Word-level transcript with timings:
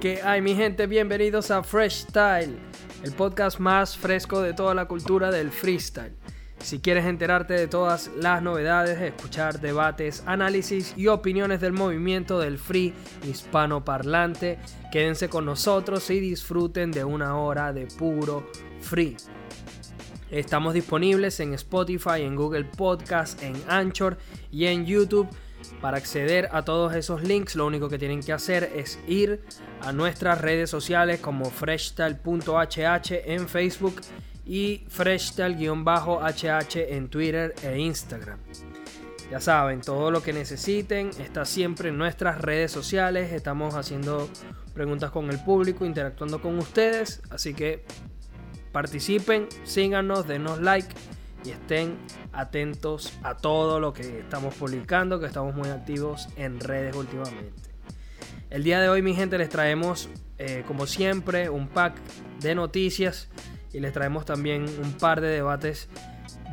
Que 0.00 0.22
hay 0.22 0.40
mi 0.40 0.54
gente, 0.54 0.86
bienvenidos 0.86 1.50
a 1.50 1.62
Fresh 1.62 2.06
Style, 2.08 2.56
el 3.02 3.12
podcast 3.12 3.58
más 3.58 3.96
fresco 3.96 4.40
de 4.40 4.52
toda 4.52 4.74
la 4.74 4.86
cultura 4.86 5.30
del 5.30 5.50
freestyle. 5.50 6.14
Si 6.58 6.80
quieres 6.80 7.04
enterarte 7.04 7.54
de 7.54 7.68
todas 7.68 8.10
las 8.16 8.42
novedades, 8.42 9.00
escuchar 9.00 9.60
debates, 9.60 10.22
análisis 10.26 10.94
y 10.96 11.08
opiniones 11.08 11.60
del 11.60 11.72
movimiento 11.72 12.38
del 12.38 12.58
free 12.58 12.94
hispanoparlante, 13.28 14.58
quédense 14.90 15.28
con 15.28 15.44
nosotros 15.44 16.08
y 16.10 16.20
disfruten 16.20 16.90
de 16.90 17.04
una 17.04 17.36
hora 17.36 17.72
de 17.72 17.86
puro 17.86 18.50
free. 18.80 19.16
Estamos 20.30 20.74
disponibles 20.74 21.38
en 21.40 21.54
Spotify, 21.54 22.22
en 22.22 22.34
Google 22.34 22.64
Podcast, 22.64 23.42
en 23.42 23.54
Anchor 23.68 24.16
y 24.50 24.66
en 24.66 24.84
YouTube. 24.86 25.28
Para 25.80 25.98
acceder 25.98 26.48
a 26.52 26.62
todos 26.62 26.94
esos 26.94 27.22
links, 27.22 27.56
lo 27.56 27.66
único 27.66 27.88
que 27.88 27.98
tienen 27.98 28.22
que 28.22 28.32
hacer 28.32 28.72
es 28.74 28.98
ir 29.06 29.42
a 29.80 29.92
nuestras 29.92 30.40
redes 30.40 30.70
sociales 30.70 31.20
como 31.20 31.50
freshtal.hh 31.50 33.12
en 33.26 33.48
Facebook 33.48 34.00
y 34.46 34.84
freshtal-hh 34.88 35.58
en 36.76 37.08
Twitter 37.08 37.54
e 37.62 37.78
Instagram. 37.78 38.38
Ya 39.30 39.40
saben, 39.40 39.80
todo 39.80 40.10
lo 40.10 40.22
que 40.22 40.32
necesiten 40.32 41.10
está 41.18 41.44
siempre 41.44 41.88
en 41.88 41.98
nuestras 41.98 42.40
redes 42.40 42.70
sociales. 42.70 43.32
Estamos 43.32 43.74
haciendo 43.74 44.28
preguntas 44.74 45.10
con 45.10 45.30
el 45.30 45.38
público, 45.42 45.84
interactuando 45.86 46.40
con 46.40 46.58
ustedes. 46.58 47.22
Así 47.30 47.54
que 47.54 47.84
participen, 48.70 49.48
síganos, 49.64 50.28
denos 50.28 50.60
like 50.60 50.88
y 51.44 51.50
estén 51.50 51.98
atentos 52.32 53.12
a 53.22 53.36
todo 53.36 53.80
lo 53.80 53.92
que 53.92 54.20
estamos 54.20 54.54
publicando, 54.54 55.20
que 55.20 55.26
estamos 55.26 55.54
muy 55.54 55.68
activos 55.68 56.28
en 56.36 56.60
redes 56.60 56.96
últimamente. 56.96 57.52
El 58.50 58.62
día 58.62 58.80
de 58.80 58.88
hoy, 58.88 59.02
mi 59.02 59.14
gente, 59.14 59.36
les 59.36 59.48
traemos, 59.48 60.08
eh, 60.38 60.64
como 60.66 60.86
siempre, 60.86 61.50
un 61.50 61.68
pack 61.68 61.96
de 62.40 62.54
noticias 62.54 63.28
y 63.72 63.80
les 63.80 63.92
traemos 63.92 64.24
también 64.24 64.66
un 64.82 64.92
par 64.92 65.20
de 65.20 65.28
debates 65.28 65.88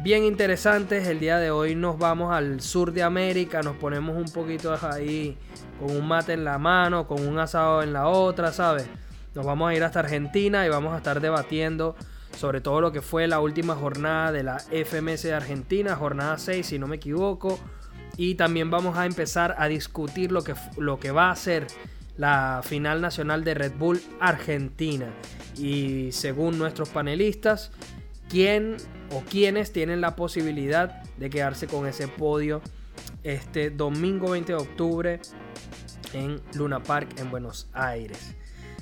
bien 0.03 0.23
interesantes. 0.23 1.07
El 1.07 1.19
día 1.19 1.37
de 1.37 1.51
hoy 1.51 1.75
nos 1.75 1.97
vamos 1.97 2.33
al 2.33 2.61
sur 2.61 2.91
de 2.91 3.03
América, 3.03 3.61
nos 3.61 3.77
ponemos 3.77 4.17
un 4.17 4.31
poquito 4.31 4.75
ahí 4.81 5.37
con 5.79 5.95
un 5.95 6.07
mate 6.07 6.33
en 6.33 6.43
la 6.43 6.57
mano, 6.57 7.07
con 7.07 7.25
un 7.25 7.37
asado 7.39 7.83
en 7.83 7.93
la 7.93 8.07
otra, 8.07 8.51
¿sabes? 8.51 8.87
Nos 9.35 9.45
vamos 9.45 9.69
a 9.69 9.75
ir 9.75 9.83
hasta 9.83 9.99
Argentina 9.99 10.65
y 10.65 10.69
vamos 10.69 10.93
a 10.93 10.97
estar 10.97 11.21
debatiendo 11.21 11.95
sobre 12.35 12.61
todo 12.61 12.81
lo 12.81 12.91
que 12.91 13.01
fue 13.01 13.27
la 13.27 13.39
última 13.39 13.75
jornada 13.75 14.31
de 14.31 14.43
la 14.43 14.59
FMS 14.59 15.23
de 15.23 15.33
Argentina, 15.33 15.95
jornada 15.95 16.37
6 16.37 16.65
si 16.65 16.79
no 16.79 16.87
me 16.87 16.97
equivoco. 16.97 17.59
Y 18.17 18.35
también 18.35 18.69
vamos 18.69 18.97
a 18.97 19.05
empezar 19.05 19.55
a 19.57 19.67
discutir 19.67 20.31
lo 20.31 20.43
que, 20.43 20.53
lo 20.77 20.99
que 20.99 21.11
va 21.11 21.31
a 21.31 21.35
ser 21.35 21.67
la 22.17 22.61
final 22.63 23.01
nacional 23.01 23.43
de 23.43 23.53
Red 23.53 23.73
Bull 23.77 24.01
Argentina 24.19 25.07
y 25.57 26.11
según 26.11 26.57
nuestros 26.57 26.89
panelistas, 26.89 27.71
quién 28.29 28.77
o 29.11 29.21
quiénes 29.21 29.71
tienen 29.71 30.01
la 30.01 30.15
posibilidad 30.15 31.03
de 31.17 31.29
quedarse 31.29 31.67
con 31.67 31.87
ese 31.87 32.07
podio 32.07 32.61
este 33.23 33.69
domingo 33.69 34.31
20 34.31 34.53
de 34.53 34.57
octubre 34.57 35.19
en 36.13 36.41
Luna 36.55 36.81
Park 36.81 37.09
en 37.17 37.29
Buenos 37.29 37.69
Aires. 37.73 38.35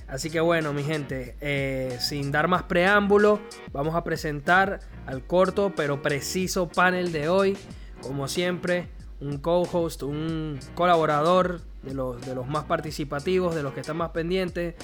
Así 0.10 0.30
que 0.30 0.40
bueno, 0.40 0.74
mi 0.74 0.84
gente, 0.84 1.36
eh, 1.40 1.98
sin 2.00 2.32
dar 2.32 2.48
más 2.48 2.64
preámbulo, 2.64 3.40
vamos 3.72 3.96
a 3.96 4.04
presentar 4.04 4.80
al 5.06 5.24
corto 5.24 5.74
pero 5.76 6.02
preciso 6.02 6.68
panel 6.68 7.12
de 7.12 7.30
hoy. 7.30 7.58
Como 8.02 8.28
siempre, 8.28 8.88
un 9.20 9.38
co-host, 9.38 10.04
un 10.04 10.60
colaborador 10.74 11.62
de 11.84 11.94
los, 11.94 12.26
de 12.26 12.34
los 12.34 12.48
más 12.48 12.66
participativos, 12.66 13.54
de 13.54 13.62
los 13.62 13.74
que 13.74 13.82
están 13.82 13.98
más 13.98 14.10
pendientes, 14.10 14.76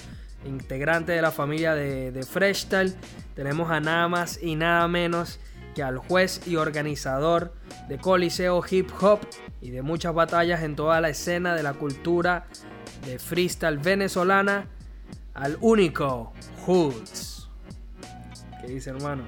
integrante 0.45 1.13
de 1.13 1.21
la 1.21 1.31
familia 1.31 1.73
de, 1.73 2.11
de 2.11 2.23
Freshtal. 2.23 2.95
Tenemos 3.33 3.71
a 3.71 3.79
nada 3.79 4.07
más 4.07 4.41
y 4.41 4.55
nada 4.55 4.87
menos 4.87 5.39
que 5.73 5.83
al 5.83 5.97
juez 5.97 6.47
y 6.47 6.55
organizador 6.55 7.53
de 7.89 7.97
Coliseo 7.97 8.63
Hip 8.69 8.89
Hop 9.01 9.19
y 9.61 9.71
de 9.71 9.81
muchas 9.81 10.13
batallas 10.13 10.63
en 10.63 10.75
toda 10.75 11.01
la 11.01 11.09
escena 11.09 11.55
de 11.55 11.63
la 11.63 11.73
cultura 11.73 12.45
de 13.05 13.19
freestyle 13.19 13.77
venezolana, 13.77 14.67
al 15.35 15.57
único 15.61 16.33
Hoods. 16.65 17.49
¿Qué 18.61 18.67
dice 18.67 18.89
hermano? 18.89 19.23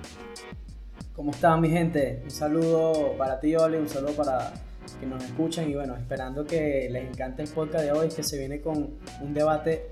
¿Cómo 1.14 1.32
están 1.32 1.62
mi 1.62 1.70
gente? 1.70 2.22
Un 2.24 2.32
saludo 2.32 3.16
para 3.18 3.40
ti 3.40 3.56
Oli, 3.56 3.78
un 3.78 3.90
saludo 3.90 4.14
para 4.14 4.54
que 5.00 5.06
nos 5.06 5.24
escuchan 5.24 5.70
y 5.70 5.76
bueno, 5.76 5.96
esperando 5.96 6.46
que 6.46 6.88
les 6.90 7.10
encante 7.10 7.44
el 7.44 7.50
podcast 7.50 7.84
de 7.84 7.92
hoy, 7.92 8.10
que 8.10 8.24
se 8.24 8.38
viene 8.38 8.62
con 8.62 8.98
un 9.22 9.34
debate 9.34 9.92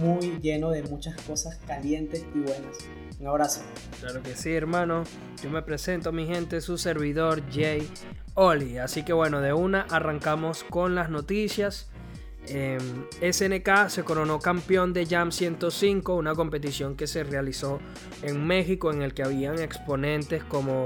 muy 0.00 0.38
lleno 0.40 0.70
de 0.70 0.82
muchas 0.84 1.20
cosas 1.22 1.56
calientes 1.66 2.24
y 2.34 2.38
buenas. 2.38 2.78
Un 3.20 3.26
abrazo. 3.26 3.60
Claro 4.00 4.22
que 4.22 4.34
sí, 4.34 4.52
hermano. 4.54 5.04
Yo 5.42 5.50
me 5.50 5.60
presento, 5.60 6.10
mi 6.10 6.26
gente, 6.26 6.62
su 6.62 6.78
servidor 6.78 7.42
Jay 7.52 7.86
Oli. 8.34 8.78
Así 8.78 9.02
que 9.02 9.12
bueno, 9.12 9.40
de 9.42 9.52
una 9.52 9.82
arrancamos 9.90 10.64
con 10.64 10.94
las 10.94 11.10
noticias. 11.10 11.89
SNK 12.46 13.88
se 13.88 14.02
coronó 14.02 14.40
campeón 14.40 14.92
de 14.92 15.06
Jam 15.06 15.30
105, 15.30 16.14
una 16.14 16.34
competición 16.34 16.96
que 16.96 17.06
se 17.06 17.22
realizó 17.22 17.80
en 18.22 18.46
México 18.46 18.92
en 18.92 19.02
el 19.02 19.14
que 19.14 19.22
habían 19.22 19.58
exponentes 19.58 20.42
como, 20.44 20.84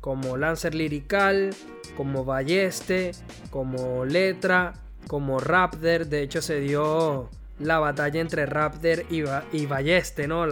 como 0.00 0.36
Lancer 0.36 0.74
Lirical, 0.74 1.54
como 1.96 2.24
Balleste, 2.24 3.12
como 3.50 4.04
Letra, 4.04 4.74
como 5.06 5.38
Raptor. 5.38 6.06
De 6.06 6.22
hecho 6.22 6.42
se 6.42 6.60
dio 6.60 7.28
la 7.58 7.78
batalla 7.78 8.20
entre 8.20 8.46
Raptor 8.46 9.04
y, 9.10 9.66
Balleste, 9.66 10.26
¿no? 10.26 10.46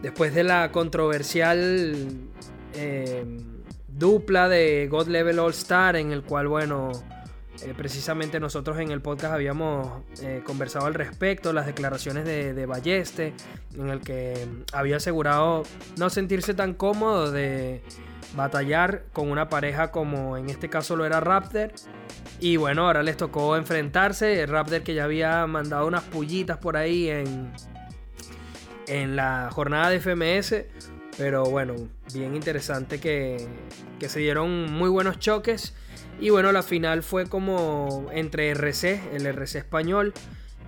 Después 0.00 0.34
de 0.34 0.42
la 0.42 0.72
controversial 0.72 2.08
eh, 2.74 3.24
dupla 3.88 4.48
de 4.48 4.88
God 4.90 5.08
Level 5.08 5.38
All 5.38 5.52
Star, 5.52 5.96
en 5.96 6.12
el 6.12 6.22
cual, 6.22 6.48
bueno, 6.48 6.92
eh, 7.64 7.74
precisamente 7.76 8.40
nosotros 8.40 8.78
en 8.78 8.90
el 8.90 9.00
podcast 9.00 9.34
habíamos 9.34 10.02
eh, 10.22 10.42
conversado 10.44 10.86
al 10.86 10.94
respecto, 10.94 11.52
las 11.52 11.66
declaraciones 11.66 12.24
de, 12.24 12.54
de, 12.54 12.66
Balleste, 12.66 13.34
en 13.76 13.88
el 13.88 14.00
que 14.00 14.48
había 14.72 14.96
asegurado 14.96 15.62
no 15.96 16.10
sentirse 16.10 16.54
tan 16.54 16.74
cómodo 16.74 17.30
de 17.30 17.82
batallar 18.34 19.04
con 19.12 19.30
una 19.30 19.48
pareja 19.48 19.90
como 19.90 20.36
en 20.36 20.48
este 20.48 20.68
caso 20.68 20.96
lo 20.96 21.04
era 21.04 21.20
Raptor. 21.20 21.72
Y 22.40 22.56
bueno, 22.56 22.86
ahora 22.86 23.02
les 23.02 23.16
tocó 23.16 23.56
enfrentarse. 23.56 24.44
Raptor 24.46 24.82
que 24.82 24.94
ya 24.94 25.04
había 25.04 25.46
mandado 25.46 25.86
unas 25.86 26.02
pullitas 26.02 26.58
por 26.58 26.76
ahí 26.76 27.08
en, 27.08 27.52
en 28.88 29.16
la 29.16 29.50
jornada 29.52 29.90
de 29.90 30.00
FMS. 30.00 30.64
Pero 31.16 31.44
bueno, 31.44 31.74
bien 32.14 32.34
interesante 32.34 32.98
que, 32.98 33.46
que 34.00 34.08
se 34.08 34.20
dieron 34.20 34.72
muy 34.72 34.88
buenos 34.88 35.18
choques. 35.18 35.74
Y 36.22 36.30
bueno, 36.30 36.52
la 36.52 36.62
final 36.62 37.02
fue 37.02 37.26
como 37.26 38.06
entre 38.12 38.48
RC, 38.50 39.10
el 39.12 39.26
RC 39.26 39.58
español, 39.58 40.14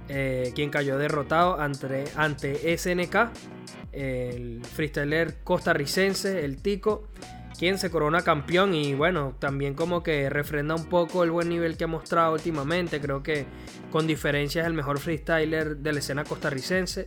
eh, 0.08 0.50
quien 0.52 0.68
cayó 0.68 0.98
derrotado 0.98 1.60
ante, 1.60 2.06
ante 2.16 2.76
SNK, 2.76 3.30
el 3.92 4.64
freestyler 4.64 5.36
costarricense, 5.44 6.44
el 6.44 6.60
Tico, 6.60 7.06
quien 7.56 7.78
se 7.78 7.88
corona 7.88 8.22
campeón 8.22 8.74
y 8.74 8.94
bueno, 8.94 9.36
también 9.38 9.74
como 9.74 10.02
que 10.02 10.28
refrenda 10.28 10.74
un 10.74 10.86
poco 10.86 11.22
el 11.22 11.30
buen 11.30 11.48
nivel 11.48 11.76
que 11.76 11.84
ha 11.84 11.86
mostrado 11.86 12.32
últimamente. 12.32 13.00
Creo 13.00 13.22
que 13.22 13.46
con 13.92 14.08
diferencia 14.08 14.62
es 14.62 14.66
el 14.66 14.74
mejor 14.74 14.98
freestyler 14.98 15.76
de 15.76 15.92
la 15.92 16.00
escena 16.00 16.24
costarricense. 16.24 17.06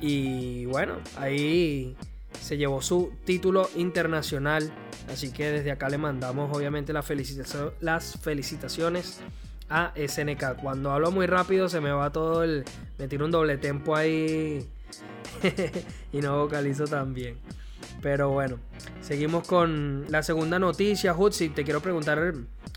Y 0.00 0.64
bueno, 0.64 0.94
ahí 1.18 1.94
se 2.40 2.56
llevó 2.56 2.82
su 2.82 3.12
título 3.24 3.68
internacional. 3.76 4.72
Así 5.08 5.32
que 5.32 5.50
desde 5.50 5.70
acá 5.70 5.88
le 5.88 5.98
mandamos 5.98 6.54
obviamente 6.56 6.92
las, 6.92 7.06
las 7.80 8.18
felicitaciones 8.20 9.20
a 9.68 9.92
SNK. 9.96 10.56
Cuando 10.60 10.90
hablo 10.90 11.10
muy 11.10 11.26
rápido 11.26 11.68
se 11.68 11.80
me 11.80 11.90
va 11.90 12.10
todo 12.10 12.44
el... 12.44 12.64
Me 12.98 13.22
un 13.22 13.30
doble 13.30 13.58
tempo 13.58 13.94
ahí 13.94 14.68
y 16.12 16.18
no 16.18 16.38
vocalizo 16.38 16.84
tan 16.84 17.14
bien. 17.14 17.36
Pero 18.02 18.30
bueno, 18.30 18.58
seguimos 19.00 19.46
con 19.46 20.06
la 20.08 20.22
segunda 20.22 20.58
noticia, 20.58 21.14
Hutsi. 21.14 21.48
Te 21.48 21.64
quiero 21.64 21.80
preguntar 21.80 22.34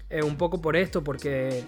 eh, 0.10 0.24
un 0.24 0.38
poco 0.38 0.62
por 0.62 0.76
esto, 0.76 1.04
porque, 1.04 1.64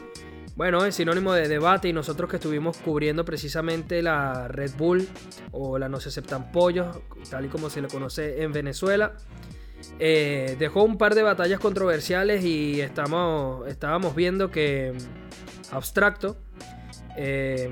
bueno, 0.56 0.86
es 0.86 0.96
sinónimo 0.96 1.34
de 1.34 1.48
debate 1.48 1.88
y 1.88 1.94
nosotros 1.94 2.30
que 2.30 2.36
estuvimos 2.38 2.78
cubriendo 2.78 3.26
precisamente 3.26 4.02
la 4.02 4.48
Red 4.48 4.72
Bull 4.78 5.08
o 5.52 5.78
la 5.78 5.90
No 5.90 6.00
se 6.00 6.10
aceptan 6.10 6.52
pollos, 6.52 6.98
tal 7.30 7.46
y 7.46 7.48
como 7.50 7.70
se 7.70 7.82
le 7.82 7.88
conoce 7.88 8.44
en 8.44 8.52
Venezuela. 8.52 9.14
Eh, 10.00 10.56
dejó 10.60 10.84
un 10.84 10.98
par 10.98 11.16
de 11.16 11.24
batallas 11.24 11.60
controversiales 11.60 12.44
y 12.44 12.82
estamos, 12.82 13.68
estábamos 13.68 14.16
viendo 14.16 14.52
que 14.52 14.94
Abstracto 15.72 16.38
eh, 17.18 17.70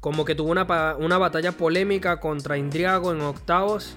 como 0.00 0.24
que 0.24 0.34
tuvo 0.34 0.50
una, 0.50 0.96
una 0.98 1.18
batalla 1.18 1.52
polémica 1.52 2.20
contra 2.20 2.56
Indriago 2.58 3.12
en 3.12 3.20
octavos 3.20 3.96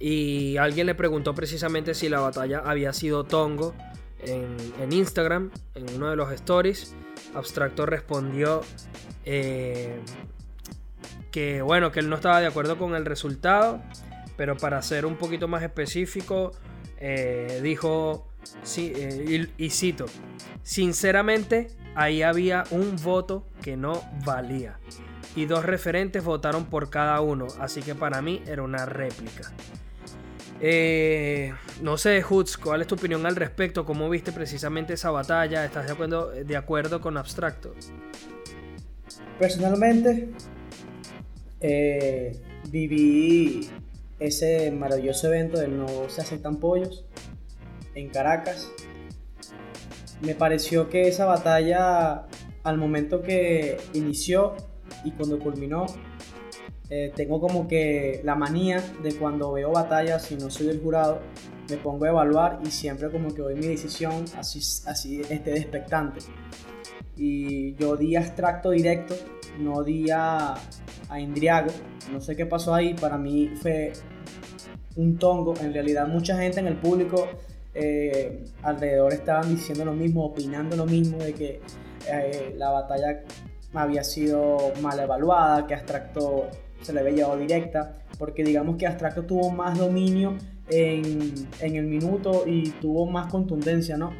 y 0.00 0.56
alguien 0.58 0.86
le 0.86 0.94
preguntó 0.94 1.34
precisamente 1.34 1.94
si 1.94 2.08
la 2.08 2.20
batalla 2.20 2.62
había 2.64 2.92
sido 2.92 3.24
Tongo. 3.24 3.74
En, 4.20 4.92
Instagram, 4.92 5.50
en 5.74 5.94
uno 5.96 6.10
de 6.10 6.16
los 6.16 6.32
stories, 6.32 6.94
Abstracto 7.34 7.86
respondió 7.86 8.62
eh, 9.24 10.00
que 11.30 11.62
bueno, 11.62 11.92
que 11.92 12.00
él 12.00 12.08
no 12.08 12.16
estaba 12.16 12.40
de 12.40 12.46
acuerdo 12.46 12.78
con 12.78 12.94
el 12.94 13.04
resultado, 13.04 13.80
pero 14.36 14.56
para 14.56 14.80
ser 14.82 15.06
un 15.06 15.16
poquito 15.16 15.48
más 15.48 15.62
específico, 15.62 16.52
eh, 16.98 17.60
dijo, 17.62 18.28
sí, 18.62 18.92
eh, 18.94 19.48
y, 19.58 19.64
y 19.66 19.70
cito, 19.70 20.06
sinceramente 20.62 21.68
ahí 21.94 22.22
había 22.22 22.64
un 22.70 22.96
voto 22.96 23.46
que 23.62 23.76
no 23.76 24.02
valía 24.24 24.78
y 25.36 25.46
dos 25.46 25.64
referentes 25.64 26.24
votaron 26.24 26.64
por 26.64 26.90
cada 26.90 27.20
uno, 27.20 27.46
así 27.60 27.82
que 27.82 27.94
para 27.94 28.20
mí 28.22 28.42
era 28.46 28.62
una 28.62 28.86
réplica. 28.86 29.52
Eh, 30.60 31.52
no 31.82 31.96
sé, 31.96 32.22
Hutz, 32.28 32.56
¿cuál 32.56 32.82
es 32.82 32.88
tu 32.88 32.96
opinión 32.96 33.24
al 33.26 33.36
respecto? 33.36 33.84
¿Cómo 33.84 34.10
viste 34.10 34.32
precisamente 34.32 34.94
esa 34.94 35.10
batalla? 35.10 35.64
¿Estás 35.64 35.86
de 35.86 35.92
acuerdo, 35.92 36.30
de 36.30 36.56
acuerdo 36.56 37.00
con 37.00 37.16
Abstracto? 37.16 37.74
Personalmente, 39.38 40.30
eh, 41.60 42.40
viví 42.70 43.70
ese 44.18 44.72
maravilloso 44.72 45.28
evento 45.28 45.60
del 45.60 45.78
No 45.78 46.08
se 46.08 46.22
aceptan 46.22 46.56
pollos 46.56 47.04
en 47.94 48.08
Caracas. 48.08 48.68
Me 50.20 50.34
pareció 50.34 50.88
que 50.88 51.06
esa 51.06 51.24
batalla, 51.26 52.26
al 52.64 52.78
momento 52.78 53.22
que 53.22 53.76
inició 53.94 54.56
y 55.04 55.12
cuando 55.12 55.38
culminó, 55.38 55.86
eh, 56.90 57.12
tengo 57.14 57.40
como 57.40 57.68
que 57.68 58.20
la 58.24 58.34
manía 58.34 58.82
de 59.02 59.14
cuando 59.16 59.52
veo 59.52 59.72
batallas 59.72 60.30
y 60.32 60.36
no 60.36 60.50
soy 60.50 60.68
del 60.68 60.80
jurado, 60.80 61.20
me 61.68 61.76
pongo 61.76 62.06
a 62.06 62.08
evaluar 62.08 62.60
y 62.64 62.70
siempre 62.70 63.10
como 63.10 63.34
que 63.34 63.42
doy 63.42 63.54
mi 63.54 63.66
decisión 63.66 64.24
así, 64.36 64.60
así 64.86 65.20
esté 65.28 65.56
expectante. 65.58 66.20
Y 67.16 67.74
yo 67.74 67.96
di 67.96 68.16
abstracto 68.16 68.70
directo, 68.70 69.14
no 69.58 69.82
di 69.82 70.08
a, 70.10 70.54
a 71.08 71.20
Indriago, 71.20 71.70
no 72.12 72.20
sé 72.20 72.36
qué 72.36 72.46
pasó 72.46 72.74
ahí, 72.74 72.94
para 72.94 73.18
mí 73.18 73.50
fue 73.60 73.92
un 74.96 75.18
tongo, 75.18 75.54
en 75.60 75.72
realidad 75.72 76.08
mucha 76.08 76.38
gente 76.38 76.60
en 76.60 76.68
el 76.68 76.76
público 76.76 77.28
eh, 77.74 78.44
alrededor 78.62 79.12
estaban 79.12 79.54
diciendo 79.54 79.84
lo 79.84 79.92
mismo, 79.92 80.24
opinando 80.24 80.76
lo 80.76 80.86
mismo 80.86 81.18
de 81.18 81.34
que 81.34 81.60
eh, 82.10 82.54
la 82.56 82.70
batalla 82.70 83.22
había 83.74 84.02
sido 84.02 84.72
mal 84.80 84.98
evaluada, 84.98 85.66
que 85.66 85.74
abstracto 85.74 86.48
se 86.82 86.92
le 86.92 87.00
había 87.00 87.12
llevado 87.12 87.38
directa, 87.38 87.94
porque 88.18 88.44
digamos 88.44 88.76
que 88.76 88.86
Abstracto 88.86 89.24
tuvo 89.24 89.50
más 89.50 89.78
dominio 89.78 90.36
en, 90.68 91.48
en, 91.60 91.76
el 91.76 91.86
minuto 91.86 92.44
y 92.46 92.70
tuvo 92.70 93.06
más 93.06 93.30
contundencia, 93.30 93.96
¿no? 93.96 94.12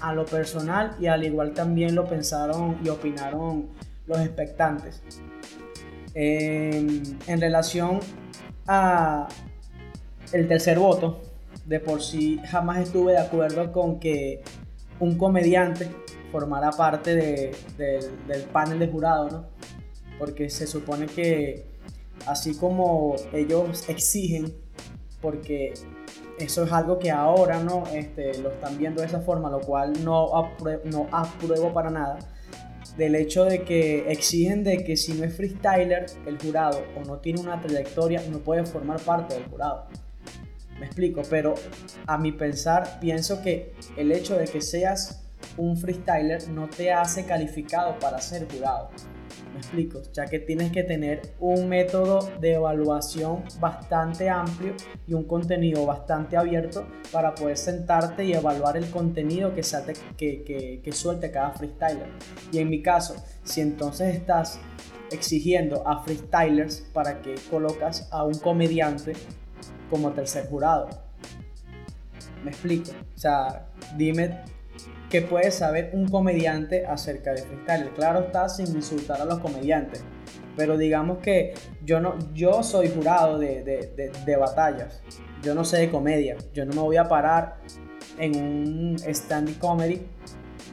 A 0.00 0.12
lo 0.12 0.24
personal 0.24 0.96
y 1.00 1.06
al 1.06 1.24
igual 1.24 1.52
también 1.54 1.94
lo 1.94 2.06
pensaron 2.06 2.78
y 2.84 2.88
opinaron 2.88 3.68
los 4.06 4.20
expectantes. 4.20 5.02
En 6.14 7.40
relación 7.40 8.00
a 8.66 9.28
el 10.32 10.46
tercer 10.46 10.78
voto, 10.78 11.20
de 11.66 11.80
por 11.80 12.02
sí 12.02 12.40
jamás 12.46 12.78
estuve 12.78 13.12
de 13.12 13.18
acuerdo 13.18 13.72
con 13.72 13.98
que 13.98 14.42
un 15.00 15.16
comediante 15.16 15.90
formara 16.30 16.70
parte 16.70 17.14
de, 17.14 17.56
del 18.26 18.42
panel 18.52 18.78
de 18.78 18.88
jurado, 18.88 19.30
¿no? 19.30 19.44
Porque 20.18 20.50
se 20.50 20.66
supone 20.66 21.06
que 21.06 21.73
así 22.26 22.54
como 22.54 23.16
ellos 23.32 23.88
exigen, 23.88 24.54
porque 25.20 25.74
eso 26.38 26.64
es 26.64 26.72
algo 26.72 26.98
que 26.98 27.10
ahora 27.10 27.62
no 27.62 27.84
este, 27.92 28.38
lo 28.38 28.50
están 28.50 28.76
viendo 28.78 29.00
de 29.00 29.06
esa 29.06 29.20
forma, 29.20 29.50
lo 29.50 29.60
cual 29.60 29.92
no, 30.04 30.36
apruebo, 30.36 30.82
no 30.84 31.08
apruebo 31.12 31.72
para 31.72 31.90
nada, 31.90 32.18
del 32.96 33.14
hecho 33.14 33.44
de 33.44 33.62
que 33.62 34.10
exigen 34.10 34.64
de 34.64 34.84
que 34.84 34.96
si 34.96 35.14
no 35.14 35.24
es 35.24 35.36
freestyler 35.36 36.06
el 36.26 36.38
jurado 36.38 36.82
o 36.96 37.04
no 37.04 37.18
tiene 37.18 37.40
una 37.40 37.60
trayectoria, 37.60 38.22
no 38.30 38.38
puede 38.38 38.64
formar 38.64 39.00
parte 39.00 39.34
del 39.34 39.44
jurado. 39.46 39.86
Me 40.78 40.86
explico, 40.86 41.22
pero 41.30 41.54
a 42.06 42.18
mi 42.18 42.32
pensar 42.32 42.98
pienso 43.00 43.42
que 43.42 43.74
el 43.96 44.12
hecho 44.12 44.36
de 44.36 44.46
que 44.46 44.60
seas 44.60 45.24
un 45.56 45.76
freestyler 45.76 46.48
no 46.48 46.68
te 46.68 46.92
hace 46.92 47.24
calificado 47.24 47.98
para 47.98 48.20
ser 48.20 48.48
jurado. 48.50 48.90
Me 49.54 49.60
explico, 49.60 50.02
ya 50.12 50.26
que 50.26 50.40
tienes 50.40 50.72
que 50.72 50.82
tener 50.82 51.22
un 51.38 51.68
método 51.68 52.28
de 52.40 52.54
evaluación 52.54 53.44
bastante 53.60 54.28
amplio 54.28 54.74
y 55.06 55.14
un 55.14 55.22
contenido 55.22 55.86
bastante 55.86 56.36
abierto 56.36 56.84
para 57.12 57.36
poder 57.36 57.56
sentarte 57.56 58.24
y 58.24 58.32
evaluar 58.32 58.76
el 58.76 58.90
contenido 58.90 59.54
que, 59.54 59.62
que, 60.16 60.80
que, 60.82 60.92
suelte 60.92 61.30
cada 61.30 61.52
freestyler. 61.52 62.08
Y 62.50 62.58
en 62.58 62.68
mi 62.68 62.82
caso, 62.82 63.14
si 63.44 63.60
entonces 63.60 64.16
estás 64.16 64.58
exigiendo 65.12 65.86
a 65.86 66.02
freestylers 66.02 66.80
para 66.92 67.22
que 67.22 67.36
colocas 67.48 68.08
a 68.10 68.24
un 68.24 68.34
comediante 68.34 69.12
como 69.88 70.10
tercer 70.10 70.48
jurado. 70.48 70.88
Me 72.42 72.50
explico. 72.50 72.90
O 73.14 73.18
sea, 73.18 73.68
dime 73.96 74.36
que 75.14 75.22
puede 75.22 75.52
saber 75.52 75.90
un 75.92 76.08
comediante 76.08 76.84
acerca 76.84 77.32
de 77.32 77.42
freestyle. 77.42 77.88
Claro 77.90 78.18
está 78.18 78.48
sin 78.48 78.66
insultar 78.74 79.20
a 79.20 79.24
los 79.24 79.38
comediantes, 79.38 80.04
pero 80.56 80.76
digamos 80.76 81.18
que 81.18 81.54
yo 81.84 82.00
no, 82.00 82.16
yo 82.32 82.64
soy 82.64 82.90
jurado 82.90 83.38
de, 83.38 83.62
de, 83.62 84.10
de, 84.10 84.36
batallas. 84.36 85.00
Yo 85.40 85.54
no 85.54 85.64
sé 85.64 85.76
de 85.76 85.88
comedia. 85.88 86.36
Yo 86.52 86.64
no 86.64 86.72
me 86.72 86.80
voy 86.80 86.96
a 86.96 87.04
parar 87.04 87.58
en 88.18 88.34
un 88.34 88.96
stand 89.06 89.56
comedy 89.60 90.04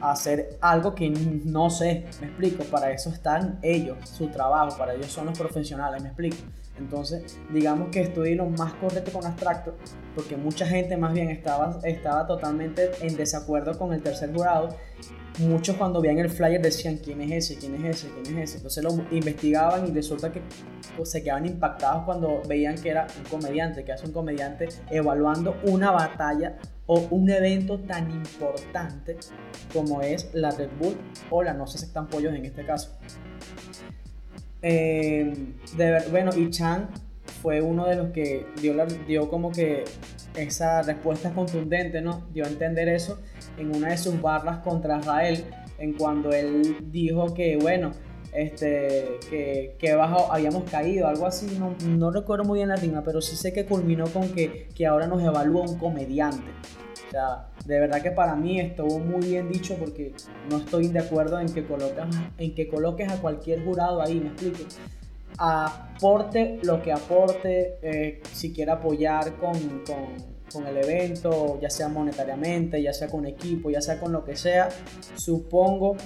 a 0.01 0.13
hacer 0.13 0.57
algo 0.59 0.95
que 0.95 1.11
no 1.11 1.69
sé. 1.69 2.07
Me 2.19 2.25
explico. 2.25 2.63
Para 2.63 2.89
eso 2.89 3.11
están 3.11 3.59
ellos, 3.61 4.09
su 4.09 4.29
trabajo. 4.29 4.75
Para 4.75 4.95
ellos 4.95 5.11
son 5.11 5.27
los 5.27 5.37
profesionales. 5.37 6.01
Me 6.01 6.07
explico. 6.07 6.37
Entonces, 6.77 7.37
digamos 7.51 7.89
que 7.89 8.01
estoy 8.01 8.35
lo 8.35 8.47
más 8.47 8.73
correcto 8.73 9.11
con 9.11 9.25
abstracto, 9.25 9.75
porque 10.15 10.37
mucha 10.37 10.65
gente 10.65 10.97
más 10.97 11.13
bien 11.13 11.29
estaba, 11.29 11.79
estaba 11.83 12.25
totalmente 12.25 12.91
en 13.01 13.15
desacuerdo 13.15 13.77
con 13.77 13.93
el 13.93 14.01
tercer 14.01 14.33
jurado. 14.33 14.69
Muchos 15.39 15.77
cuando 15.77 16.01
veían 16.01 16.19
el 16.19 16.29
flyer 16.29 16.61
decían 16.61 16.97
quién 16.97 17.21
es 17.21 17.49
ese, 17.49 17.59
quién 17.59 17.85
es 17.85 17.97
ese, 17.97 18.11
quién 18.21 18.37
es 18.37 18.49
ese. 18.49 18.57
Entonces 18.57 18.83
lo 18.83 18.91
investigaban 19.11 19.87
y 19.87 19.91
resulta 19.91 20.31
que 20.31 20.41
pues, 20.97 21.11
se 21.11 21.23
quedaban 21.23 21.45
impactados 21.45 22.03
cuando 22.03 22.41
veían 22.47 22.75
que 22.75 22.89
era 22.89 23.07
un 23.17 23.29
comediante, 23.29 23.83
que 23.83 23.91
hace 23.91 24.07
un 24.07 24.13
comediante 24.13 24.67
evaluando 24.89 25.55
una 25.63 25.91
batalla 25.91 26.57
o 26.85 26.99
un 27.11 27.29
evento 27.29 27.79
tan 27.79 28.11
importante 28.11 29.17
como 29.73 30.01
es 30.01 30.29
la 30.33 30.51
Red 30.51 30.69
Bull 30.79 30.97
o 31.29 31.43
la 31.43 31.53
No 31.53 31.65
se 31.67 31.77
aceptan 31.77 32.07
pollos 32.07 32.33
en 32.33 32.45
este 32.45 32.65
caso. 32.65 32.97
Eh, 34.61 35.33
de 35.75 36.03
bueno, 36.11 36.31
y 36.35 36.49
Chan 36.49 36.89
fue 37.41 37.61
uno 37.61 37.87
de 37.87 37.95
los 37.95 38.11
que 38.11 38.45
dio, 38.61 38.75
dio 39.07 39.29
como 39.29 39.51
que 39.51 39.83
esa 40.35 40.81
respuesta 40.81 41.31
contundente, 41.31 42.01
¿no? 42.01 42.27
Dio 42.33 42.45
a 42.45 42.47
entender 42.47 42.87
eso 42.87 43.19
en 43.57 43.75
una 43.75 43.89
de 43.89 43.97
sus 43.97 44.21
barras 44.21 44.59
contra 44.59 44.99
Israel, 44.99 45.45
en 45.77 45.93
cuando 45.93 46.31
él 46.31 46.77
dijo 46.91 47.33
que, 47.33 47.57
bueno, 47.57 47.91
este, 48.33 49.19
que, 49.29 49.75
que 49.77 49.95
bajo 49.95 50.31
habíamos 50.31 50.69
caído, 50.69 51.07
algo 51.07 51.25
así, 51.25 51.57
no, 51.59 51.75
no 51.85 52.11
recuerdo 52.11 52.45
muy 52.45 52.59
bien 52.59 52.69
la 52.69 52.75
rima, 52.75 53.03
pero 53.03 53.21
sí 53.21 53.35
sé 53.35 53.51
que 53.51 53.65
culminó 53.65 54.05
con 54.07 54.29
que, 54.29 54.69
que 54.73 54.85
ahora 54.85 55.07
nos 55.07 55.21
evalúa 55.21 55.63
un 55.63 55.77
comediante. 55.77 56.47
De 57.65 57.79
verdad 57.79 58.01
que 58.01 58.11
para 58.11 58.35
mí 58.35 58.59
estuvo 58.59 58.99
muy 58.99 59.25
bien 59.25 59.49
dicho 59.51 59.75
porque 59.75 60.13
no 60.49 60.57
estoy 60.57 60.87
de 60.87 60.99
acuerdo 60.99 61.39
en 61.39 61.51
que, 61.51 62.67
coloques 62.67 63.11
a 63.11 63.17
cualquier 63.17 63.63
jurado 63.63 64.01
ahí, 64.01 64.19
me 64.19 64.27
explico. 64.27 64.63
Aporte 65.37 66.59
lo 66.63 66.81
que 66.81 66.91
aporte, 66.91 67.79
eh, 67.81 68.21
si 68.31 68.53
quiere 68.53 68.71
apoyar 68.71 69.33
con, 69.35 69.83
con 70.51 70.67
el 70.67 70.77
evento, 70.77 71.59
ya 71.61 71.69
sea 71.69 71.87
monetariamente, 71.87 72.81
ya 72.81 72.93
sea 72.93 73.07
con 73.07 73.25
equipo, 73.25 73.69
ya 73.69 73.81
sea 73.81 73.99
con 73.99 74.11
lo 74.11 74.23
que 74.23 74.35
sea, 74.35 74.69
supongo 75.15 75.97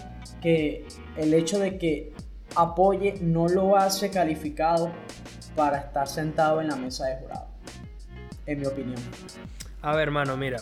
que 0.41 0.85
el 1.17 1.33
hecho 1.33 1.59
de 1.59 1.77
que 1.77 2.13
apoye 2.55 3.15
no 3.21 3.47
lo 3.47 3.75
hace 3.75 4.09
calificado 4.09 4.91
para 5.55 5.77
estar 5.77 6.07
sentado 6.07 6.61
en 6.61 6.67
la 6.67 6.75
mesa 6.75 7.07
de 7.07 7.17
jurado, 7.17 7.47
en 8.45 8.59
mi 8.59 8.65
opinión. 8.65 8.99
A 9.81 9.95
ver, 9.95 10.07
hermano, 10.07 10.37
mira, 10.37 10.57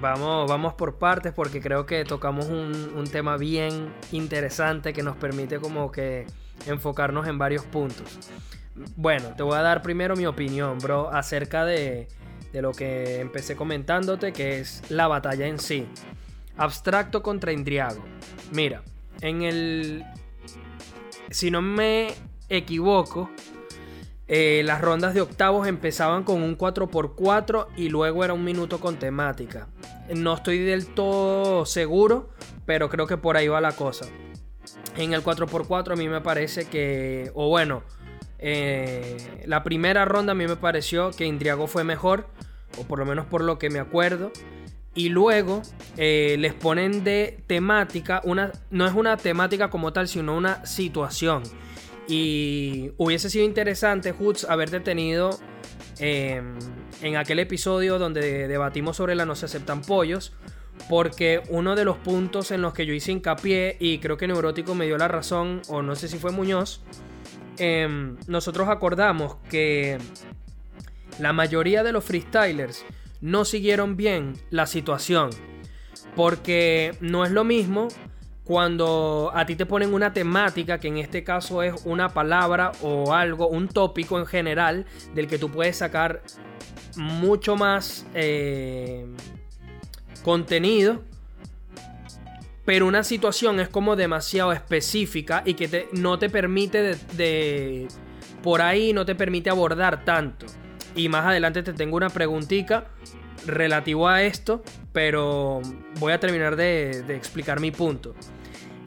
Vamos, 0.00 0.48
vamos 0.48 0.74
por 0.74 0.98
partes 0.98 1.32
porque 1.32 1.60
creo 1.60 1.86
que 1.86 2.04
tocamos 2.04 2.46
un, 2.46 3.04
tema 3.10 3.36
bien 3.36 3.92
interesante 4.12 4.92
que 4.92 5.02
nos 5.02 5.16
permite 5.16 5.58
como 5.58 5.90
que 5.90 6.26
enfocarnos 6.66 7.26
en 7.26 7.38
varios 7.38 7.64
puntos. 7.64 8.18
Bueno, 8.96 9.30
te 9.36 9.42
voy 9.42 9.56
a 9.56 9.62
dar 9.62 9.82
primero 9.82 10.16
mi 10.16 10.26
opinión, 10.26 10.78
bro, 10.78 11.08
acerca 11.10 11.64
de, 11.64 12.08
de 12.52 12.62
lo 12.62 12.72
que 12.72 13.20
empecé 13.20 13.56
comentándote, 13.56 14.32
que 14.32 14.60
es 14.60 14.82
la 14.90 15.08
batalla 15.08 15.46
en 15.46 15.58
sí. 15.58 15.86
Abstracto 16.58 17.22
contra 17.22 17.52
Indriago. 17.52 18.04
Mira, 18.52 18.82
en 19.20 19.42
el... 19.42 20.04
Si 21.30 21.50
no 21.50 21.62
me 21.62 22.14
equivoco, 22.48 23.30
eh, 24.28 24.62
las 24.64 24.80
rondas 24.80 25.14
de 25.14 25.20
octavos 25.20 25.68
empezaban 25.68 26.24
con 26.24 26.42
un 26.42 26.58
4x4 26.58 27.68
y 27.76 27.88
luego 27.90 28.24
era 28.24 28.34
un 28.34 28.44
minuto 28.44 28.80
con 28.80 28.96
temática. 28.96 29.68
No 30.14 30.34
estoy 30.34 30.58
del 30.58 30.86
todo 30.86 31.64
seguro, 31.64 32.30
pero 32.64 32.88
creo 32.88 33.06
que 33.06 33.16
por 33.16 33.36
ahí 33.36 33.46
va 33.46 33.60
la 33.60 33.72
cosa. 33.72 34.06
En 34.96 35.12
el 35.12 35.22
4x4 35.22 35.92
a 35.92 35.96
mí 35.96 36.08
me 36.08 36.20
parece 36.20 36.64
que, 36.64 37.30
o 37.34 37.48
bueno, 37.48 37.84
eh, 38.38 39.44
la 39.46 39.62
primera 39.62 40.04
ronda 40.04 40.32
a 40.32 40.34
mí 40.34 40.46
me 40.46 40.56
pareció 40.56 41.10
que 41.12 41.24
Indriago 41.24 41.68
fue 41.68 41.84
mejor, 41.84 42.26
o 42.78 42.84
por 42.84 42.98
lo 42.98 43.06
menos 43.06 43.26
por 43.26 43.42
lo 43.42 43.58
que 43.58 43.70
me 43.70 43.78
acuerdo. 43.78 44.32
Y 44.94 45.10
luego 45.10 45.62
eh, 45.98 46.36
les 46.38 46.54
ponen 46.54 47.04
de 47.04 47.38
temática, 47.46 48.22
una, 48.24 48.50
no 48.70 48.86
es 48.86 48.94
una 48.94 49.16
temática 49.18 49.68
como 49.68 49.92
tal, 49.92 50.08
sino 50.08 50.34
una 50.34 50.64
situación. 50.64 51.42
Y 52.08 52.92
hubiese 52.98 53.30
sido 53.30 53.44
interesante, 53.44 54.12
Hoods, 54.12 54.44
haberte 54.48 54.80
tenido 54.80 55.38
em, 55.98 56.54
en 57.02 57.16
aquel 57.16 57.40
episodio 57.40 57.98
donde 57.98 58.46
debatimos 58.46 58.96
sobre 58.96 59.14
la 59.14 59.26
no 59.26 59.34
se 59.34 59.46
aceptan 59.46 59.82
pollos. 59.82 60.32
Porque 60.88 61.42
uno 61.48 61.74
de 61.74 61.84
los 61.84 61.96
puntos 61.96 62.50
en 62.50 62.62
los 62.62 62.74
que 62.74 62.86
yo 62.86 62.92
hice 62.92 63.10
hincapié, 63.10 63.76
y 63.80 63.98
creo 63.98 64.16
que 64.16 64.28
Neurótico 64.28 64.74
me 64.74 64.84
dio 64.84 64.98
la 64.98 65.08
razón, 65.08 65.62
o 65.68 65.82
no 65.82 65.96
sé 65.96 66.06
si 66.06 66.18
fue 66.18 66.32
Muñoz, 66.32 66.82
em, 67.58 68.16
nosotros 68.26 68.68
acordamos 68.68 69.36
que 69.48 69.98
la 71.18 71.32
mayoría 71.32 71.82
de 71.82 71.92
los 71.92 72.04
freestylers 72.04 72.84
no 73.20 73.44
siguieron 73.44 73.96
bien 73.96 74.34
la 74.50 74.66
situación. 74.66 75.30
Porque 76.14 76.94
no 77.00 77.24
es 77.24 77.32
lo 77.32 77.42
mismo 77.42 77.88
cuando 78.46 79.32
a 79.34 79.44
ti 79.44 79.56
te 79.56 79.66
ponen 79.66 79.92
una 79.92 80.12
temática, 80.12 80.78
que 80.78 80.86
en 80.86 80.98
este 80.98 81.24
caso 81.24 81.64
es 81.64 81.74
una 81.84 82.10
palabra 82.10 82.70
o 82.80 83.12
algo, 83.12 83.48
un 83.48 83.66
tópico 83.66 84.20
en 84.20 84.26
general, 84.26 84.86
del 85.14 85.26
que 85.26 85.36
tú 85.36 85.50
puedes 85.50 85.76
sacar 85.76 86.22
mucho 86.94 87.56
más 87.56 88.06
eh, 88.14 89.04
contenido. 90.22 91.02
Pero 92.64 92.86
una 92.86 93.02
situación 93.02 93.58
es 93.58 93.68
como 93.68 93.96
demasiado 93.96 94.52
específica 94.52 95.42
y 95.44 95.54
que 95.54 95.88
no 95.92 96.18
te 96.18 96.30
permite 96.30 96.96
de, 97.16 97.88
Por 98.44 98.62
ahí 98.62 98.92
no 98.92 99.04
te 99.04 99.16
permite 99.16 99.50
abordar 99.50 100.04
tanto. 100.04 100.46
Y 100.94 101.08
más 101.08 101.26
adelante 101.26 101.64
te 101.64 101.72
tengo 101.72 101.96
una 101.96 102.10
preguntita 102.10 102.86
relativo 103.44 104.08
a 104.08 104.22
esto, 104.22 104.62
pero 104.92 105.62
voy 105.98 106.12
a 106.12 106.20
terminar 106.20 106.56
de, 106.56 107.04
explicar 107.14 107.60
mi 107.60 107.70
punto. 107.70 108.14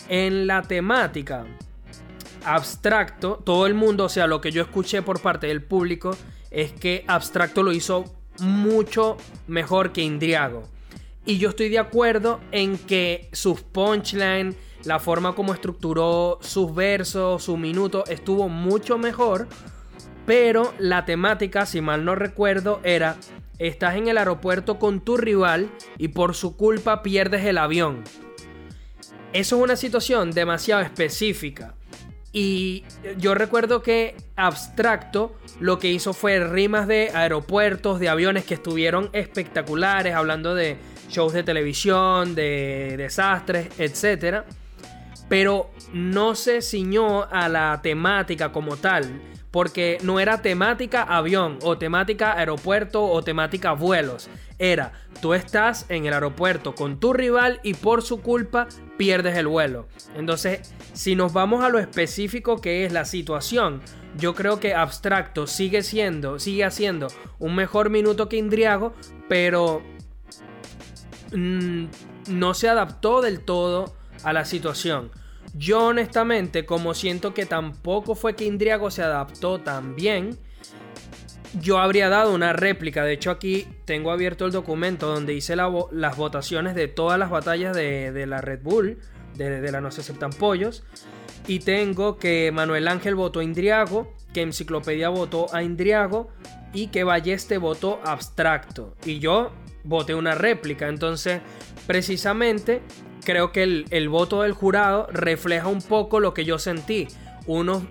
En 0.09 0.47
la 0.47 0.63
temática 0.63 1.45
abstracto, 2.43 3.41
todo 3.45 3.67
el 3.67 3.73
mundo, 3.73 4.05
o 4.05 4.09
sea, 4.09 4.27
lo 4.27 4.41
que 4.41 4.51
yo 4.51 4.61
escuché 4.61 5.01
por 5.01 5.21
parte 5.21 5.47
del 5.47 5.63
público 5.63 6.17
es 6.51 6.73
que 6.73 7.05
abstracto 7.07 7.63
lo 7.63 7.71
hizo 7.71 8.05
mucho 8.39 9.17
mejor 9.47 9.91
que 9.91 10.01
Indriago. 10.01 10.63
Y 11.25 11.37
yo 11.37 11.49
estoy 11.49 11.69
de 11.69 11.79
acuerdo 11.79 12.39
en 12.51 12.77
que 12.77 13.29
sus 13.33 13.61
punchlines, 13.61 14.55
la 14.83 14.99
forma 14.99 15.35
como 15.35 15.53
estructuró 15.53 16.39
sus 16.41 16.73
versos, 16.73 17.43
su 17.43 17.55
minuto, 17.55 18.03
estuvo 18.07 18.49
mucho 18.49 18.97
mejor 18.97 19.47
pero 20.29 20.75
la 20.77 21.05
temática, 21.05 21.65
si 21.65 21.81
mal 21.81 22.05
no 22.05 22.13
recuerdo, 22.13 22.81
era 22.83 23.15
estás 23.57 23.95
en 23.95 24.09
el 24.09 24.19
aeropuerto 24.19 24.77
con 24.77 25.01
tu 25.01 25.17
rival 25.17 25.71
y 25.97 26.09
por 26.09 26.35
su 26.35 26.55
culpa 26.55 27.01
pierdes 27.01 27.45
el 27.45 27.57
avión. 27.57 28.03
Eso 29.31 29.57
es 29.57 29.61
una 29.61 29.75
situación 29.75 30.31
demasiado 30.31 30.81
específica. 30.81 31.75
Y 32.31 32.83
yo 33.17 33.33
recuerdo 33.35 33.81
que 33.81 34.15
Abstracto 34.35 35.35
lo 35.59 35.79
que 35.79 35.91
hizo 35.91 36.13
fue 36.13 36.39
rimas 36.39 36.87
de 36.87 37.11
aeropuertos, 37.13 37.99
de 37.99 38.09
aviones 38.09 38.45
que 38.45 38.53
estuvieron 38.53 39.09
espectaculares, 39.13 40.15
hablando 40.15 40.55
de 40.55 40.77
shows 41.09 41.33
de 41.33 41.43
televisión, 41.43 42.35
de 42.35 42.95
desastres, 42.97 43.69
etc. 43.79 44.43
Pero 45.27 45.71
no 45.91 46.35
se 46.35 46.61
ciñó 46.61 47.23
a 47.23 47.49
la 47.49 47.81
temática 47.81 48.51
como 48.51 48.77
tal 48.77 49.21
porque 49.51 49.97
no 50.03 50.19
era 50.19 50.41
temática 50.41 51.01
avión 51.01 51.57
o 51.63 51.77
temática 51.77 52.37
aeropuerto 52.37 53.03
o 53.03 53.23
temática 53.23 53.71
vuelos. 53.71 54.29
Era, 54.59 54.93
tú 55.21 55.33
estás 55.33 55.85
en 55.89 56.05
el 56.05 56.13
aeropuerto 56.13 56.75
con 56.75 56.99
tu 56.99 57.13
rival 57.13 57.59
y 57.63 57.73
por 57.73 58.03
su 58.03 58.21
culpa 58.21 58.67
pierdes 58.99 59.37
el 59.37 59.47
vuelo. 59.47 59.87
Entonces, 60.13 60.73
si 60.91 61.15
nos 61.15 61.31
vamos 61.31 61.63
a 61.63 61.69
lo 61.69 61.79
específico 61.79 62.59
que 62.59 62.83
es 62.83 62.91
la 62.91 63.05
situación, 63.05 63.81
yo 64.17 64.35
creo 64.35 64.59
que 64.59 64.73
Abstracto 64.73 65.47
sigue 65.47 65.83
siendo, 65.83 66.37
sigue 66.37 66.65
haciendo 66.65 67.07
un 67.39 67.55
mejor 67.55 67.89
minuto 67.89 68.27
que 68.27 68.35
Indriago, 68.35 68.93
pero 69.29 69.81
mm, 71.31 71.85
no 72.27 72.53
se 72.53 72.67
adaptó 72.67 73.21
del 73.21 73.39
todo 73.39 73.95
a 74.23 74.33
la 74.33 74.43
situación. 74.43 75.11
Yo 75.53 75.85
honestamente, 75.85 76.65
como 76.65 76.93
siento 76.93 77.33
que 77.33 77.45
tampoco 77.45 78.15
fue 78.15 78.35
que 78.35 78.43
Indriago 78.43 78.91
se 78.91 79.01
adaptó 79.01 79.59
tan 79.59 79.95
bien, 79.95 80.37
yo 81.53 81.79
habría 81.79 82.09
dado 82.09 82.33
una 82.33 82.53
réplica. 82.53 83.03
De 83.03 83.13
hecho, 83.13 83.31
aquí 83.31 83.67
tengo 83.85 84.11
abierto 84.11 84.45
el 84.45 84.51
documento 84.51 85.07
donde 85.07 85.33
hice 85.33 85.55
las 85.55 86.17
votaciones 86.17 86.75
de 86.75 86.87
todas 86.87 87.17
las 87.17 87.29
batallas 87.29 87.75
de, 87.75 88.25
la 88.27 88.41
Red 88.41 88.61
Bull, 88.61 88.99
de, 89.35 89.71
la 89.71 89.81
No 89.81 89.91
se 89.91 90.01
aceptan 90.01 90.31
pollos. 90.31 90.83
Y 91.47 91.59
tengo 91.59 92.17
que 92.17 92.51
Manuel 92.51 92.87
Ángel 92.87 93.15
votó 93.15 93.39
a 93.39 93.43
Indriago, 93.43 94.13
que 94.33 94.41
Enciclopedia 94.41 95.09
votó 95.09 95.53
a 95.53 95.63
Indriago 95.63 96.29
y 96.73 96.87
que 96.87 97.03
Balleste 97.03 97.57
votó 97.57 97.99
abstracto. 98.03 98.95
Y 99.05 99.19
yo 99.19 99.51
voté 99.83 100.13
una 100.13 100.35
réplica. 100.35 100.87
Entonces, 100.87 101.41
precisamente 101.87 102.81
creo 103.23 103.51
que 103.51 103.63
el, 103.89 104.09
voto 104.09 104.43
del 104.43 104.53
jurado 104.53 105.07
refleja 105.11 105.67
un 105.67 105.81
poco 105.81 106.19
lo 106.19 106.33
que 106.33 106.45
yo 106.45 106.59
sentí. 106.59 107.07
Unos 107.47 107.83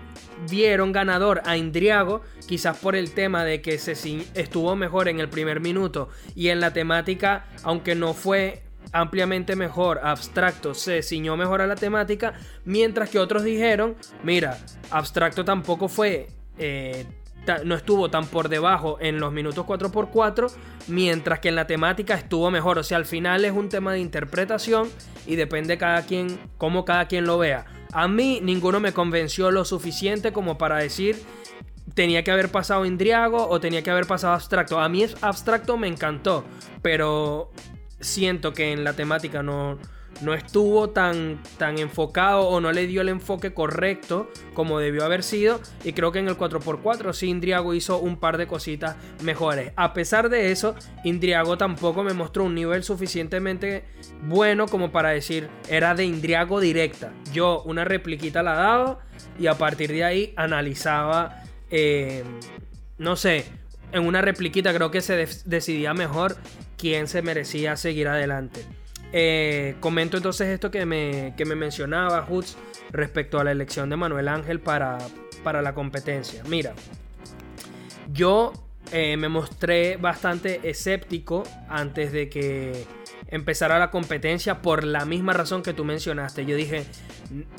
vieron 0.49 0.91
ganador 0.91 1.41
a 1.45 1.57
Indriago, 1.57 2.21
quizás 2.47 2.77
por 2.77 2.95
el 2.95 3.11
tema 3.11 3.43
de 3.43 3.61
que 3.61 3.77
se 3.77 3.93
estuvo 4.33 4.75
mejor 4.75 5.07
en 5.07 5.19
el 5.19 5.29
primer 5.29 5.59
minuto. 5.59 6.09
Y 6.35 6.49
en 6.49 6.59
la 6.59 6.73
temática, 6.73 7.47
aunque 7.63 7.95
no 7.95 8.13
fue 8.13 8.63
ampliamente 8.91 9.55
mejor, 9.55 9.99
abstracto, 10.03 10.73
se 10.73 11.03
ciñó 11.03 11.37
mejor 11.37 11.61
a 11.61 11.67
la 11.67 11.75
temática, 11.75 12.33
mientras 12.65 13.09
que 13.09 13.19
otros 13.19 13.43
dijeron, 13.43 13.95
mira, 14.23 14.57
abstracto 14.89 15.45
tampoco 15.45 15.87
fue 15.87 16.27
eh, 16.57 17.05
no 17.63 17.75
estuvo 17.75 18.09
tan 18.09 18.25
por 18.27 18.49
debajo 18.49 18.97
en 18.99 19.19
los 19.19 19.31
minutos 19.31 19.65
4x4, 19.65 20.51
mientras 20.87 21.39
que 21.39 21.49
en 21.49 21.55
la 21.55 21.67
temática 21.67 22.13
estuvo 22.13 22.51
mejor. 22.51 22.77
O 22.77 22.83
sea, 22.83 22.97
al 22.97 23.05
final 23.05 23.45
es 23.45 23.53
un 23.53 23.69
tema 23.69 23.93
de 23.93 23.99
interpretación 23.99 24.89
y 25.25 25.35
depende 25.35 25.77
cada 25.77 26.03
quien, 26.03 26.39
cómo 26.57 26.85
cada 26.85 27.07
quien 27.07 27.25
lo 27.25 27.37
vea. 27.37 27.65
A 27.91 28.07
mí 28.07 28.39
ninguno 28.41 28.79
me 28.79 28.93
convenció 28.93 29.49
lo 29.51 29.65
suficiente 29.65 30.31
como 30.31 30.57
para 30.57 30.77
decir 30.77 31.17
tenía 31.95 32.23
que 32.23 32.31
haber 32.31 32.49
pasado 32.49 32.85
Indriago 32.85 33.47
o 33.49 33.59
tenía 33.59 33.81
que 33.81 33.91
haber 33.91 34.05
pasado 34.05 34.33
Abstracto. 34.33 34.79
A 34.79 34.89
mí 34.89 35.03
es 35.03 35.15
Abstracto 35.21 35.77
me 35.77 35.87
encantó, 35.87 36.45
pero 36.81 37.51
siento 37.99 38.53
que 38.53 38.71
en 38.71 38.83
la 38.83 38.93
temática 38.93 39.43
no, 39.43 39.77
no 40.21 40.33
estuvo 40.33 40.89
tan, 40.89 41.41
tan 41.57 41.79
enfocado 41.79 42.47
o 42.47 42.59
no 42.61 42.71
le 42.71 42.87
dio 42.87 43.01
el 43.01 43.09
enfoque 43.09 43.53
correcto 43.53 44.29
como 44.53 44.79
debió 44.79 45.05
haber 45.05 45.23
sido. 45.23 45.61
Y 45.83 45.93
creo 45.93 46.11
que 46.11 46.19
en 46.19 46.27
el 46.27 46.37
4x4 46.37 47.13
sí 47.13 47.27
Indriago 47.27 47.73
hizo 47.73 47.99
un 47.99 48.17
par 48.17 48.37
de 48.37 48.47
cositas 48.47 48.95
mejores. 49.23 49.71
A 49.75 49.93
pesar 49.93 50.29
de 50.29 50.51
eso, 50.51 50.75
Indriago 51.03 51.57
tampoco 51.57 52.03
me 52.03 52.13
mostró 52.13 52.43
un 52.43 52.55
nivel 52.55 52.83
suficientemente 52.83 53.83
bueno 54.23 54.67
como 54.67 54.91
para 54.91 55.09
decir 55.09 55.49
era 55.69 55.95
de 55.95 56.05
Indriago 56.05 56.59
directa. 56.59 57.11
Yo 57.33 57.61
una 57.63 57.85
repliquita 57.85 58.43
la 58.43 58.53
daba 58.53 58.99
y 59.39 59.47
a 59.47 59.57
partir 59.57 59.91
de 59.91 60.03
ahí 60.03 60.33
analizaba, 60.35 61.43
eh, 61.69 62.23
no 62.97 63.15
sé, 63.15 63.45
en 63.91 64.05
una 64.05 64.21
repliquita 64.21 64.73
creo 64.73 64.91
que 64.91 65.01
se 65.01 65.27
decidía 65.45 65.93
mejor 65.93 66.37
quién 66.77 67.07
se 67.07 67.21
merecía 67.21 67.75
seguir 67.75 68.07
adelante. 68.07 68.65
Eh, 69.11 69.75
comento 69.79 70.17
entonces 70.17 70.49
esto 70.49 70.69
que 70.69 70.85
me, 70.85 71.33
que 71.35 71.45
me 71.45 71.55
mencionaba 71.55 72.25
Hoods 72.25 72.57
respecto 72.91 73.39
a 73.39 73.43
la 73.43 73.51
elección 73.51 73.89
de 73.89 73.95
Manuel 73.95 74.27
Ángel 74.27 74.59
para, 74.59 74.99
para 75.43 75.61
la 75.61 75.73
competencia. 75.73 76.43
Mira, 76.47 76.73
yo 78.11 78.53
eh, 78.91 79.17
me 79.17 79.29
mostré 79.29 79.97
bastante 79.97 80.67
escéptico 80.67 81.43
antes 81.67 82.11
de 82.11 82.29
que 82.29 82.85
empezara 83.27 83.77
la 83.77 83.91
competencia 83.91 84.61
por 84.61 84.83
la 84.83 85.05
misma 85.05 85.33
razón 85.33 85.61
que 85.61 85.73
tú 85.73 85.85
mencionaste. 85.85 86.45
Yo 86.45 86.55
dije, 86.55 86.85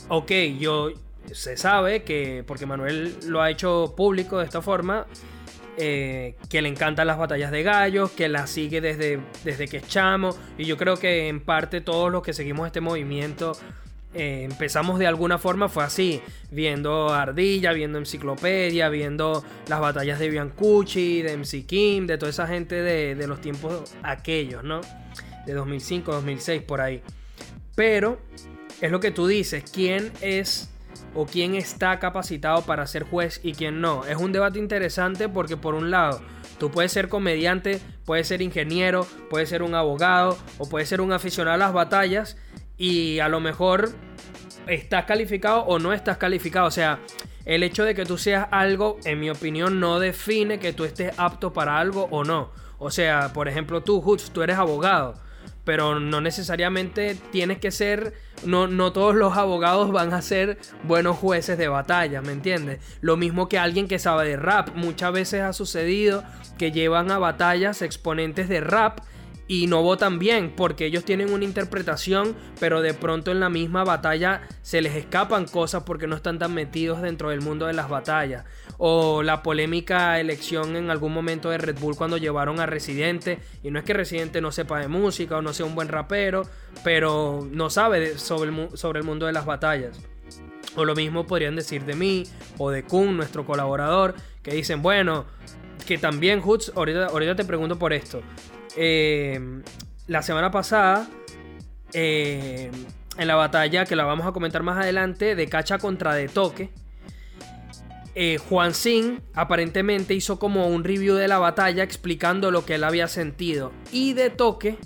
ok, 0.09 0.33
yo 0.59 0.91
se 1.33 1.57
sabe 1.57 2.03
que, 2.03 2.43
porque 2.47 2.67
Manuel 2.67 3.17
lo 3.27 3.43
ha 3.43 3.51
hecho 3.51 3.95
público 3.97 4.39
de 4.39 4.45
esta 4.45 4.63
forma, 4.63 5.07
eh, 5.83 6.35
que 6.51 6.61
le 6.61 6.69
encantan 6.69 7.07
las 7.07 7.17
batallas 7.17 7.51
de 7.51 7.63
gallos, 7.63 8.11
que 8.11 8.29
la 8.29 8.47
sigue 8.47 8.83
desde, 8.83 9.19
desde 9.45 9.67
que 9.67 9.79
es 9.79 9.89
chamo. 9.89 10.37
Y 10.59 10.67
yo 10.67 10.77
creo 10.77 10.99
que 10.99 11.29
en 11.29 11.41
parte 11.41 11.81
todos 11.81 12.13
los 12.13 12.23
que 12.23 12.35
seguimos 12.35 12.67
este 12.67 12.83
movimiento 12.83 13.53
eh, 14.13 14.43
empezamos 14.43 14.99
de 14.99 15.07
alguna 15.07 15.39
forma 15.39 15.69
fue 15.69 15.85
así, 15.85 16.21
viendo 16.51 17.15
Ardilla, 17.15 17.73
viendo 17.73 17.99
Enciclopedia, 17.99 18.89
viendo 18.89 19.45
las 19.69 19.81
batallas 19.81 20.19
de 20.19 20.29
Biancucci, 20.29 21.23
de 21.23 21.37
MC 21.37 21.65
Kim, 21.65 22.07
de 22.07 22.19
toda 22.19 22.31
esa 22.31 22.47
gente 22.47 22.75
de, 22.83 23.15
de 23.15 23.27
los 23.27 23.41
tiempos 23.41 23.95
aquellos, 24.03 24.63
¿no? 24.63 24.81
De 25.47 25.55
2005, 25.55 26.13
2006, 26.13 26.63
por 26.63 26.81
ahí. 26.81 27.03
Pero 27.75 28.21
es 28.81 28.91
lo 28.91 29.01
que 29.01 29.13
tú 29.13 29.27
dices, 29.27 29.65
¿quién 29.73 30.13
es 30.21 30.70
o 31.15 31.27
quién 31.27 31.55
está 31.55 31.99
capacitado 31.99 32.63
para 32.63 32.87
ser 32.87 33.05
juez 33.05 33.41
y 33.43 33.53
quién 33.53 33.81
no? 33.81 34.05
Es 34.05 34.17
un 34.17 34.33
debate 34.33 34.59
interesante 34.59 35.29
porque 35.29 35.57
por 35.57 35.75
un 35.75 35.91
lado, 35.91 36.21
tú 36.59 36.71
puedes 36.71 36.93
ser 36.93 37.09
comediante, 37.09 37.81
puedes 38.05 38.29
ser 38.29 38.43
ingeniero, 38.43 39.07
puedes 39.29 39.49
ser 39.49 39.63
un 39.63 39.75
abogado 39.75 40.39
o 40.59 40.69
puedes 40.69 40.89
ser 40.89 41.01
un 41.01 41.13
aficionado 41.13 41.55
a 41.55 41.59
las 41.59 41.73
batallas 41.73 42.37
y 42.77 43.19
a 43.19 43.29
lo 43.29 43.41
mejor 43.41 43.91
estás 44.67 45.05
calificado 45.05 45.63
o 45.63 45.79
no 45.79 45.93
estás 45.93 46.17
calificado. 46.17 46.67
O 46.67 46.71
sea, 46.71 47.01
el 47.45 47.63
hecho 47.63 47.85
de 47.85 47.95
que 47.95 48.05
tú 48.05 48.19
seas 48.19 48.49
algo, 48.51 48.99
en 49.05 49.21
mi 49.21 49.31
opinión, 49.31 49.81
no 49.81 49.99
define 49.99 50.59
que 50.59 50.73
tú 50.73 50.85
estés 50.85 51.13
apto 51.19 51.53
para 51.53 51.79
algo 51.79 52.09
o 52.11 52.25
no. 52.25 52.53
O 52.79 52.91
sea, 52.91 53.33
por 53.33 53.49
ejemplo, 53.49 53.83
tú, 53.83 53.99
Hutz, 53.99 54.31
tú 54.31 54.43
eres 54.43 54.57
abogado, 54.57 55.15
pero 55.65 56.01
no 56.01 56.21
necesariamente 56.21 57.17
tienes 57.31 57.59
que 57.59 57.71
ser, 57.71 58.15
no, 58.45 58.67
no 58.67 58.93
todos 58.93 59.15
los 59.15 59.37
abogados 59.37 59.93
van 59.93 60.13
a 60.15 60.23
ser 60.23 60.59
buenos 60.85 61.17
jueces 61.19 61.59
de 61.59 61.69
batalla, 61.69 62.23
¿me 62.23 62.33
entiendes? 62.33 62.81
Lo 63.01 63.17
mismo 63.17 63.49
que 63.49 63.59
alguien 63.59 63.89
que 63.89 63.99
sabe 63.99 64.29
de 64.29 64.37
rap. 64.37 64.75
Muchas 64.75 65.13
veces 65.13 65.43
ha 65.43 65.53
sucedido 65.53 66.25
que 66.59 66.73
llevan 66.73 67.11
a 67.11 67.19
batallas 67.19 67.83
exponentes 67.83 68.49
de 68.49 68.61
rap 68.61 69.01
y 69.51 69.67
no 69.67 69.83
votan 69.83 70.21
bien 70.21 70.55
porque 70.57 70.87
ellos 70.87 71.05
tienen 71.05 71.33
una 71.33 71.45
interpretación, 71.45 72.37
pero 72.61 72.83
de 72.83 72.95
pronto 72.95 73.33
en 73.33 73.41
la 73.41 73.49
misma 73.49 73.83
batalla 73.83 74.43
se 74.63 74.81
les 74.81 74.95
escapan 74.95 75.45
cosas 75.45 75.83
porque 75.83 76.07
no 76.07 76.15
están 76.15 76.39
tan 76.39 76.55
metidos 76.55 77.03
dentro 77.03 77.31
del 77.31 77.41
mundo 77.41 77.67
de 77.67 77.73
las 77.73 77.89
batallas. 77.89 78.45
O 78.83 79.23
la 79.23 79.43
polémica 79.43 80.19
elección 80.19 80.75
en 80.75 80.91
algún 80.91 81.13
momento 81.13 81.51
de 81.51 81.59
Red 81.59 81.79
Bull 81.79 81.97
cuando 81.97 82.17
llevaron 82.17 82.61
a 82.61 82.67
Residente, 82.67 83.39
y 83.63 83.71
no 83.71 83.79
es 83.79 83.85
que 83.85 83.93
Residente 83.93 84.41
no 84.41 84.53
sepa 84.53 84.81
de 84.81 84.89
música 84.89 85.37
o 85.37 85.43
no 85.43 85.53
sea 85.53 85.67
un 85.67 85.75
buen 85.75 85.89
rapero, 85.89 86.45
pero 86.83 87.47
no 87.53 87.69
sabe 87.69 88.17
sobre, 88.17 88.51
el, 88.51 88.79
sobre 88.79 89.01
el 89.01 89.05
mundo 89.05 89.27
de 89.27 89.33
las 89.33 89.45
batallas. 89.45 90.01
O 90.77 90.87
lo 90.87 90.95
mismo 90.95 91.27
podrían 91.27 91.57
decir 91.57 91.85
de 91.85 91.95
mí 91.95 92.25
o 92.57 92.71
de 92.71 92.83
Kun, 92.83 93.19
nuestro 93.19 93.45
colaborador, 93.45 94.15
que 94.43 94.53
dicen, 94.53 94.81
bueno, 94.81 95.27
que 95.87 95.99
también 95.99 96.41
Hoods, 96.41 96.73
ahorita, 96.75 97.07
ahorita 97.07 97.37
te 97.37 97.45
pregunto 97.45 97.79
por 97.79 97.93
esto. 97.93 98.23
Eh, 98.77 99.63
la 100.07 100.23
semana 100.23 100.51
pasada, 100.51 101.07
eh, 101.93 102.71
en 103.19 103.29
la 103.29 103.35
batalla 103.35 103.85
que 103.85 103.95
la 103.95 104.05
vamos 104.05 104.27
a 104.27 104.33
comentar 104.33 104.63
más 104.63 104.79
adelante, 104.79 105.35
de 105.35 105.47
Cacha 105.49 105.77
contra 105.77 106.15
De 106.15 106.29
Toque, 106.29 106.71
eh, 108.23 108.37
Juan 108.37 108.75
Sin 108.75 109.23
aparentemente 109.33 110.13
hizo 110.13 110.39
como 110.39 110.67
un 110.67 110.85
review 110.85 111.15
de 111.15 111.27
la 111.27 111.39
batalla 111.39 111.83
explicando 111.83 112.51
lo 112.51 112.67
que 112.67 112.75
él 112.75 112.85
había 112.85 113.09
sentido. 113.09 113.73
Y 113.93 114.13
De 114.13 114.29
Toque 114.29 114.77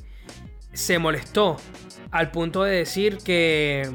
se 0.73 1.01
molestó 1.01 1.57
al 2.13 2.31
punto 2.31 2.63
de 2.63 2.77
decir 2.77 3.19
que... 3.19 3.91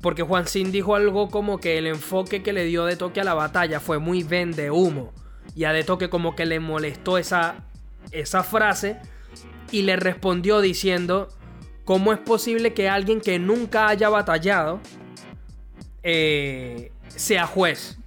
Porque 0.00 0.22
Juan 0.22 0.46
Sin 0.46 0.70
dijo 0.70 0.94
algo 0.94 1.30
como 1.30 1.58
que 1.58 1.78
el 1.78 1.88
enfoque 1.88 2.44
que 2.44 2.52
le 2.52 2.64
dio 2.64 2.84
De 2.84 2.94
Toque 2.94 3.20
a 3.20 3.24
la 3.24 3.34
batalla 3.34 3.80
fue 3.80 3.98
muy 3.98 4.22
vende 4.22 4.70
humo. 4.70 5.12
Y 5.56 5.64
a 5.64 5.72
De 5.72 5.82
Toque 5.82 6.08
como 6.08 6.36
que 6.36 6.46
le 6.46 6.60
molestó 6.60 7.18
esa 7.18 7.64
esa 8.12 8.44
frase 8.44 8.98
y 9.72 9.82
le 9.82 9.96
respondió 9.96 10.60
diciendo, 10.60 11.28
¿cómo 11.84 12.12
es 12.12 12.20
posible 12.20 12.72
que 12.72 12.88
alguien 12.88 13.20
que 13.20 13.40
nunca 13.40 13.88
haya 13.88 14.10
batallado 14.10 14.78
eh, 16.04 16.92
sea 17.08 17.48
juez? 17.48 17.98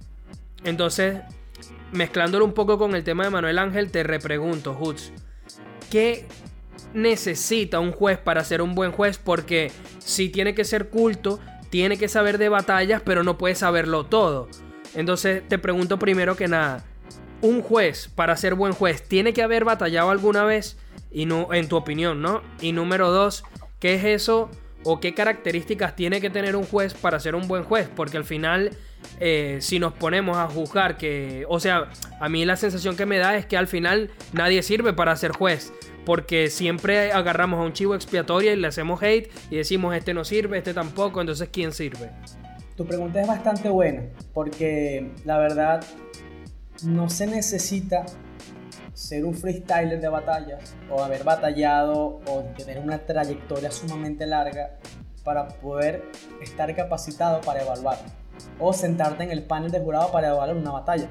Entonces, 0.64 1.20
mezclándolo 1.92 2.44
un 2.44 2.52
poco 2.52 2.78
con 2.78 2.94
el 2.94 3.04
tema 3.04 3.24
de 3.24 3.30
Manuel 3.30 3.58
Ángel, 3.58 3.90
te 3.90 4.02
repregunto, 4.02 4.76
Hutz, 4.78 5.12
¿qué 5.90 6.26
necesita 6.94 7.80
un 7.80 7.92
juez 7.92 8.18
para 8.18 8.44
ser 8.44 8.62
un 8.62 8.74
buen 8.74 8.92
juez? 8.92 9.18
Porque 9.18 9.70
si 9.98 10.28
tiene 10.28 10.54
que 10.54 10.64
ser 10.64 10.88
culto, 10.88 11.40
tiene 11.70 11.98
que 11.98 12.08
saber 12.08 12.38
de 12.38 12.48
batallas, 12.48 13.02
pero 13.04 13.22
no 13.22 13.38
puede 13.38 13.54
saberlo 13.54 14.06
todo. 14.06 14.48
Entonces, 14.94 15.42
te 15.48 15.58
pregunto 15.58 15.98
primero 15.98 16.36
que 16.36 16.48
nada, 16.48 16.84
un 17.40 17.62
juez, 17.62 18.08
para 18.14 18.36
ser 18.36 18.54
buen 18.54 18.72
juez, 18.72 19.06
tiene 19.06 19.32
que 19.32 19.42
haber 19.42 19.64
batallado 19.64 20.10
alguna 20.10 20.44
vez, 20.44 20.78
y 21.10 21.26
no, 21.26 21.52
en 21.52 21.68
tu 21.68 21.76
opinión, 21.76 22.20
¿no? 22.20 22.42
Y 22.60 22.72
número 22.72 23.10
dos, 23.10 23.44
¿qué 23.78 23.94
es 23.94 24.04
eso 24.04 24.50
o 24.90 25.00
qué 25.00 25.12
características 25.12 25.94
tiene 25.94 26.18
que 26.18 26.30
tener 26.30 26.56
un 26.56 26.64
juez 26.64 26.94
para 26.94 27.20
ser 27.20 27.34
un 27.34 27.46
buen 27.46 27.62
juez? 27.62 27.90
Porque 27.94 28.16
al 28.16 28.24
final, 28.24 28.70
eh, 29.20 29.58
si 29.60 29.78
nos 29.78 29.92
ponemos 29.92 30.38
a 30.38 30.46
juzgar 30.46 30.96
que, 30.96 31.44
o 31.46 31.60
sea, 31.60 31.90
a 32.18 32.28
mí 32.30 32.46
la 32.46 32.56
sensación 32.56 32.96
que 32.96 33.04
me 33.04 33.18
da 33.18 33.36
es 33.36 33.44
que 33.44 33.58
al 33.58 33.66
final 33.66 34.10
nadie 34.32 34.62
sirve 34.62 34.94
para 34.94 35.14
ser 35.16 35.32
juez. 35.32 35.74
Porque 36.06 36.48
siempre 36.48 37.12
agarramos 37.12 37.60
a 37.60 37.64
un 37.64 37.74
chivo 37.74 37.94
expiatorio 37.94 38.50
y 38.54 38.56
le 38.56 38.66
hacemos 38.66 39.02
hate 39.02 39.30
y 39.50 39.56
decimos 39.56 39.94
este 39.94 40.14
no 40.14 40.24
sirve, 40.24 40.56
este 40.56 40.72
tampoco, 40.72 41.20
entonces 41.20 41.50
¿quién 41.52 41.72
sirve? 41.72 42.10
Tu 42.74 42.86
pregunta 42.86 43.20
es 43.20 43.28
bastante 43.28 43.68
buena, 43.68 44.04
porque 44.32 45.10
la 45.26 45.36
verdad 45.36 45.84
no 46.82 47.10
se 47.10 47.26
necesita 47.26 48.06
ser 48.98 49.24
un 49.24 49.32
freestyler 49.32 50.00
de 50.00 50.08
batallas 50.08 50.74
o 50.90 51.00
haber 51.00 51.22
batallado 51.22 52.20
o 52.26 52.42
tener 52.56 52.80
una 52.80 52.98
trayectoria 52.98 53.70
sumamente 53.70 54.26
larga 54.26 54.76
para 55.22 55.46
poder 55.46 56.02
estar 56.42 56.74
capacitado 56.74 57.40
para 57.42 57.62
evaluar 57.62 57.96
o 58.58 58.72
sentarte 58.72 59.22
en 59.22 59.30
el 59.30 59.44
panel 59.44 59.70
de 59.70 59.78
jurado 59.78 60.10
para 60.10 60.28
evaluar 60.28 60.56
una 60.56 60.72
batalla. 60.72 61.08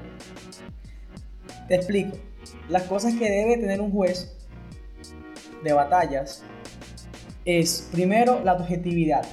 Te 1.66 1.76
explico. 1.76 2.18
Las 2.68 2.82
cosas 2.82 3.14
que 3.14 3.30
debe 3.30 3.56
tener 3.56 3.80
un 3.80 3.90
juez 3.90 4.36
de 5.64 5.72
batallas 5.72 6.42
es 7.46 7.88
primero 7.90 8.44
la 8.44 8.52
objetividad. 8.52 9.24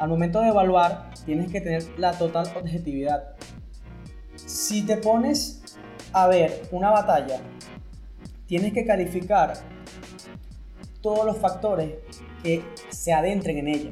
Al 0.00 0.08
momento 0.08 0.40
de 0.40 0.48
evaluar 0.48 1.12
tienes 1.24 1.52
que 1.52 1.60
tener 1.60 1.84
la 1.98 2.18
total 2.18 2.48
objetividad 2.56 3.36
si 4.34 4.84
te 4.84 4.96
pones 4.96 5.59
a 6.12 6.26
ver 6.28 6.62
una 6.70 6.90
batalla, 6.90 7.40
tienes 8.46 8.72
que 8.72 8.84
calificar 8.84 9.54
todos 11.00 11.24
los 11.24 11.38
factores 11.38 11.94
que 12.42 12.62
se 12.90 13.12
adentren 13.12 13.58
en 13.58 13.68
ella. 13.68 13.90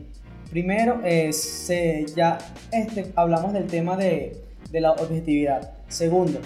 Primero, 0.51 1.01
es, 1.05 1.69
ya 2.15 2.39
este, 2.73 3.13
hablamos 3.17 3.53
del 3.53 3.67
tema 3.67 3.97
de, 3.97 4.43
de 4.71 4.81
la 4.81 4.93
objetividad. 4.93 5.73
Segundo, 5.89 6.41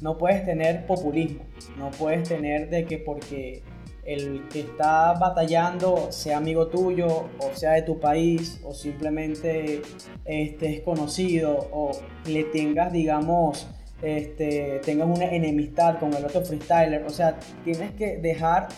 no 0.00 0.18
puedes 0.18 0.44
tener 0.44 0.86
populismo. 0.86 1.42
No 1.78 1.90
puedes 1.90 2.28
tener 2.28 2.70
de 2.70 2.84
que 2.84 2.98
porque 2.98 3.62
el 4.04 4.46
que 4.48 4.60
está 4.60 5.14
batallando 5.14 6.12
sea 6.12 6.36
amigo 6.36 6.68
tuyo 6.68 7.28
o 7.38 7.54
sea 7.54 7.72
de 7.72 7.82
tu 7.82 7.98
país 7.98 8.60
o 8.64 8.72
simplemente 8.72 9.82
este, 10.24 10.76
es 10.76 10.80
conocido 10.82 11.68
o 11.72 11.90
le 12.26 12.44
tengas, 12.44 12.92
digamos, 12.92 13.66
este, 14.02 14.80
tengas 14.84 15.08
una 15.08 15.26
enemistad 15.26 15.98
con 15.98 16.12
el 16.14 16.24
otro 16.24 16.42
freestyler. 16.42 17.04
O 17.04 17.10
sea, 17.10 17.38
tienes 17.64 17.92
que 17.92 18.18
dejar 18.18 18.68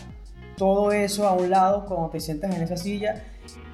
todo 0.57 0.91
eso 0.91 1.27
a 1.27 1.33
un 1.33 1.49
lado 1.49 1.85
cuando 1.85 2.09
te 2.09 2.19
sientas 2.19 2.55
en 2.55 2.61
esa 2.61 2.77
silla 2.77 3.23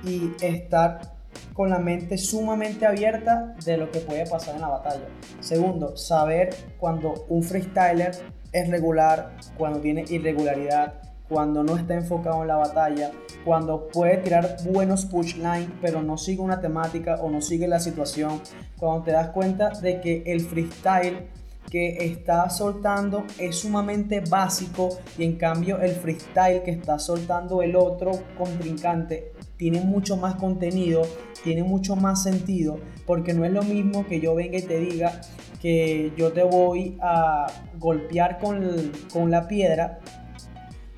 y 0.04 0.32
estar 0.42 1.16
con 1.54 1.70
la 1.70 1.80
mente 1.80 2.18
sumamente 2.18 2.86
abierta 2.86 3.56
de 3.66 3.78
lo 3.78 3.90
que 3.92 4.00
puede 4.00 4.30
pasar 4.30 4.56
en 4.56 4.62
la 4.62 4.68
batalla. 4.68 5.08
Segundo, 5.40 5.98
saber 5.98 6.50
cuando 6.78 7.26
un 7.30 7.44
freestyler 7.44 8.12
es 8.52 8.70
regular, 8.70 9.36
cuando 9.58 9.80
tiene 9.80 10.06
irregularidad, 10.10 11.02
cuando 11.28 11.64
no 11.64 11.76
está 11.76 11.96
enfocado 11.96 12.42
en 12.42 12.50
la 12.50 12.58
batalla, 12.58 13.12
cuando 13.44 13.88
puede 13.88 14.18
tirar 14.18 14.58
buenos 14.66 15.06
push 15.06 15.36
line, 15.36 15.70
pero 15.82 16.02
no 16.02 16.18
sigue 16.18 16.42
una 16.42 16.62
temática 16.62 17.16
o 17.16 17.30
no 17.30 17.42
sigue 17.42 17.68
la 17.68 17.80
situación, 17.80 18.42
cuando 18.78 19.04
te 19.04 19.12
das 19.12 19.30
cuenta 19.30 19.70
de 19.70 20.02
que 20.02 20.24
el 20.26 20.42
freestyle 20.42 21.28
que 21.69 21.97
está 21.99 22.49
soltando 22.49 23.25
es 23.39 23.58
sumamente 23.58 24.21
básico 24.21 24.89
y 25.17 25.23
en 25.23 25.36
cambio 25.36 25.80
el 25.80 25.91
freestyle 25.91 26.63
que 26.63 26.71
está 26.71 26.99
soltando 26.99 27.62
el 27.62 27.75
otro 27.75 28.12
contrincante 28.38 29.34
tiene 29.58 29.82
mucho 29.82 30.17
más 30.17 30.36
contenido, 30.36 31.04
tiene 31.43 31.63
mucho 31.63 31.95
más 31.95 32.23
sentido, 32.23 32.80
porque 33.06 33.34
no 33.34 33.45
es 33.45 33.51
lo 33.51 33.63
mismo 33.63 34.06
que 34.06 34.19
yo 34.19 34.36
venga 34.36 34.58
y 34.58 34.63
te 34.63 34.80
diga 34.80 35.21
que 35.62 36.12
yo 36.17 36.32
te 36.34 36.43
voy 36.43 36.97
a 37.01 37.47
golpear 37.80 38.39
con, 38.39 38.91
con 39.12 39.32
la 39.32 39.47
piedra 39.47 39.99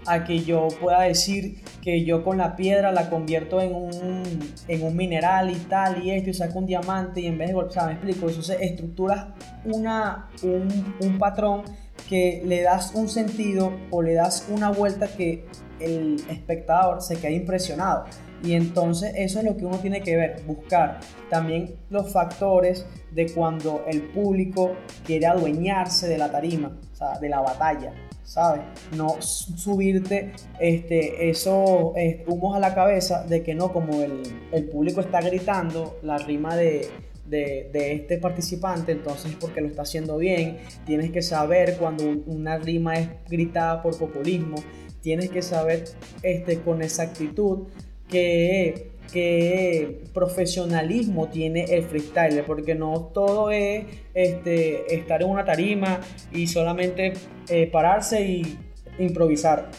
a 0.07 0.23
que 0.23 0.39
yo 0.39 0.69
pueda 0.81 1.01
decir 1.01 1.61
que 1.81 2.03
yo 2.03 2.23
con 2.23 2.37
la 2.37 2.55
piedra 2.55 2.91
la 2.91 3.09
convierto 3.09 3.61
en 3.61 3.75
un, 3.75 4.23
en 4.67 4.83
un 4.83 4.95
mineral 4.95 5.51
y 5.51 5.55
tal 5.55 6.03
y 6.03 6.11
esto 6.11 6.29
y 6.29 6.33
saco 6.33 6.59
un 6.59 6.65
diamante 6.65 7.21
y 7.21 7.27
en 7.27 7.37
vez 7.37 7.49
de 7.49 7.53
golpear, 7.53 7.87
me 7.87 7.93
explico, 7.93 8.27
entonces 8.27 8.57
estructuras 8.61 9.27
una, 9.65 10.29
un, 10.43 10.95
un 11.01 11.17
patrón 11.17 11.63
que 12.07 12.41
le 12.45 12.61
das 12.61 12.93
un 12.95 13.09
sentido 13.09 13.73
o 13.91 14.01
le 14.01 14.13
das 14.13 14.47
una 14.49 14.71
vuelta 14.71 15.07
que 15.07 15.45
el 15.79 16.15
espectador 16.29 17.01
se 17.01 17.17
queda 17.17 17.31
impresionado. 17.31 18.05
Y 18.43 18.53
entonces 18.53 19.13
eso 19.15 19.39
es 19.39 19.45
lo 19.45 19.57
que 19.57 19.65
uno 19.65 19.77
tiene 19.79 20.01
que 20.01 20.15
ver, 20.15 20.43
buscar 20.45 20.99
también 21.29 21.75
los 21.89 22.11
factores 22.13 22.85
de 23.11 23.31
cuando 23.33 23.83
el 23.87 24.03
público 24.03 24.73
quiere 25.05 25.25
adueñarse 25.25 26.07
de 26.07 26.19
la 26.19 26.31
tarima, 26.31 26.77
o 26.91 26.95
sea, 26.95 27.19
de 27.19 27.29
la 27.29 27.41
batalla, 27.41 27.93
¿sabes? 28.27 28.61
No 28.95 29.21
subirte 29.21 30.33
este, 30.59 31.29
esos 31.29 31.93
humos 32.27 32.55
a 32.57 32.59
la 32.59 32.75
cabeza 32.75 33.23
de 33.23 33.41
que 33.41 33.55
no, 33.55 33.71
como 33.71 34.03
el, 34.03 34.21
el 34.51 34.65
público 34.65 34.99
está 34.99 35.21
gritando 35.21 35.97
la 36.03 36.17
rima 36.17 36.57
de, 36.57 36.89
de, 37.25 37.69
de, 37.71 37.93
este 37.93 38.17
participante, 38.17 38.91
entonces 38.91 39.33
porque 39.39 39.61
lo 39.61 39.67
está 39.67 39.83
haciendo 39.83 40.17
bien, 40.17 40.57
tienes 40.85 41.11
que 41.11 41.21
saber 41.21 41.77
cuando 41.77 42.03
una 42.25 42.57
rima 42.57 42.95
es 42.95 43.09
gritada 43.29 43.81
por 43.81 43.97
populismo, 43.97 44.57
tienes 45.01 45.29
que 45.29 45.41
saber 45.41 45.85
este, 46.21 46.59
con 46.59 46.81
exactitud 46.81 47.69
que, 48.09 48.91
que 49.11 50.03
profesionalismo 50.13 51.27
tiene 51.29 51.63
el 51.65 51.83
freestyle, 51.83 52.43
porque 52.45 52.75
no 52.75 53.11
todo 53.13 53.51
es 53.51 53.85
este, 54.13 54.93
estar 54.93 55.21
en 55.21 55.29
una 55.29 55.45
tarima 55.45 55.99
y 56.31 56.47
solamente 56.47 57.13
eh, 57.49 57.67
pararse 57.67 58.21
y 58.21 58.57
improvisar. 58.99 59.69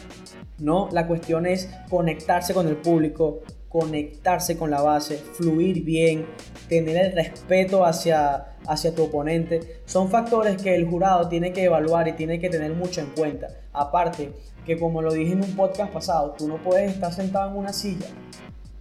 No, 0.58 0.88
la 0.92 1.06
cuestión 1.06 1.46
es 1.46 1.70
conectarse 1.88 2.52
con 2.52 2.66
el 2.66 2.76
público, 2.76 3.42
conectarse 3.68 4.56
con 4.56 4.70
la 4.70 4.80
base, 4.80 5.16
fluir 5.16 5.84
bien, 5.84 6.26
tener 6.68 6.96
el 6.96 7.12
respeto 7.12 7.84
hacia, 7.84 8.56
hacia 8.66 8.94
tu 8.94 9.04
oponente. 9.04 9.82
Son 9.84 10.08
factores 10.08 10.60
que 10.60 10.74
el 10.74 10.86
jurado 10.86 11.28
tiene 11.28 11.52
que 11.52 11.64
evaluar 11.64 12.08
y 12.08 12.12
tiene 12.12 12.40
que 12.40 12.48
tener 12.48 12.72
mucho 12.72 13.00
en 13.00 13.08
cuenta. 13.08 13.48
Aparte, 13.72 14.32
que 14.66 14.76
como 14.76 15.00
lo 15.00 15.12
dije 15.12 15.32
en 15.32 15.44
un 15.44 15.54
podcast 15.54 15.92
pasado, 15.92 16.34
tú 16.36 16.48
no 16.48 16.56
puedes 16.56 16.90
estar 16.92 17.12
sentado 17.12 17.50
en 17.50 17.56
una 17.56 17.72
silla 17.72 18.06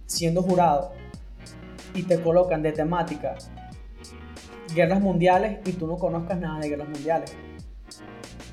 siendo 0.08 0.42
jurado 0.42 0.92
y 1.94 2.02
te 2.02 2.20
colocan 2.20 2.62
de 2.62 2.72
temática 2.72 3.36
guerras 4.74 5.00
mundiales 5.00 5.58
y 5.66 5.72
tú 5.72 5.86
no 5.86 5.96
conozcas 5.96 6.38
nada 6.38 6.60
de 6.60 6.68
guerras 6.68 6.88
mundiales. 6.88 7.32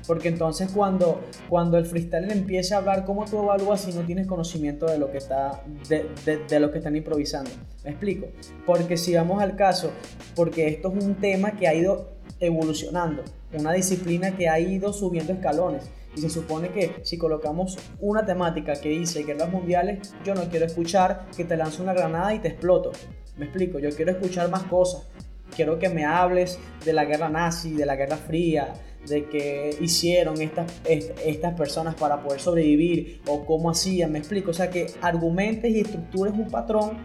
Porque 0.06 0.28
entonces 0.28 0.70
cuando, 0.72 1.20
cuando 1.48 1.78
el 1.78 1.84
freestyle 1.84 2.30
empiece 2.30 2.74
a 2.74 2.78
hablar, 2.78 3.04
¿cómo 3.04 3.24
tú 3.24 3.42
evalúas 3.42 3.80
si 3.80 3.92
no 3.92 4.02
tienes 4.02 4.28
conocimiento 4.28 4.86
de 4.86 4.98
lo 4.98 5.10
que, 5.10 5.18
está, 5.18 5.62
de, 5.88 6.08
de, 6.48 6.60
lo 6.60 6.70
que 6.70 6.78
están 6.78 6.94
improvisando? 6.94 7.50
¿Me 7.82 7.90
explico? 7.90 8.28
Porque 8.64 8.96
si 8.96 9.14
vamos 9.16 9.42
al 9.42 9.56
caso, 9.56 9.90
porque 10.36 10.68
esto 10.68 10.92
es 10.96 11.04
un 11.04 11.16
tema 11.16 11.52
que 11.52 11.66
ha 11.66 11.74
ido 11.74 12.12
evolucionando, 12.38 13.24
una 13.52 13.72
disciplina 13.72 14.36
que 14.36 14.48
ha 14.48 14.60
ido 14.60 14.92
subiendo 14.92 15.32
escalones. 15.32 15.90
Y 16.16 16.20
se 16.20 16.30
supone 16.30 16.70
que 16.70 16.96
si 17.02 17.18
colocamos 17.18 17.78
una 18.00 18.24
temática 18.24 18.72
que 18.80 18.88
dice 18.88 19.22
guerras 19.22 19.52
mundiales, 19.52 20.14
yo 20.24 20.34
no 20.34 20.48
quiero 20.48 20.64
escuchar 20.64 21.26
que 21.36 21.44
te 21.44 21.56
lance 21.56 21.82
una 21.82 21.92
granada 21.92 22.34
y 22.34 22.38
te 22.38 22.48
exploto. 22.48 22.92
Me 23.36 23.44
explico, 23.44 23.78
yo 23.78 23.90
quiero 23.90 24.12
escuchar 24.12 24.50
más 24.50 24.62
cosas. 24.64 25.06
Quiero 25.54 25.78
que 25.78 25.90
me 25.90 26.06
hables 26.06 26.58
de 26.84 26.92
la 26.94 27.04
guerra 27.04 27.28
nazi, 27.28 27.72
de 27.72 27.84
la 27.84 27.96
guerra 27.96 28.16
fría, 28.16 28.72
de 29.06 29.26
qué 29.26 29.76
hicieron 29.80 30.40
estas, 30.40 30.72
estas 30.84 31.54
personas 31.54 31.94
para 31.94 32.22
poder 32.22 32.40
sobrevivir 32.40 33.20
o 33.26 33.44
cómo 33.44 33.70
hacían, 33.70 34.10
me 34.12 34.18
explico. 34.18 34.50
O 34.50 34.54
sea, 34.54 34.70
que 34.70 34.86
argumentes 35.02 35.70
y 35.70 35.80
estructures 35.80 36.34
un 36.34 36.50
patrón 36.50 36.98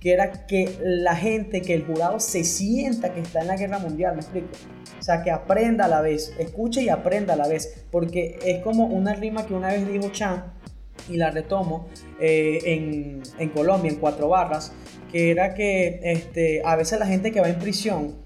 que 0.00 0.12
era 0.12 0.46
que 0.46 0.78
la 0.82 1.14
gente, 1.14 1.60
que 1.60 1.74
el 1.74 1.84
jurado 1.84 2.18
se 2.20 2.42
sienta 2.42 3.12
que 3.12 3.20
está 3.20 3.42
en 3.42 3.48
la 3.48 3.56
guerra 3.56 3.78
mundial, 3.78 4.14
me 4.14 4.22
explico. 4.22 4.48
O 4.98 5.02
sea, 5.02 5.22
que 5.22 5.30
aprenda 5.30 5.84
a 5.84 5.88
la 5.88 6.00
vez, 6.00 6.34
escuche 6.38 6.82
y 6.82 6.88
aprenda 6.88 7.34
a 7.34 7.36
la 7.36 7.46
vez, 7.46 7.84
porque 7.90 8.38
es 8.44 8.62
como 8.62 8.86
una 8.86 9.14
rima 9.14 9.46
que 9.46 9.54
una 9.54 9.68
vez 9.68 9.86
dijo 9.86 10.08
Chan, 10.10 10.52
y 11.08 11.16
la 11.16 11.30
retomo, 11.30 11.88
eh, 12.18 12.58
en, 12.64 13.22
en, 13.38 13.48
Colombia, 13.50 13.90
en 13.90 13.98
cuatro 13.98 14.28
barras, 14.28 14.72
que 15.10 15.30
era 15.30 15.54
que 15.54 16.00
este, 16.02 16.62
a 16.64 16.76
veces 16.76 16.98
la 16.98 17.06
gente 17.06 17.32
que 17.32 17.40
va 17.40 17.48
en 17.48 17.58
prisión, 17.58 18.16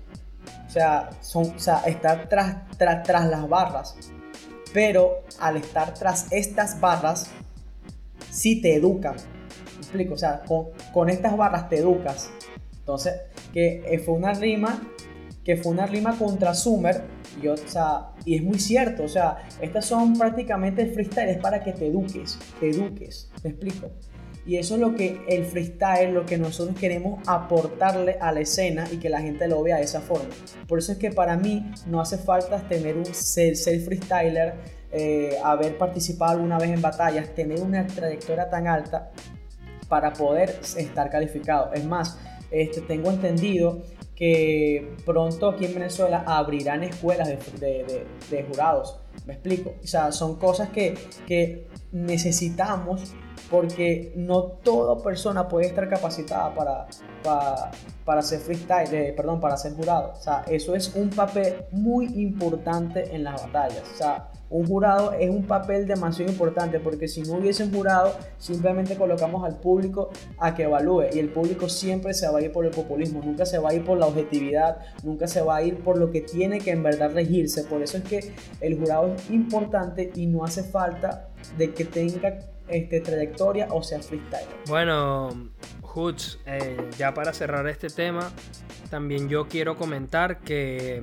o 0.67 0.71
sea, 0.71 1.11
son, 1.21 1.55
o 1.57 1.59
sea 1.59 1.83
está 1.87 2.29
tras, 2.29 2.69
tras, 2.77 3.03
tras 3.03 3.27
las 3.27 3.49
barras, 3.49 3.97
pero 4.73 5.23
al 5.41 5.57
estar 5.57 5.95
tras 5.95 6.31
estas 6.33 6.81
barras, 6.81 7.31
sí 8.31 8.61
te 8.61 8.75
educan. 8.75 9.17
¿Me 9.95 10.03
explico? 10.03 10.15
O 10.15 10.19
sea, 10.19 10.43
con, 10.43 10.67
con 10.93 11.09
estas 11.09 11.37
barras 11.37 11.69
te 11.69 11.79
educas. 11.79 12.31
Entonces, 12.79 13.15
que 13.53 13.83
eh, 13.87 13.99
fue 13.99 14.15
una 14.15 14.35
rima 14.35 14.81
que 15.45 15.57
fue 15.57 15.73
una 15.73 15.87
rima 15.87 16.17
contra 16.19 16.55
Summer. 16.55 17.03
Y, 17.41 17.49
o 17.49 17.57
sea, 17.57 18.13
y 18.25 18.37
es 18.37 18.43
muy 18.43 18.59
cierto, 18.59 19.05
o 19.05 19.09
sea, 19.09 19.47
estas 19.61 19.85
son 19.85 20.17
prácticamente 20.17 20.87
freestyle, 20.87 21.29
es 21.29 21.39
para 21.39 21.63
que 21.63 21.73
te 21.73 21.89
eduques, 21.89 22.39
te 22.61 22.71
eduques, 22.71 23.31
¿me 23.43 23.51
explico? 23.51 23.91
Y 24.47 24.57
eso 24.57 24.75
es 24.75 24.81
lo 24.81 24.95
que 24.95 25.21
el 25.29 25.45
freestyle, 25.45 26.13
lo 26.13 26.27
que 26.27 26.39
nosotros 26.39 26.79
queremos 26.79 27.27
aportarle 27.27 28.19
a 28.21 28.31
la 28.31 28.41
escena 28.41 28.87
y 28.93 28.99
que 28.99 29.09
la 29.09 29.21
gente 29.21 29.49
lo 29.49 29.63
vea 29.63 29.79
de 29.79 29.85
esa 29.85 30.01
forma. 30.01 30.29
Por 30.69 30.79
eso 30.79 30.93
es 30.93 30.99
que 30.99 31.11
para 31.11 31.37
mí 31.37 31.73
no 31.87 32.01
hace 32.01 32.19
falta 32.19 32.61
tener 32.69 32.97
un 32.97 33.07
ser, 33.07 33.57
freestyler, 33.57 34.55
eh, 34.93 35.39
haber 35.43 35.77
participado 35.77 36.33
alguna 36.33 36.59
vez 36.59 36.71
en 36.71 36.83
batallas, 36.83 37.35
tener 37.35 37.61
una 37.61 37.87
trayectoria 37.87 38.49
tan 38.49 38.69
alta 38.69 39.11
para 39.89 40.13
poder 40.13 40.61
estar 40.77 41.11
calificado. 41.11 41.73
Es 41.73 41.85
más, 41.85 42.19
este, 42.51 42.81
tengo 42.83 43.11
entendido 43.11 43.83
que 44.15 44.95
pronto 45.05 45.49
aquí 45.49 45.65
en 45.65 45.75
Venezuela 45.75 46.23
abrirán 46.27 46.85
escuelas 46.85 47.29
de, 47.29 48.07
de, 48.31 48.43
jurados. 48.45 49.01
Me 49.27 49.35
explico. 49.35 49.75
O 49.83 49.87
sea, 49.87 50.13
son 50.13 50.37
cosas 50.37 50.69
que, 50.71 50.95
que 51.27 51.69
necesitamos 51.93 53.15
porque 53.51 54.13
no 54.17 54.43
toda 54.43 55.03
persona 55.03 55.49
puede 55.49 55.67
estar 55.67 55.89
capacitada 55.89 56.55
para, 56.55 56.87
para, 57.23 57.71
para 58.05 58.21
hacer 58.21 58.41
freestyle, 58.41 59.15
perdón, 59.15 59.41
para 59.41 59.57
ser 59.57 59.75
jurado. 59.75 60.13
O 60.17 60.23
sea, 60.23 60.45
eso 60.49 60.75
es 60.75 60.95
un 60.95 61.11
papel 61.11 61.65
muy 61.73 62.07
importante 62.23 63.15
en 63.15 63.25
las 63.25 63.43
batallas. 63.43 63.83
O 63.93 63.97
sea, 63.97 64.29
un 64.55 64.69
jurado 64.69 65.13
es 65.15 65.29
un 65.29 65.43
papel 65.43 65.85
demasiado 65.85 66.31
importante 66.31 66.79
porque 66.79 67.09
si 67.09 67.23
no 67.23 67.39
hubiese 67.39 67.65
un 67.65 67.73
jurado, 67.73 68.17
simplemente 68.39 68.95
colocamos 68.95 69.45
al 69.45 69.59
público 69.59 70.11
a 70.39 70.55
que 70.55 70.63
evalúe 70.63 71.07
y 71.13 71.19
el 71.19 71.29
público 71.31 71.69
siempre 71.69 72.15
se 72.15 72.29
va 72.29 72.39
a 72.39 72.43
ir 72.43 72.53
por 72.53 72.65
el 72.65 72.71
populismo, 72.71 73.21
nunca 73.25 73.47
se 73.47 73.59
va 73.59 73.71
a 73.71 73.75
ir 73.75 73.85
por 73.85 73.99
la 73.99 74.07
objetividad, 74.07 74.79
nunca 75.03 75.27
se 75.27 75.43
va 75.43 75.57
a 75.57 75.63
ir 75.63 75.79
por 75.79 75.99
lo 75.99 76.13
que 76.13 76.21
tiene 76.21 76.61
que 76.61 76.71
en 76.71 76.85
verdad 76.85 77.11
regirse. 77.13 77.65
Por 77.65 77.83
eso 77.83 77.97
es 77.97 78.05
que 78.05 78.33
el 78.61 78.79
jurado 78.79 79.13
es 79.17 79.29
importante 79.29 80.13
y 80.15 80.27
no 80.27 80.45
hace 80.45 80.63
falta 80.63 81.31
de 81.59 81.75
que 81.75 81.85
tenga 81.85 82.39
este, 82.69 83.01
trayectoria 83.01 83.67
o 83.73 83.83
sea 83.83 84.01
freestyle. 84.03 84.47
Bueno, 84.69 85.51
Hoods, 85.83 86.39
eh, 86.47 86.77
ya 86.97 87.13
para 87.13 87.33
cerrar 87.33 87.67
este 87.67 87.89
tema, 87.89 88.31
también 88.89 89.29
yo 89.29 89.49
quiero 89.49 89.77
comentar 89.77 90.39
que 90.39 91.03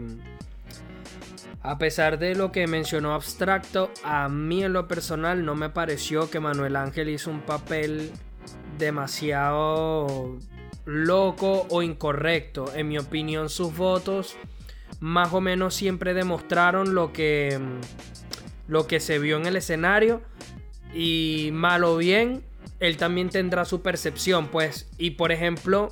a 1.64 1.78
pesar 1.78 2.18
de 2.18 2.36
lo 2.36 2.52
que 2.52 2.66
mencionó 2.68 3.14
Abstracto, 3.14 3.92
a 4.04 4.30
mí 4.30 4.64
en 4.64 4.74
lo 4.74 4.88
personal 4.88 5.46
no 5.46 5.56
me 5.56 5.70
pareció 5.70 6.30
que 6.30 6.40
Manuel 6.40 6.76
Ángel 6.76 7.10
hizo 7.10 7.30
un 7.30 7.42
papel 7.42 8.12
demasiado 8.80 10.40
loco 10.86 11.68
o 11.70 11.84
incorrecto. 11.84 12.74
En 12.76 12.88
mi 12.88 12.98
opinión, 12.98 13.50
sus 13.50 13.76
votos 13.76 14.36
más 15.00 15.34
o 15.34 15.42
menos 15.42 15.76
siempre 15.76 16.14
demostraron 16.14 16.96
lo 16.96 17.14
que, 17.14 17.60
lo 18.68 18.88
que 18.88 19.00
se 19.00 19.20
vio 19.20 19.38
en 19.38 19.46
el 19.46 19.56
escenario. 19.56 20.22
Y 20.94 21.50
mal 21.54 21.84
o 21.84 21.96
bien, 21.98 22.44
él 22.80 22.98
también 22.98 23.30
tendrá 23.30 23.66
su 23.66 23.82
percepción, 23.82 24.48
pues. 24.48 24.90
Y 24.98 25.12
por 25.12 25.32
ejemplo, 25.32 25.92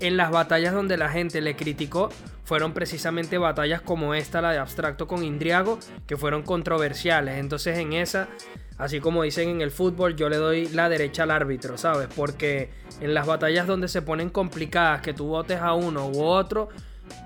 en 0.00 0.16
las 0.16 0.30
batallas 0.30 0.74
donde 0.74 0.96
la 0.96 1.08
gente 1.08 1.40
le 1.40 1.56
criticó, 1.56 2.10
fueron 2.48 2.72
precisamente 2.72 3.36
batallas 3.36 3.82
como 3.82 4.14
esta, 4.14 4.40
la 4.40 4.52
de 4.52 4.58
Abstracto 4.58 5.06
con 5.06 5.22
Indriago, 5.22 5.78
que 6.06 6.16
fueron 6.16 6.42
controversiales. 6.42 7.36
Entonces 7.36 7.76
en 7.76 7.92
esa, 7.92 8.30
así 8.78 9.00
como 9.00 9.22
dicen 9.22 9.50
en 9.50 9.60
el 9.60 9.70
fútbol, 9.70 10.16
yo 10.16 10.30
le 10.30 10.38
doy 10.38 10.66
la 10.68 10.88
derecha 10.88 11.24
al 11.24 11.30
árbitro, 11.30 11.76
¿sabes? 11.76 12.08
Porque 12.16 12.70
en 13.02 13.12
las 13.12 13.26
batallas 13.26 13.66
donde 13.66 13.86
se 13.86 14.00
ponen 14.00 14.30
complicadas, 14.30 15.02
que 15.02 15.12
tú 15.12 15.26
votes 15.26 15.60
a 15.60 15.74
uno 15.74 16.08
u 16.08 16.22
otro, 16.22 16.70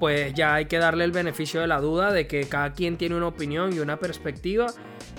pues 0.00 0.35
ya 0.35 0.54
hay 0.54 0.64
que 0.64 0.78
darle 0.78 1.04
el 1.04 1.12
beneficio 1.12 1.61
de 1.61 1.68
la 1.68 1.80
duda 1.80 2.11
de 2.11 2.26
que 2.26 2.48
cada 2.48 2.72
quien 2.72 2.96
tiene 2.96 3.14
una 3.14 3.28
opinión 3.28 3.72
y 3.72 3.78
una 3.78 3.98
perspectiva 3.98 4.66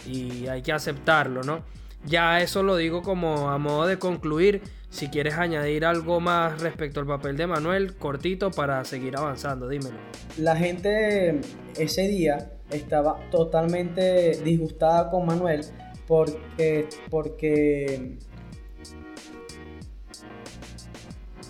y 0.05 0.47
hay 0.47 0.61
que 0.63 0.73
aceptarlo, 0.73 1.43
¿no? 1.43 1.63
Ya 2.05 2.41
eso 2.41 2.61
lo 2.61 2.75
digo 2.75 3.03
como 3.03 3.51
a 3.51 3.57
modo 3.57 3.87
de 3.87 3.97
concluir 3.97 4.63
si 4.93 5.07
quieres 5.07 5.33
añadir 5.39 5.85
algo 5.85 6.19
más 6.19 6.61
respecto 6.61 6.99
al 6.99 7.07
papel 7.07 7.35
de 7.35 7.47
Manuel, 7.47 7.95
cortito 7.95 8.51
para 8.51 8.85
seguir 8.85 9.17
avanzando, 9.17 9.67
dímelo. 9.67 9.97
La 10.37 10.55
gente 10.55 11.41
ese 11.79 12.07
día 12.07 12.51
estaba 12.69 13.19
totalmente 13.31 14.37
disgustada 14.43 15.09
con 15.09 15.25
Manuel 15.25 15.65
porque, 16.07 16.87
porque 17.09 18.17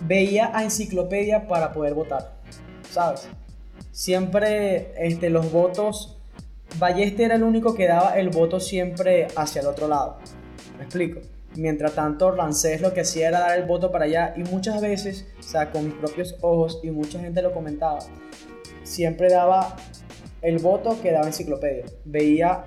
veía 0.06 0.56
a 0.56 0.64
enciclopedia 0.64 1.46
para 1.46 1.74
poder 1.74 1.92
votar, 1.92 2.40
¿sabes? 2.90 3.28
Siempre 3.92 4.94
este, 4.96 5.28
los 5.28 5.52
votos, 5.52 6.16
Balleste 6.78 7.24
era 7.24 7.34
el 7.34 7.42
único 7.42 7.74
que 7.74 7.88
daba 7.88 8.18
el 8.18 8.30
voto 8.30 8.58
siempre 8.58 9.26
hacia 9.36 9.60
el 9.60 9.66
otro 9.66 9.86
lado, 9.86 10.16
¿me 10.78 10.84
explico? 10.84 11.20
Mientras 11.56 11.94
tanto, 11.94 12.32
Rancés 12.32 12.80
lo 12.80 12.92
que 12.92 13.02
hacía 13.02 13.28
era 13.28 13.40
dar 13.40 13.58
el 13.58 13.64
voto 13.64 13.92
para 13.92 14.06
allá 14.06 14.34
y 14.36 14.42
muchas 14.42 14.80
veces, 14.80 15.26
o 15.38 15.42
sea, 15.42 15.70
con 15.70 15.84
mis 15.84 15.94
propios 15.94 16.36
ojos 16.40 16.80
y 16.82 16.90
mucha 16.90 17.20
gente 17.20 17.42
lo 17.42 17.52
comentaba, 17.52 18.00
siempre 18.82 19.30
daba 19.30 19.76
el 20.42 20.58
voto 20.58 21.00
que 21.00 21.12
daba 21.12 21.26
enciclopedia. 21.26 21.84
Veía 22.04 22.64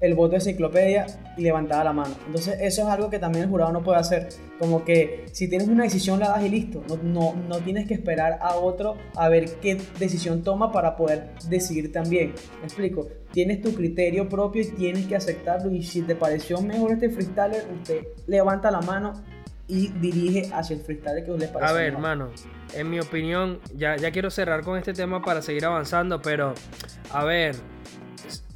el 0.00 0.14
voto 0.14 0.30
de 0.30 0.36
enciclopedia 0.36 1.06
y 1.36 1.42
levantaba 1.42 1.84
la 1.84 1.92
mano. 1.92 2.14
Entonces 2.26 2.58
eso 2.60 2.82
es 2.82 2.88
algo 2.88 3.10
que 3.10 3.18
también 3.18 3.44
el 3.44 3.50
jurado 3.50 3.72
no 3.72 3.82
puede 3.82 3.98
hacer. 3.98 4.28
Como 4.58 4.84
que 4.84 5.26
si 5.32 5.48
tienes 5.48 5.68
una 5.68 5.84
decisión 5.84 6.20
la 6.20 6.28
das 6.28 6.44
y 6.44 6.48
listo. 6.48 6.82
No, 6.88 6.96
no, 7.02 7.34
no 7.48 7.58
tienes 7.58 7.86
que 7.86 7.94
esperar 7.94 8.38
a 8.40 8.56
otro 8.56 8.96
a 9.16 9.28
ver 9.28 9.56
qué 9.60 9.80
decisión 9.98 10.42
toma 10.42 10.72
para 10.72 10.96
poder 10.96 11.30
decidir 11.48 11.92
también. 11.92 12.34
¿Me 12.60 12.66
explico? 12.66 13.08
Tienes 13.32 13.62
tu 13.62 13.74
criterio 13.74 14.28
propio 14.28 14.62
y 14.62 14.66
tienes 14.66 15.06
que 15.06 15.16
aceptarlo. 15.16 15.70
Y 15.70 15.82
si 15.82 16.02
te 16.02 16.14
pareció 16.14 16.60
mejor 16.60 16.92
este 16.92 17.10
freestyler, 17.10 17.66
usted 17.72 18.06
levanta 18.26 18.70
la 18.70 18.80
mano 18.80 19.14
y 19.68 19.88
dirige 19.88 20.50
hacia 20.52 20.76
el 20.76 20.82
freestyle 20.82 21.24
que 21.24 21.30
le 21.32 21.48
parece. 21.48 21.72
A 21.72 21.74
ver, 21.74 21.92
hermano, 21.94 22.28
en 22.74 22.90
mi 22.90 23.00
opinión, 23.00 23.60
ya, 23.74 23.96
ya 23.96 24.10
quiero 24.10 24.30
cerrar 24.30 24.62
con 24.62 24.76
este 24.76 24.92
tema 24.92 25.22
para 25.22 25.40
seguir 25.40 25.64
avanzando, 25.64 26.20
pero 26.20 26.52
a 27.10 27.24
ver, 27.24 27.56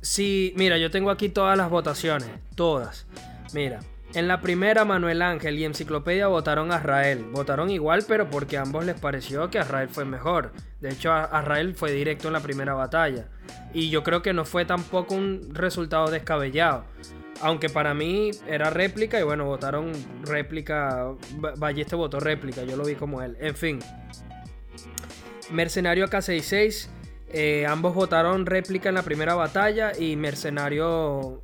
Sí, 0.07 0.55
mira, 0.57 0.79
yo 0.79 0.89
tengo 0.93 1.11
aquí 1.11 1.29
todas 1.29 1.59
las 1.59 1.69
votaciones, 1.69 2.29
todas. 2.55 3.07
Mira, 3.53 3.81
en 4.15 4.29
la 4.29 4.41
primera 4.41 4.85
Manuel 4.85 5.21
Ángel 5.21 5.59
y 5.59 5.65
Enciclopedia 5.65 6.29
votaron 6.29 6.71
a 6.71 6.77
Israel. 6.77 7.27
Votaron 7.33 7.71
igual, 7.71 8.05
pero 8.07 8.31
porque 8.31 8.57
a 8.57 8.63
ambos 8.63 8.87
les 8.87 8.99
pareció 9.01 9.51
que 9.51 9.59
Israel 9.59 9.89
fue 9.89 10.05
mejor. 10.05 10.53
De 10.81 10.91
hecho, 10.91 11.13
Israel 11.13 11.75
fue 11.75 11.91
directo 11.91 12.29
en 12.29 12.35
la 12.35 12.41
primera 12.41 12.73
batalla. 12.75 13.27
Y 13.75 13.91
yo 13.91 14.05
creo 14.05 14.23
que 14.23 14.33
no 14.33 14.45
fue 14.45 14.65
tampoco 14.65 15.17
un 15.17 15.53
resultado 15.53 16.09
descabellado. 16.09 16.85
Aunque 17.41 17.69
para 17.69 17.93
mí 17.93 18.31
era 18.47 18.71
réplica 18.71 19.19
y 19.19 19.25
bueno, 19.25 19.45
votaron 19.45 19.91
réplica. 20.23 21.15
Balleste 21.59 21.97
votó 21.97 22.21
réplica, 22.21 22.63
yo 22.63 22.77
lo 22.77 22.85
vi 22.85 22.95
como 22.95 23.23
él. 23.23 23.37
En 23.41 23.57
fin. 23.57 23.81
Mercenario 25.51 26.07
K66 26.07 26.91
eh, 27.39 27.67
ambos 27.67 27.95
votaron 27.95 28.47
réplica 28.47 28.89
en 28.89 28.95
la 28.95 29.03
primera 29.03 29.35
batalla 29.35 29.93
y 29.95 30.17
Mercenario, 30.17 31.43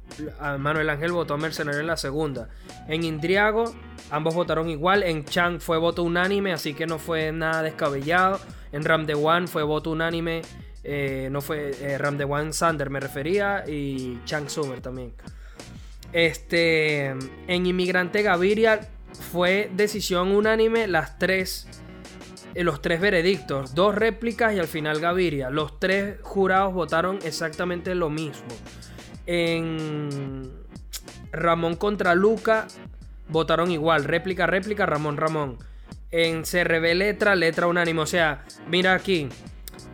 Manuel 0.59 0.89
Ángel 0.89 1.13
votó 1.13 1.37
Mercenario 1.37 1.81
en 1.81 1.87
la 1.87 1.99
segunda. 1.99 2.49
En 2.89 3.05
Indriago, 3.05 3.75
ambos 4.11 4.35
votaron 4.35 4.71
igual. 4.71 5.03
En 5.03 5.27
Chang 5.27 5.61
fue 5.61 5.77
voto 5.77 6.03
unánime, 6.03 6.55
así 6.55 6.73
que 6.73 6.87
no 6.87 6.99
fue 6.99 7.31
nada 7.31 7.63
descabellado. 7.63 8.41
En 8.73 8.85
Ram 8.85 9.05
de 9.05 9.13
One 9.13 9.47
fue 9.49 9.65
voto 9.65 9.91
unánime, 9.91 10.41
eh, 10.83 11.29
no 11.31 11.43
fue 11.43 11.73
eh, 11.79 11.99
Ram 11.99 12.17
de 12.17 12.25
One 12.25 12.55
Sander 12.55 12.89
me 12.89 12.99
refería 12.99 13.65
y 13.69 14.19
Chang 14.25 14.49
Summer 14.49 14.81
también. 14.81 15.13
Este, 16.15 17.09
en 17.49 17.67
Inmigrante 17.67 18.23
Gaviria 18.23 18.81
fue 19.31 19.71
decisión 19.75 20.33
unánime 20.33 20.87
las 20.87 21.19
tres 21.19 21.69
los 22.55 22.83
tres 22.83 23.01
veredictos, 23.01 23.75
dos 23.75 23.95
réplicas 23.95 24.55
y 24.55 24.59
al 24.59 24.69
final 24.69 25.01
Gaviria. 25.01 25.51
Los 25.51 25.79
tres 25.79 26.17
jurados 26.23 26.75
votaron 26.75 27.19
exactamente 27.25 27.95
lo 27.95 28.11
mismo. 28.11 28.49
En 29.27 30.51
Ramón 31.33 31.77
contra 31.77 32.15
Luca 32.15 32.67
votaron 33.29 33.71
igual, 33.71 34.05
réplica, 34.05 34.47
réplica, 34.47 34.87
Ramón, 34.87 35.17
Ramón. 35.17 35.59
En 36.11 36.43
CRB 36.43 36.95
letra, 36.95 37.35
letra 37.35 37.67
unánime. 37.67 38.03
O 38.03 38.07
sea, 38.07 38.45
mira 38.69 38.95
aquí. 38.95 39.29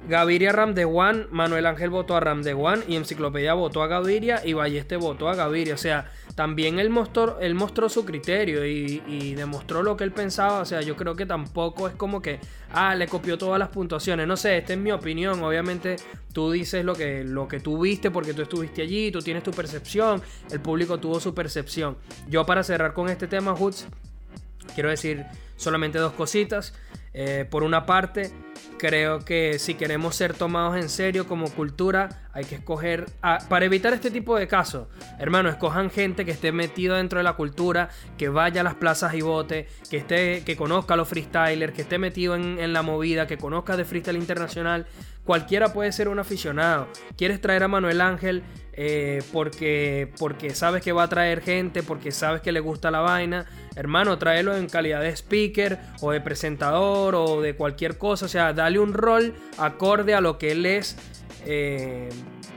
Gaviria 0.08 0.52
Ram 0.52 0.72
de 0.72 0.86
One, 0.86 1.26
Manuel 1.30 1.66
Ángel 1.66 1.90
votó 1.90 2.16
a 2.16 2.20
Ram 2.20 2.42
de 2.42 2.54
One 2.54 2.82
y 2.88 2.96
Enciclopedia 2.96 3.52
votó 3.52 3.82
a 3.82 3.88
Gaviria 3.88 4.40
y 4.42 4.54
Balleste 4.54 4.96
votó 4.96 5.28
a 5.28 5.34
Gaviria. 5.34 5.74
O 5.74 5.78
sea, 5.78 6.10
también 6.34 6.78
él 6.78 6.88
mostró, 6.88 7.38
él 7.40 7.54
mostró 7.54 7.90
su 7.90 8.06
criterio 8.06 8.64
y, 8.64 9.34
demostró 9.34 9.82
lo 9.82 9.98
que 9.98 10.04
él 10.04 10.12
pensaba. 10.12 10.60
O 10.60 10.64
sea, 10.64 10.80
yo 10.80 10.96
creo 10.96 11.14
que 11.14 11.26
tampoco 11.26 11.88
es 11.88 11.94
como 11.94 12.22
que, 12.22 12.40
ah, 12.72 12.94
le 12.94 13.06
copió 13.06 13.36
todas 13.36 13.58
las 13.58 13.68
puntuaciones. 13.68 14.26
No 14.26 14.38
sé, 14.38 14.56
esta 14.56 14.72
es 14.72 14.78
mi 14.78 14.92
opinión. 14.92 15.42
Obviamente 15.42 15.96
tú 16.32 16.50
dices 16.50 16.86
lo 16.86 16.94
que, 16.94 17.22
lo 17.22 17.46
que 17.46 17.60
tú 17.60 17.78
viste 17.78 18.10
porque 18.10 18.32
tú 18.32 18.40
estuviste 18.40 18.80
allí, 18.80 19.12
tú 19.12 19.20
tienes 19.20 19.42
tu 19.42 19.50
percepción, 19.50 20.22
el 20.50 20.60
público 20.60 20.98
tuvo 20.98 21.20
su 21.20 21.34
percepción. 21.34 21.98
Yo 22.28 22.46
para 22.46 22.62
cerrar 22.62 22.94
con 22.94 23.10
este 23.10 23.26
tema, 23.26 23.52
Hoods, 23.54 23.86
quiero 24.74 24.88
decir 24.88 25.26
solamente 25.56 25.98
dos 25.98 26.14
cositas. 26.14 26.72
Eh, 27.20 27.44
por 27.50 27.64
una 27.64 27.84
parte, 27.84 28.30
creo 28.78 29.24
que 29.24 29.58
si 29.58 29.74
queremos 29.74 30.14
ser 30.14 30.34
tomados 30.34 30.76
en 30.76 30.88
serio 30.88 31.26
como 31.26 31.50
cultura, 31.50 32.28
hay 32.32 32.44
que 32.44 32.54
escoger, 32.54 33.06
para 33.48 33.64
evitar 33.64 33.92
este 33.92 34.12
tipo 34.12 34.36
de 34.36 34.46
casos, 34.46 34.86
hermano, 35.18 35.48
escojan 35.48 35.90
gente 35.90 36.24
que 36.24 36.30
esté 36.30 36.52
metido 36.52 36.94
dentro 36.94 37.18
de 37.18 37.24
la 37.24 37.32
cultura, 37.32 37.88
que 38.16 38.28
vaya 38.28 38.60
a 38.60 38.64
las 38.64 38.76
plazas 38.76 39.14
y 39.14 39.22
vote, 39.22 39.66
que, 39.90 39.96
esté, 39.96 40.44
que 40.44 40.56
conozca 40.56 40.94
a 40.94 40.96
los 40.96 41.08
freestylers, 41.08 41.72
que 41.72 41.82
esté 41.82 41.98
metido 41.98 42.36
en, 42.36 42.60
en 42.60 42.72
la 42.72 42.82
movida, 42.82 43.26
que 43.26 43.36
conozca 43.36 43.76
de 43.76 43.84
freestyle 43.84 44.16
internacional. 44.16 44.86
Cualquiera 45.28 45.74
puede 45.74 45.92
ser 45.92 46.08
un 46.08 46.18
aficionado. 46.18 46.88
¿Quieres 47.14 47.38
traer 47.38 47.62
a 47.62 47.68
Manuel 47.68 48.00
Ángel? 48.00 48.42
Eh, 48.72 49.22
porque, 49.30 50.10
porque 50.18 50.54
sabes 50.54 50.82
que 50.82 50.90
va 50.90 51.02
a 51.02 51.08
traer 51.10 51.42
gente, 51.42 51.82
porque 51.82 52.12
sabes 52.12 52.40
que 52.40 52.50
le 52.50 52.60
gusta 52.60 52.90
la 52.90 53.00
vaina, 53.00 53.44
hermano, 53.76 54.16
tráelo 54.16 54.56
en 54.56 54.68
calidad 54.68 55.02
de 55.02 55.14
speaker 55.14 55.78
o 56.00 56.12
de 56.12 56.22
presentador 56.22 57.14
o 57.14 57.42
de 57.42 57.54
cualquier 57.54 57.98
cosa, 57.98 58.24
o 58.24 58.28
sea, 58.28 58.54
dale 58.54 58.78
un 58.78 58.94
rol 58.94 59.34
acorde 59.58 60.14
a 60.14 60.22
lo 60.22 60.38
que 60.38 60.52
él 60.52 60.64
es 60.64 60.96
eh, 61.44 62.08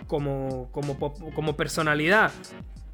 como, 0.08 0.70
como, 0.72 0.98
como 0.98 1.58
personalidad 1.58 2.32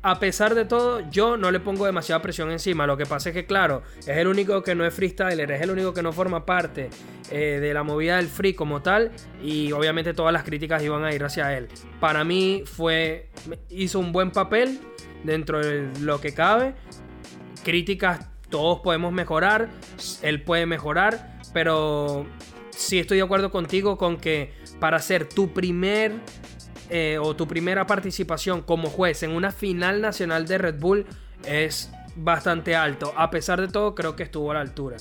a 0.03 0.19
pesar 0.19 0.55
de 0.55 0.65
todo, 0.65 1.01
yo 1.09 1.37
no 1.37 1.51
le 1.51 1.59
pongo 1.59 1.85
demasiada 1.85 2.21
presión 2.21 2.51
encima. 2.51 2.85
Lo 2.85 2.97
que 2.97 3.05
pasa 3.05 3.29
es 3.29 3.35
que, 3.35 3.45
claro, 3.45 3.81
es 3.99 4.07
el 4.07 4.27
único 4.27 4.61
que 4.63 4.75
no 4.75 4.85
es 4.85 4.93
freestyler, 4.93 5.49
es 5.51 5.61
el 5.61 5.71
único 5.71 5.93
que 5.93 6.03
no 6.03 6.13
forma 6.13 6.45
parte 6.45 6.89
eh, 7.31 7.59
de 7.59 7.73
la 7.73 7.83
movida 7.83 8.17
del 8.17 8.27
free 8.27 8.53
como 8.53 8.81
tal. 8.81 9.11
Y 9.43 9.71
obviamente 9.71 10.13
todas 10.13 10.31
las 10.31 10.43
críticas 10.43 10.83
iban 10.83 11.03
a 11.03 11.13
ir 11.13 11.23
hacia 11.23 11.57
él. 11.57 11.67
Para 11.99 12.23
mí 12.23 12.63
fue. 12.65 13.29
hizo 13.69 13.99
un 13.99 14.11
buen 14.11 14.31
papel 14.31 14.79
dentro 15.23 15.59
de 15.59 15.89
lo 16.01 16.21
que 16.21 16.33
cabe. 16.33 16.75
Críticas 17.63 18.29
todos 18.49 18.79
podemos 18.81 19.11
mejorar. 19.11 19.69
Él 20.21 20.43
puede 20.43 20.65
mejorar. 20.67 21.39
Pero 21.53 22.27
sí 22.69 22.99
estoy 22.99 23.17
de 23.17 23.23
acuerdo 23.23 23.51
contigo 23.51 23.97
con 23.97 24.17
que 24.17 24.53
para 24.79 24.99
ser 24.99 25.27
tu 25.27 25.53
primer 25.53 26.13
eh, 26.89 27.17
o 27.21 27.35
tu 27.35 27.47
primera 27.47 27.85
participación 27.85 28.61
como 28.61 28.89
juez 28.89 29.23
en 29.23 29.31
una 29.31 29.51
final 29.51 30.01
nacional 30.01 30.47
de 30.47 30.57
Red 30.57 30.79
Bull 30.79 31.05
es 31.45 31.91
bastante 32.15 32.75
alto. 32.75 33.13
A 33.15 33.29
pesar 33.29 33.61
de 33.61 33.67
todo, 33.67 33.95
creo 33.95 34.15
que 34.15 34.23
estuvo 34.23 34.51
a 34.51 34.55
la 34.55 34.61
altura. 34.61 34.97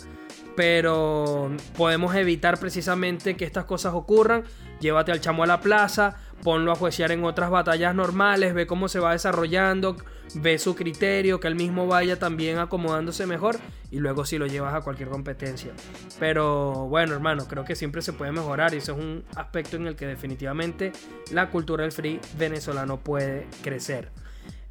Pero 0.55 1.51
podemos 1.77 2.15
evitar 2.15 2.59
precisamente 2.59 3.37
que 3.37 3.45
estas 3.45 3.65
cosas 3.65 3.95
ocurran. 3.95 4.45
Llévate 4.81 5.13
al 5.13 5.21
chamo 5.21 5.43
a 5.43 5.47
la 5.47 5.61
plaza, 5.61 6.17
ponlo 6.43 6.73
a 6.73 6.77
juecear 6.77 7.13
en 7.13 7.25
otras 7.25 7.51
batallas 7.51 7.95
normales, 7.95 8.55
ve 8.55 8.67
cómo 8.67 8.89
se 8.89 8.99
va 8.99 9.13
desarrollando, 9.13 9.97
ve 10.35 10.59
su 10.59 10.75
criterio, 10.75 11.41
que 11.41 11.49
él 11.49 11.55
mismo 11.55 11.87
vaya 11.87 12.19
también 12.19 12.59
acomodándose 12.59 13.27
mejor 13.27 13.57
y 13.91 13.99
luego 13.99 14.25
si 14.25 14.39
lo 14.39 14.47
llevas 14.47 14.75
a 14.75 14.81
cualquier 14.81 15.09
competencia. 15.09 15.73
Pero 16.19 16.87
bueno, 16.89 17.15
hermano, 17.15 17.47
creo 17.49 17.65
que 17.65 17.75
siempre 17.75 18.03
se 18.03 18.13
puede 18.13 18.33
mejorar 18.33 18.75
y 18.75 18.79
eso 18.79 18.93
es 18.93 18.99
un 18.99 19.25
aspecto 19.35 19.77
en 19.77 19.87
el 19.87 19.97
que 19.97 20.07
definitivamente 20.07 20.93
la 21.33 21.51
cultura 21.51 21.83
del 21.83 21.93
free 21.93 22.21
venezolano 22.39 22.99
puede 22.99 23.47
crecer. 23.63 24.11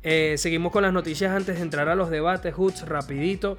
Eh, 0.08 0.36
seguimos 0.38 0.72
con 0.72 0.84
las 0.84 0.94
noticias 0.94 1.32
antes 1.32 1.56
de 1.56 1.64
entrar 1.64 1.90
a 1.90 1.96
los 1.96 2.12
debates, 2.12 2.54
Hoods, 2.54 2.88
rapidito. 2.88 3.58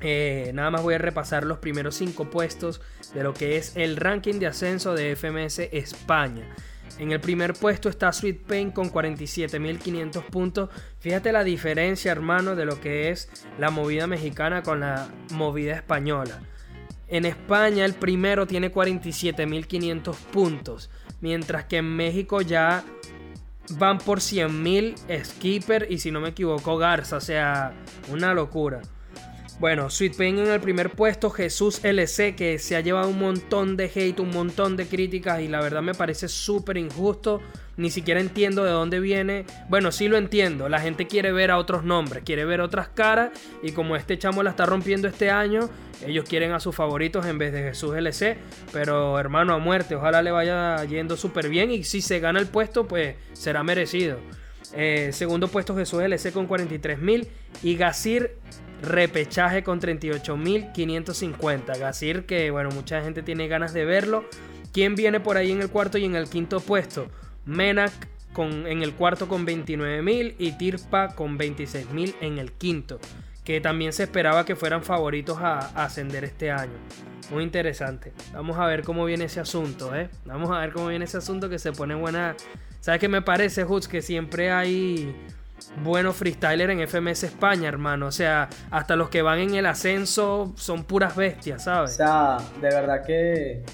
Eh, 0.00 0.50
nada 0.52 0.70
más 0.70 0.82
voy 0.82 0.94
a 0.94 0.98
repasar 0.98 1.44
los 1.44 1.58
primeros 1.58 1.94
cinco 1.94 2.28
puestos 2.28 2.82
de 3.14 3.22
lo 3.22 3.32
que 3.32 3.56
es 3.56 3.74
el 3.76 3.96
ranking 3.96 4.34
de 4.34 4.48
ascenso 4.48 4.94
de 4.94 5.16
FMS 5.16 5.60
España. 5.72 6.54
En 6.98 7.12
el 7.12 7.20
primer 7.20 7.52
puesto 7.52 7.88
está 7.88 8.12
Sweet 8.12 8.42
Pain 8.46 8.70
con 8.70 8.90
47.500 8.90 10.24
puntos. 10.24 10.70
Fíjate 10.98 11.30
la 11.30 11.44
diferencia, 11.44 12.10
hermano, 12.10 12.56
de 12.56 12.64
lo 12.64 12.80
que 12.80 13.10
es 13.10 13.30
la 13.58 13.70
movida 13.70 14.06
mexicana 14.06 14.62
con 14.62 14.80
la 14.80 15.08
movida 15.32 15.74
española. 15.74 16.40
En 17.08 17.24
España 17.24 17.84
el 17.84 17.94
primero 17.94 18.46
tiene 18.46 18.72
47.500 18.72 20.16
puntos, 20.32 20.90
mientras 21.20 21.64
que 21.64 21.76
en 21.76 21.94
México 21.94 22.40
ya 22.40 22.82
van 23.78 23.98
por 23.98 24.20
100.000 24.20 25.24
Skipper 25.24 25.86
y 25.90 25.98
si 25.98 26.10
no 26.10 26.20
me 26.20 26.30
equivoco 26.30 26.78
Garza, 26.78 27.16
o 27.16 27.20
sea, 27.20 27.74
una 28.10 28.32
locura. 28.34 28.80
Bueno, 29.58 29.88
Sweet 29.88 30.18
Pain 30.18 30.38
en 30.38 30.48
el 30.48 30.60
primer 30.60 30.90
puesto, 30.90 31.30
Jesús 31.30 31.82
LC, 31.82 32.36
que 32.36 32.58
se 32.58 32.76
ha 32.76 32.82
llevado 32.82 33.08
un 33.08 33.18
montón 33.18 33.78
de 33.78 33.90
hate, 33.94 34.20
un 34.20 34.28
montón 34.28 34.76
de 34.76 34.86
críticas 34.86 35.40
y 35.40 35.48
la 35.48 35.62
verdad 35.62 35.80
me 35.80 35.94
parece 35.94 36.28
súper 36.28 36.76
injusto. 36.76 37.40
Ni 37.78 37.90
siquiera 37.90 38.20
entiendo 38.20 38.64
de 38.64 38.70
dónde 38.70 39.00
viene. 39.00 39.44
Bueno, 39.68 39.92
sí 39.92 40.08
lo 40.08 40.18
entiendo. 40.18 40.68
La 40.68 40.80
gente 40.80 41.06
quiere 41.06 41.32
ver 41.32 41.50
a 41.50 41.58
otros 41.58 41.84
nombres, 41.84 42.22
quiere 42.24 42.44
ver 42.44 42.60
otras 42.60 42.88
caras. 42.88 43.30
Y 43.62 43.72
como 43.72 43.96
este 43.96 44.18
chamo 44.18 44.42
la 44.42 44.50
está 44.50 44.66
rompiendo 44.66 45.08
este 45.08 45.30
año, 45.30 45.68
ellos 46.06 46.26
quieren 46.26 46.52
a 46.52 46.60
sus 46.60 46.74
favoritos 46.74 47.26
en 47.26 47.36
vez 47.38 47.52
de 47.52 47.62
Jesús 47.62 47.94
LC. 47.94 48.38
Pero 48.72 49.18
hermano, 49.18 49.54
a 49.54 49.58
muerte. 49.58 49.94
Ojalá 49.94 50.22
le 50.22 50.30
vaya 50.30 50.84
yendo 50.84 51.18
súper 51.18 51.50
bien. 51.50 51.70
Y 51.70 51.84
si 51.84 52.00
se 52.00 52.18
gana 52.18 52.40
el 52.40 52.46
puesto, 52.46 52.86
pues 52.88 53.16
será 53.34 53.62
merecido. 53.62 54.18
Eh, 54.74 55.10
segundo 55.12 55.48
puesto 55.48 55.76
Jesús 55.76 56.02
LC 56.02 56.32
con 56.32 56.48
43.000 56.48 57.26
y 57.62 57.76
Gasir 57.76 58.36
repechaje 58.82 59.62
con 59.62 59.80
38.550. 59.80 61.78
Gasir 61.78 62.26
que 62.26 62.50
bueno, 62.50 62.70
mucha 62.70 63.02
gente 63.02 63.22
tiene 63.22 63.48
ganas 63.48 63.72
de 63.72 63.84
verlo. 63.84 64.24
¿Quién 64.72 64.94
viene 64.94 65.20
por 65.20 65.36
ahí 65.36 65.52
en 65.52 65.62
el 65.62 65.70
cuarto 65.70 65.98
y 65.98 66.04
en 66.04 66.16
el 66.16 66.28
quinto 66.28 66.60
puesto? 66.60 67.08
Menak 67.46 67.92
con, 68.32 68.66
en 68.66 68.82
el 68.82 68.92
cuarto 68.92 69.28
con 69.28 69.46
29.000 69.46 70.34
y 70.38 70.52
Tirpa 70.52 71.14
con 71.14 71.38
26.000 71.38 72.14
en 72.20 72.38
el 72.38 72.52
quinto. 72.52 73.00
Que 73.44 73.60
también 73.60 73.92
se 73.92 74.02
esperaba 74.02 74.44
que 74.44 74.56
fueran 74.56 74.82
favoritos 74.82 75.38
a, 75.38 75.58
ascender 75.82 76.24
este 76.24 76.50
año. 76.50 76.74
Muy 77.30 77.44
interesante. 77.44 78.12
Vamos 78.34 78.58
a 78.58 78.66
ver 78.66 78.82
cómo 78.82 79.04
viene 79.04 79.24
ese 79.24 79.40
asunto, 79.40 79.94
¿eh? 79.96 80.10
Vamos 80.26 80.50
a 80.50 80.58
ver 80.58 80.72
cómo 80.72 80.88
viene 80.88 81.04
ese 81.06 81.16
asunto 81.16 81.48
que 81.48 81.58
se 81.58 81.72
pone 81.72 81.94
buena. 81.94 82.36
¿Sabes 82.80 83.00
qué 83.00 83.08
me 83.08 83.22
parece, 83.22 83.64
Hutz? 83.64 83.88
Que 83.88 84.02
siempre 84.02 84.50
hay 84.50 85.14
buenos 85.82 86.16
freestylers 86.16 86.72
en 86.72 86.80
FMS 86.86 87.24
España, 87.24 87.68
hermano. 87.68 88.06
O 88.06 88.12
sea, 88.12 88.48
hasta 88.70 88.96
los 88.96 89.08
que 89.08 89.22
van 89.22 89.38
en 89.38 89.54
el 89.54 89.66
ascenso 89.66 90.52
son 90.56 90.84
puras 90.84 91.16
bestias, 91.16 91.64
¿sabes? 91.64 91.92
O 91.92 91.94
sea, 91.94 92.38
de 92.60 92.68
verdad 92.68 93.04
que 93.04 93.64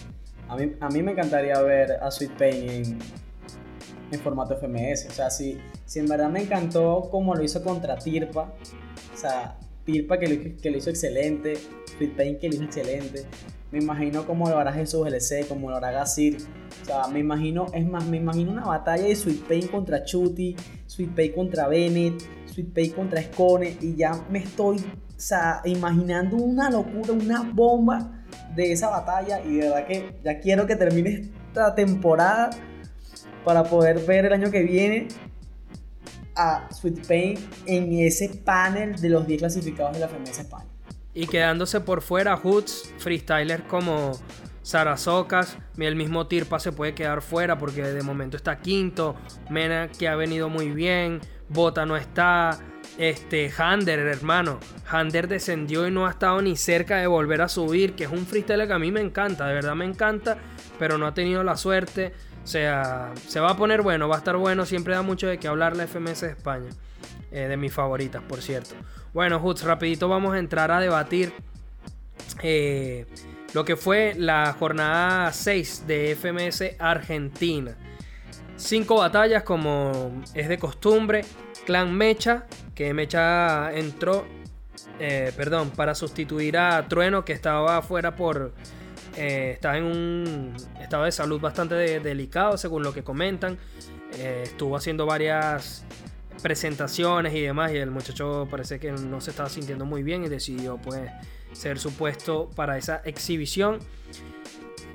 a 0.48 0.56
mí, 0.56 0.72
a 0.80 0.88
mí 0.88 1.02
me 1.02 1.12
encantaría 1.12 1.60
ver 1.62 1.92
a 1.92 2.10
Sweet 2.10 2.32
Pain 2.32 2.98
en, 4.10 4.20
formato 4.20 4.56
FMS. 4.56 5.06
O 5.08 5.12
sea, 5.12 5.30
si, 5.30 5.60
si 5.86 5.98
en 5.98 6.06
verdad 6.06 6.28
me 6.28 6.42
encantó 6.42 7.08
como 7.10 7.34
lo 7.34 7.42
hizo 7.42 7.62
contra 7.62 7.96
Tirpa, 7.96 8.52
o 9.12 9.16
sea, 9.16 9.56
Tirpa 9.84 10.18
que 10.18 10.28
lo, 10.70 10.76
hizo 10.76 10.90
excelente, 10.90 11.54
Pain 12.16 12.38
que 12.38 12.48
lo 12.48 12.54
hizo 12.54 12.64
excelente. 12.64 13.24
Me 13.72 13.78
imagino 13.78 14.26
cómo 14.26 14.48
lo 14.48 14.58
hará 14.58 14.72
Jesús 14.72 15.06
LC, 15.06 15.46
cómo 15.48 15.70
lo 15.70 15.76
hará 15.76 15.90
Gasir. 15.90 16.36
O 16.82 16.84
sea, 16.84 17.08
me 17.08 17.20
imagino, 17.20 17.66
es 17.72 17.86
más, 17.86 18.06
me 18.06 18.18
imagino 18.18 18.52
una 18.52 18.64
batalla 18.64 19.04
de 19.04 19.16
Sweet 19.16 19.42
Pain 19.48 19.66
contra 19.68 20.04
Chuti, 20.04 20.54
Sweet 20.86 21.14
Pain 21.14 21.32
contra 21.32 21.68
Bennett, 21.68 22.22
Sweet 22.46 22.72
Pain 22.72 22.92
contra 22.92 23.22
Scone, 23.22 23.76
y 23.80 23.96
ya 23.96 24.12
me 24.30 24.40
estoy, 24.40 24.76
o 24.76 25.20
sea, 25.20 25.62
imaginando 25.64 26.36
una 26.36 26.70
locura, 26.70 27.12
una 27.12 27.42
bomba 27.42 28.24
de 28.54 28.72
esa 28.72 28.88
batalla, 28.88 29.40
y 29.44 29.56
de 29.56 29.68
verdad 29.68 29.86
que 29.86 30.20
ya 30.22 30.38
quiero 30.38 30.66
que 30.66 30.76
termine 30.76 31.30
esta 31.48 31.74
temporada 31.74 32.50
para 33.44 33.64
poder 33.64 34.00
ver 34.00 34.26
el 34.26 34.32
año 34.32 34.50
que 34.50 34.62
viene 34.62 35.08
a 36.34 36.68
Sweet 36.72 37.06
Pain 37.06 37.38
en 37.66 37.92
ese 37.92 38.28
panel 38.28 39.00
de 39.00 39.08
los 39.08 39.26
10 39.26 39.40
clasificados 39.40 39.94
de 39.94 40.00
la 40.00 40.08
FMS 40.08 40.38
España. 40.38 40.66
Y 41.14 41.26
quedándose 41.26 41.80
por 41.80 42.00
fuera, 42.00 42.36
Hoods, 42.36 42.94
freestylers 42.98 43.64
como 43.64 44.12
Sarasocas, 44.62 45.58
el 45.76 45.96
mismo 45.96 46.26
Tirpa 46.26 46.58
se 46.58 46.72
puede 46.72 46.94
quedar 46.94 47.20
fuera 47.20 47.58
porque 47.58 47.82
de 47.82 48.02
momento 48.02 48.36
está 48.36 48.60
quinto. 48.60 49.16
Mena 49.50 49.88
que 49.88 50.08
ha 50.08 50.16
venido 50.16 50.48
muy 50.48 50.70
bien. 50.70 51.20
Bota 51.48 51.84
no 51.84 51.96
está. 51.96 52.58
Este, 52.96 53.50
Hander, 53.56 53.98
hermano. 53.98 54.60
Hander 54.88 55.26
descendió 55.26 55.86
y 55.86 55.90
no 55.90 56.06
ha 56.06 56.10
estado 56.10 56.40
ni 56.42 56.56
cerca 56.56 56.98
de 56.98 57.06
volver 57.06 57.42
a 57.42 57.48
subir. 57.48 57.94
Que 57.94 58.04
es 58.04 58.10
un 58.10 58.24
freestyler 58.24 58.68
que 58.68 58.74
a 58.74 58.78
mí 58.78 58.92
me 58.92 59.00
encanta, 59.00 59.46
de 59.46 59.54
verdad 59.54 59.74
me 59.74 59.84
encanta. 59.84 60.38
Pero 60.78 60.96
no 60.96 61.06
ha 61.06 61.14
tenido 61.14 61.42
la 61.42 61.56
suerte. 61.56 62.12
O 62.42 62.46
sea, 62.46 63.12
se 63.26 63.40
va 63.40 63.50
a 63.50 63.56
poner 63.56 63.82
bueno, 63.82 64.08
va 64.08 64.16
a 64.16 64.18
estar 64.18 64.36
bueno. 64.36 64.66
Siempre 64.66 64.94
da 64.94 65.02
mucho 65.02 65.26
de 65.26 65.38
qué 65.38 65.48
hablar 65.48 65.76
la 65.76 65.86
FMS 65.86 66.22
de 66.22 66.30
España. 66.30 66.70
Eh, 67.30 67.48
de 67.48 67.56
mis 67.56 67.72
favoritas, 67.72 68.22
por 68.22 68.42
cierto. 68.42 68.74
Bueno, 69.14 69.38
Hoods, 69.38 69.64
rapidito 69.64 70.08
vamos 70.08 70.34
a 70.34 70.38
entrar 70.38 70.70
a 70.70 70.80
debatir 70.80 71.32
eh, 72.42 73.06
lo 73.54 73.64
que 73.64 73.76
fue 73.76 74.14
la 74.18 74.54
jornada 74.58 75.32
6 75.32 75.86
de 75.86 76.14
FMS 76.14 76.76
Argentina. 76.78 77.74
Cinco 78.56 78.96
batallas 78.96 79.44
como 79.44 80.22
es 80.34 80.48
de 80.48 80.58
costumbre. 80.58 81.24
Clan 81.64 81.94
Mecha, 81.94 82.44
que 82.74 82.92
Mecha 82.92 83.72
entró, 83.72 84.26
eh, 84.98 85.32
perdón, 85.36 85.70
para 85.70 85.94
sustituir 85.94 86.58
a 86.58 86.86
Trueno, 86.86 87.24
que 87.24 87.32
estaba 87.32 87.78
afuera 87.78 88.14
por... 88.14 88.52
estaba 89.16 89.76
en 89.76 89.84
un 89.84 90.54
estado 90.80 91.04
de 91.04 91.12
salud 91.12 91.40
bastante 91.40 91.74
delicado, 92.00 92.56
según 92.56 92.82
lo 92.82 92.92
que 92.92 93.02
comentan. 93.02 93.58
estuvo 94.18 94.76
haciendo 94.76 95.06
varias 95.06 95.84
presentaciones 96.42 97.34
y 97.34 97.40
demás 97.40 97.72
y 97.72 97.76
el 97.76 97.90
muchacho 97.90 98.48
parece 98.50 98.78
que 98.78 98.92
no 98.92 99.20
se 99.20 99.30
estaba 99.30 99.48
sintiendo 99.48 99.84
muy 99.84 100.02
bien 100.02 100.24
y 100.24 100.28
decidió 100.28 100.76
pues 100.78 101.10
ser 101.52 101.78
su 101.78 101.92
puesto 101.92 102.50
para 102.54 102.76
esa 102.76 103.02
exhibición. 103.04 103.78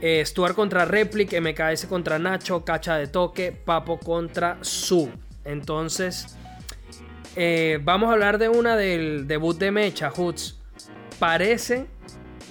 Eh, 0.01 0.23
Stuart 0.25 0.53
contra 0.53 0.85
Replic, 0.85 1.33
MKS 1.39 1.87
contra 1.87 2.19
Nacho, 2.19 2.63
Cacha 2.63 2.97
de 2.97 3.07
Toque, 3.07 3.51
Papo 3.51 3.99
contra 3.99 4.57
Su. 4.61 5.09
Entonces, 5.43 6.37
eh, 7.35 7.79
vamos 7.83 8.09
a 8.09 8.13
hablar 8.13 8.37
de 8.37 8.49
una 8.49 8.75
del 8.75 9.27
debut 9.27 9.57
de 9.57 9.71
Mecha, 9.71 10.11
Hoods. 10.11 10.59
Parece 11.17 11.87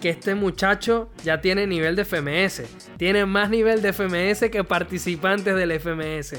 que 0.01 0.11
este 0.11 0.35
muchacho 0.35 1.09
ya 1.25 1.41
tiene 1.41 1.67
nivel 1.67 1.97
de 1.97 2.05
FMS. 2.05 2.63
Tiene 2.97 3.27
más 3.27 3.51
nivel 3.51 3.83
de 3.83 3.93
FMS 3.93 4.51
que 4.51 4.65
participantes 4.65 5.55
del 5.55 5.73
FMS. 5.73 6.35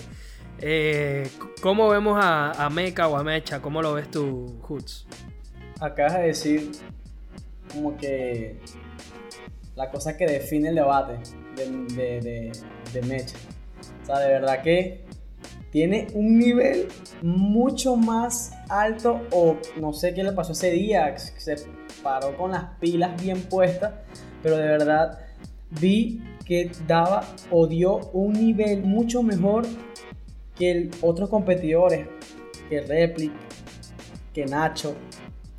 Eh, 0.59 1.29
¿Cómo 1.61 1.89
vemos 1.89 2.17
a, 2.21 2.69
Mecha 2.71 3.07
o 3.07 3.17
a 3.17 3.23
Mecha? 3.23 3.61
¿Cómo 3.61 3.81
lo 3.81 3.93
ves 3.93 4.09
tú, 4.09 4.59
Hoots? 4.61 5.07
Acabas 5.79 6.15
de 6.15 6.23
decir 6.27 6.71
como 7.71 7.95
que 7.97 8.57
la 9.75 9.91
cosa 9.91 10.17
que 10.17 10.25
define 10.25 10.69
el 10.69 10.75
debate 10.75 11.19
de, 11.55 13.01
Mecha. 13.07 13.35
O 14.01 14.05
sea, 14.05 14.19
de 14.19 14.29
verdad 14.29 14.61
que 14.63 15.05
tiene 15.71 16.07
un 16.13 16.39
nivel 16.39 16.87
mucho 17.21 17.95
más 17.95 18.53
alto 18.69 19.21
o 19.31 19.57
no 19.79 19.93
sé 19.93 20.13
qué 20.13 20.23
le 20.23 20.31
pasó 20.31 20.53
ese 20.53 20.71
día, 20.71 21.13
paró 22.03 22.35
con 22.37 22.51
las 22.51 22.65
pilas 22.79 23.21
bien 23.21 23.41
puestas, 23.41 23.93
pero 24.41 24.57
de 24.57 24.67
verdad 24.67 25.19
vi 25.69 26.21
que 26.45 26.71
daba 26.87 27.23
o 27.51 27.67
dio 27.67 27.97
un 28.13 28.33
nivel 28.33 28.83
mucho 28.83 29.21
mejor 29.21 29.65
que 30.55 30.89
otros 31.01 31.29
competidores, 31.29 32.07
que 32.69 32.81
Replic, 32.81 33.33
que 34.33 34.45
Nacho, 34.45 34.95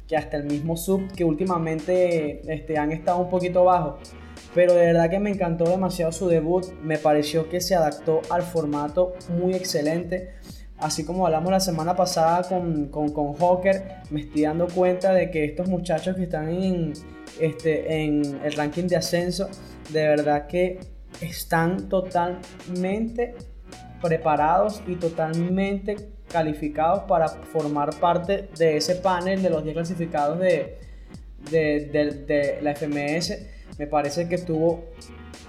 que 0.07 0.17
hasta 0.17 0.39
el 0.39 0.45
mismo 0.45 0.77
Sub, 0.77 1.13
que 1.13 1.25
últimamente 1.25 2.41
este, 2.53 2.79
han 2.79 2.91
estado 2.93 3.19
un 3.19 3.29
poquito 3.29 3.65
bajos. 3.65 4.01
Pero 4.55 4.73
de 4.73 4.87
verdad 4.87 5.11
que 5.11 5.21
me 5.21 5.31
encantó 5.31 5.65
demasiado 5.65 6.11
su 6.11 6.27
debut, 6.27 6.65
me 6.83 6.97
pareció 6.97 7.49
que 7.49 7.61
se 7.61 7.75
adaptó 7.75 8.23
al 8.31 8.43
formato 8.43 9.15
muy 9.29 9.55
excelente. 9.55 10.35
Así 10.79 11.05
como 11.05 11.27
hablamos 11.27 11.51
la 11.51 11.61
semana 11.61 11.97
pasada 11.97 12.49
con, 12.49 12.87
con, 12.87 13.11
con 13.13 13.35
Hawker, 13.35 14.03
me 14.11 14.21
estoy 14.21 14.43
dando 14.43 14.69
cuenta 14.69 15.13
de 15.13 15.31
que 15.31 15.45
estos 15.45 15.69
muchachos 15.69 16.15
que 16.17 16.23
están 16.25 16.49
en, 16.51 16.93
este, 17.41 18.05
en 18.05 18.41
el 18.45 18.53
ranking 18.53 18.85
de 18.85 18.97
ascenso, 18.97 19.49
de 19.91 20.07
verdad 20.07 20.47
que 20.47 20.79
están 21.21 21.89
totalmente 21.89 23.35
preparados 24.01 24.81
y 24.87 24.95
totalmente 24.95 25.97
calificados 26.29 27.05
para 27.05 27.29
formar 27.29 27.95
parte 27.99 28.49
de 28.57 28.77
ese 28.77 28.97
panel 28.97 29.43
de 29.43 29.51
los 29.51 29.65
10 29.65 29.75
clasificados 29.75 30.39
de, 30.39 30.79
de, 31.51 32.59
la 32.63 32.75
FMS. 32.75 33.39
Me 33.79 33.87
parece 33.87 34.29
que 34.29 34.39
tuvo 34.39 34.85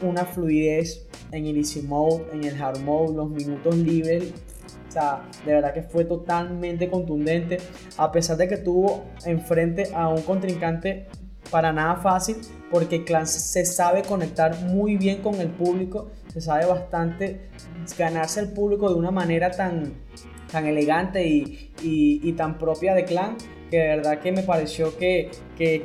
una 0.02 0.26
fluidez 0.26 1.08
en 1.32 1.46
el 1.46 1.58
easy 1.58 1.82
mode, 1.82 2.26
en 2.34 2.44
el 2.44 2.62
hard 2.62 2.80
mode, 2.80 3.16
los 3.16 3.30
minutos 3.30 3.76
libres. 3.76 4.34
O 4.90 4.92
sea, 4.92 5.22
de 5.46 5.54
verdad 5.54 5.72
que 5.74 5.84
fue 5.84 6.04
totalmente 6.04 6.90
contundente. 6.90 7.58
A 7.98 8.12
pesar 8.12 8.38
de 8.38 8.48
que 8.48 8.58
tuvo 8.58 9.06
enfrente 9.24 9.92
a 9.94 10.10
un 10.10 10.24
contrincante 10.24 11.06
para 11.52 11.72
nada 11.72 11.96
fácil, 11.98 12.38
porque 12.72 13.04
Clan 13.04 13.28
se 13.28 13.66
sabe 13.66 14.02
conectar 14.02 14.60
muy 14.62 14.98
bien 14.98 15.22
con 15.22 15.36
el 15.36 15.50
público, 15.50 16.10
se 16.34 16.42
sabe 16.42 16.66
bastante 16.66 17.50
ganarse 17.98 18.40
el 18.40 18.50
público 18.50 18.90
de 18.90 18.96
una 18.96 19.12
manera 19.12 19.52
tan, 19.52 19.94
tan 20.52 20.66
elegante 20.66 21.26
y, 21.26 22.34
tan 22.34 22.58
propia 22.58 22.94
de 22.94 23.06
Clan 23.06 23.38
que 23.70 23.78
de 23.78 23.88
verdad 23.88 24.20
que 24.20 24.32
me 24.32 24.42
pareció 24.42 24.98
que, 24.98 25.30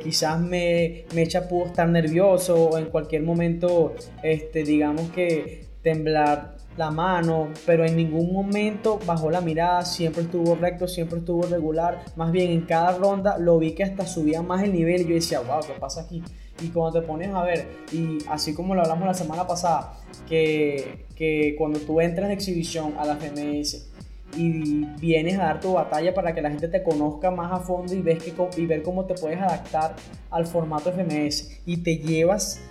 quizás 0.01 0.39
me, 0.39 1.05
Mecha 1.13 1.47
pudo 1.47 1.67
estar 1.67 1.87
nervioso 1.87 2.69
o 2.69 2.77
en 2.79 2.85
cualquier 2.85 3.21
momento, 3.21 3.93
este, 4.23 4.63
digamos 4.63 5.11
que 5.11 5.67
temblar 5.83 6.54
la 6.77 6.91
mano, 6.91 7.49
pero 7.65 7.85
en 7.85 7.95
ningún 7.95 8.33
momento 8.33 8.99
bajó 9.05 9.29
la 9.29 9.41
mirada, 9.41 9.85
siempre 9.85 10.23
estuvo 10.23 10.55
recto, 10.55 10.87
siempre 10.87 11.19
estuvo 11.19 11.43
regular, 11.43 12.03
más 12.15 12.31
bien 12.31 12.51
en 12.51 12.61
cada 12.61 12.97
ronda 12.97 13.37
lo 13.37 13.57
vi 13.59 13.73
que 13.73 13.83
hasta 13.83 14.05
subía 14.05 14.41
más 14.41 14.63
el 14.63 14.73
nivel 14.73 15.01
y 15.01 15.07
yo 15.07 15.15
decía, 15.15 15.39
wow, 15.39 15.61
¿qué 15.65 15.73
pasa 15.79 16.01
aquí? 16.01 16.23
Y 16.61 16.69
cuando 16.69 17.01
te 17.01 17.07
pones 17.07 17.33
a 17.33 17.43
ver, 17.43 17.67
y 17.91 18.17
así 18.29 18.53
como 18.53 18.75
lo 18.75 18.81
hablamos 18.81 19.07
la 19.07 19.13
semana 19.13 19.45
pasada, 19.45 19.93
que, 20.27 21.05
que 21.15 21.55
cuando 21.57 21.79
tú 21.79 21.99
entras 22.01 22.27
de 22.27 22.33
exhibición 22.33 22.93
a 22.97 23.05
la 23.05 23.15
FMS 23.15 23.91
y 24.37 24.85
vienes 24.99 25.37
a 25.39 25.43
dar 25.43 25.59
tu 25.61 25.73
batalla 25.73 26.13
para 26.13 26.33
que 26.33 26.41
la 26.41 26.49
gente 26.49 26.67
te 26.67 26.83
conozca 26.83 27.31
más 27.31 27.51
a 27.51 27.59
fondo 27.59 27.93
y, 27.93 28.01
ves 28.01 28.23
que, 28.23 28.33
y 28.57 28.65
ver 28.65 28.83
cómo 28.83 29.05
te 29.05 29.13
puedes 29.15 29.39
adaptar 29.39 29.95
al 30.29 30.45
formato 30.45 30.91
FMS 30.91 31.61
y 31.65 31.77
te 31.77 31.97
llevas 31.97 32.61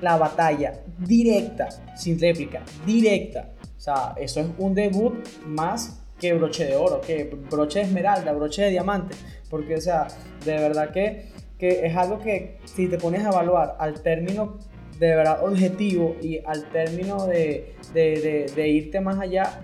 la 0.00 0.16
batalla 0.16 0.80
directa, 0.98 1.68
sin 1.96 2.20
réplica, 2.20 2.62
directa. 2.86 3.50
O 3.76 3.80
sea, 3.80 4.14
eso 4.16 4.40
es 4.40 4.48
un 4.58 4.74
debut 4.74 5.14
más 5.46 6.00
que 6.18 6.32
broche 6.34 6.64
de 6.64 6.76
oro, 6.76 7.00
que 7.00 7.24
broche 7.50 7.80
de 7.80 7.86
esmeralda, 7.86 8.32
broche 8.32 8.62
de 8.62 8.70
diamante, 8.70 9.14
porque 9.48 9.76
o 9.76 9.80
sea, 9.80 10.08
de 10.44 10.52
verdad 10.52 10.90
que, 10.90 11.26
que 11.58 11.86
es 11.86 11.96
algo 11.96 12.18
que 12.18 12.58
si 12.64 12.88
te 12.88 12.98
pones 12.98 13.24
a 13.24 13.28
evaluar 13.28 13.76
al 13.78 14.02
término 14.02 14.58
de 14.98 15.14
verdad 15.14 15.44
objetivo 15.44 16.16
y 16.20 16.40
al 16.44 16.68
término 16.70 17.26
de, 17.26 17.74
de, 17.94 18.50
de, 18.54 18.68
irte 18.68 19.00
más 19.00 19.18
allá, 19.20 19.60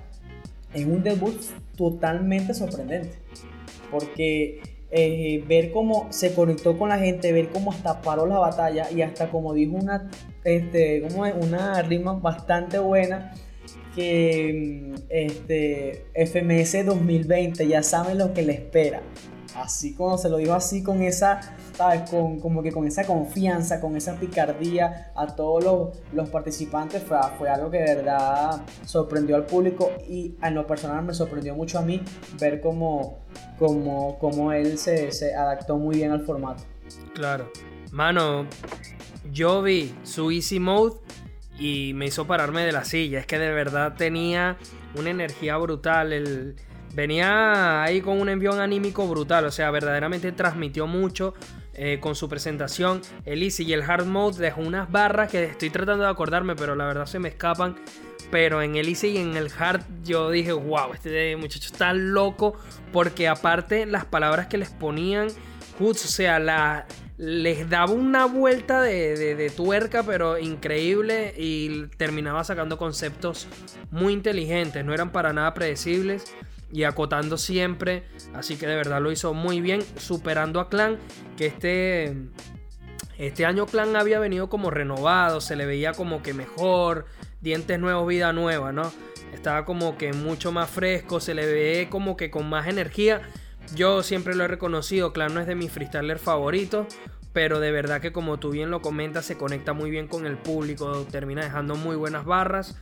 es 0.72 0.84
un 0.86 1.02
debut 1.02 1.40
totalmente 1.76 2.54
sorprendente. 2.54 3.18
Porque 3.90 4.60
eh, 4.96 5.42
ver 5.48 5.72
cómo 5.72 6.06
se 6.10 6.32
conectó 6.34 6.78
con 6.78 6.88
la 6.88 6.98
gente, 6.98 7.32
ver 7.32 7.48
cómo 7.48 7.72
hasta 7.72 8.00
paró 8.00 8.26
la 8.26 8.38
batalla 8.38 8.88
y 8.92 9.02
hasta 9.02 9.28
como 9.28 9.52
dijo 9.52 9.74
una, 9.74 10.08
este, 10.44 11.04
una 11.40 11.82
rima 11.82 12.12
bastante 12.12 12.78
buena, 12.78 13.34
que 13.96 14.92
mm, 14.94 15.02
este, 15.08 16.06
FMS 16.14 16.86
2020 16.86 17.66
ya 17.66 17.82
saben 17.82 18.18
lo 18.18 18.32
que 18.32 18.42
le 18.42 18.52
espera. 18.52 19.02
Así 19.54 19.94
como 19.94 20.18
se 20.18 20.28
lo 20.28 20.38
dijo 20.38 20.52
así 20.52 20.82
con 20.82 21.02
esa, 21.02 21.40
¿sabes? 21.76 22.10
Con, 22.10 22.40
como 22.40 22.62
que 22.62 22.72
con 22.72 22.86
esa 22.86 23.04
confianza, 23.04 23.80
con 23.80 23.96
esa 23.96 24.16
picardía 24.16 25.12
a 25.14 25.26
todos 25.26 25.92
los, 26.12 26.28
participantes, 26.30 27.02
fue, 27.02 27.16
fue, 27.38 27.48
algo 27.48 27.70
que 27.70 27.78
de 27.78 27.94
verdad 27.94 28.62
sorprendió 28.84 29.36
al 29.36 29.46
público 29.46 29.92
y 30.08 30.34
a 30.40 30.50
lo 30.50 30.66
personal 30.66 31.04
me 31.04 31.14
sorprendió 31.14 31.54
mucho 31.54 31.78
a 31.78 31.82
mí 31.82 32.02
ver 32.40 32.60
cómo, 32.60 33.18
cómo, 33.58 34.18
cómo 34.18 34.52
él 34.52 34.76
se, 34.78 35.12
se 35.12 35.34
adaptó 35.34 35.76
muy 35.76 35.96
bien 35.96 36.10
al 36.10 36.24
formato. 36.24 36.64
Claro. 37.14 37.50
Mano, 37.92 38.46
yo 39.30 39.62
vi 39.62 39.94
su 40.02 40.32
Easy 40.32 40.58
Mode 40.58 40.96
y 41.58 41.92
me 41.94 42.06
hizo 42.06 42.26
pararme 42.26 42.64
de 42.64 42.72
la 42.72 42.84
silla. 42.84 43.20
Es 43.20 43.26
que 43.26 43.38
de 43.38 43.52
verdad 43.52 43.94
tenía 43.96 44.56
una 44.96 45.10
energía 45.10 45.56
brutal. 45.56 46.12
El, 46.12 46.56
venía 46.94 47.82
ahí 47.82 48.00
con 48.00 48.20
un 48.20 48.28
envión 48.28 48.60
anímico 48.60 49.06
brutal. 49.06 49.44
O 49.44 49.50
sea, 49.50 49.70
verdaderamente 49.70 50.32
transmitió 50.32 50.86
mucho 50.86 51.34
eh, 51.74 51.98
con 52.00 52.14
su 52.14 52.28
presentación. 52.28 53.02
El 53.24 53.42
Easy 53.42 53.64
y 53.64 53.72
el 53.72 53.82
Hard 53.82 54.06
Mode 54.06 54.38
dejó 54.38 54.60
unas 54.60 54.90
barras 54.90 55.30
que 55.30 55.44
estoy 55.44 55.70
tratando 55.70 56.04
de 56.04 56.10
acordarme, 56.10 56.54
pero 56.56 56.74
la 56.74 56.86
verdad 56.86 57.06
se 57.06 57.18
me 57.18 57.28
escapan. 57.28 57.76
Pero 58.30 58.62
en 58.62 58.76
el 58.76 58.88
Easy 58.88 59.08
y 59.08 59.18
en 59.18 59.36
el 59.36 59.50
Hard 59.58 59.82
yo 60.04 60.30
dije, 60.30 60.52
wow, 60.52 60.92
este 60.94 61.36
muchacho 61.36 61.68
está 61.72 61.92
loco. 61.92 62.56
Porque 62.92 63.28
aparte 63.28 63.86
las 63.86 64.04
palabras 64.04 64.46
que 64.46 64.56
les 64.56 64.70
ponían, 64.70 65.28
o 65.80 65.94
sea, 65.94 66.86
les 67.16 67.68
daba 67.68 67.92
una 67.92 68.26
vuelta 68.26 68.82
de, 68.82 69.52
tuerca, 69.54 70.02
pero 70.04 70.38
increíble, 70.38 71.34
y 71.36 71.86
terminaba 71.96 72.44
sacando 72.44 72.78
conceptos 72.78 73.48
muy 73.90 74.12
inteligentes, 74.12 74.84
no 74.84 74.94
eran 74.94 75.10
para 75.10 75.32
nada 75.32 75.54
predecibles 75.54 76.32
y 76.74 76.82
acotando 76.82 77.38
siempre, 77.38 78.02
así 78.34 78.56
que 78.56 78.66
de 78.66 78.74
verdad 78.74 79.00
lo 79.00 79.12
hizo 79.12 79.32
muy 79.32 79.60
bien, 79.60 79.80
superando 79.96 80.58
a 80.58 80.68
Clan, 80.68 80.98
que 81.36 81.46
este, 81.46 82.16
este 83.16 83.46
año 83.46 83.66
Clan 83.66 83.94
había 83.94 84.18
venido 84.18 84.48
como 84.48 84.72
renovado, 84.72 85.40
se 85.40 85.54
le 85.54 85.66
veía 85.66 85.92
como 85.92 86.20
que 86.20 86.34
mejor, 86.34 87.06
dientes 87.40 87.78
nuevos, 87.78 88.08
vida 88.08 88.32
nueva, 88.32 88.72
¿no? 88.72 88.92
Estaba 89.32 89.64
como 89.64 89.96
que 89.96 90.12
mucho 90.12 90.50
más 90.50 90.68
fresco, 90.68 91.20
se 91.20 91.34
le 91.34 91.46
ve 91.46 91.86
como 91.88 92.16
que 92.16 92.32
con 92.32 92.50
más 92.50 92.66
energía 92.66 93.22
yo 93.76 94.02
siempre 94.02 94.34
lo 94.34 94.42
he 94.42 94.48
reconocido, 94.48 95.12
Clan 95.12 95.32
no 95.32 95.40
es 95.40 95.46
de 95.46 95.54
mis 95.54 95.70
freestylers 95.70 96.20
favoritos, 96.20 96.88
pero 97.32 97.60
de 97.60 97.70
verdad 97.70 98.00
que 98.00 98.12
como 98.12 98.38
tú 98.38 98.50
bien 98.50 98.72
lo 98.72 98.82
comentas, 98.82 99.24
se 99.24 99.36
conecta 99.36 99.74
muy 99.74 99.90
bien 99.90 100.08
con 100.08 100.26
el 100.26 100.36
público, 100.36 101.06
termina 101.08 101.44
dejando 101.44 101.76
muy 101.76 101.94
buenas 101.94 102.24
barras 102.24 102.76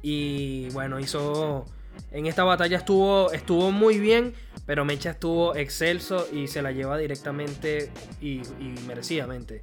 y 0.00 0.70
bueno, 0.70 0.98
hizo... 0.98 1.66
En 2.10 2.26
esta 2.26 2.44
batalla 2.44 2.76
estuvo, 2.76 3.32
estuvo 3.32 3.72
muy 3.72 3.98
bien, 3.98 4.34
pero 4.66 4.84
Mecha 4.84 5.10
estuvo 5.10 5.56
excelso 5.56 6.28
y 6.32 6.46
se 6.46 6.62
la 6.62 6.72
lleva 6.72 6.96
directamente 6.96 7.90
y, 8.20 8.42
merecidamente. 8.86 9.62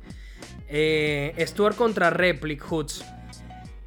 Eh, 0.67 1.33
Stuart 1.47 1.75
contra 1.75 2.09
Replic 2.09 2.61
Hoods. 2.69 3.05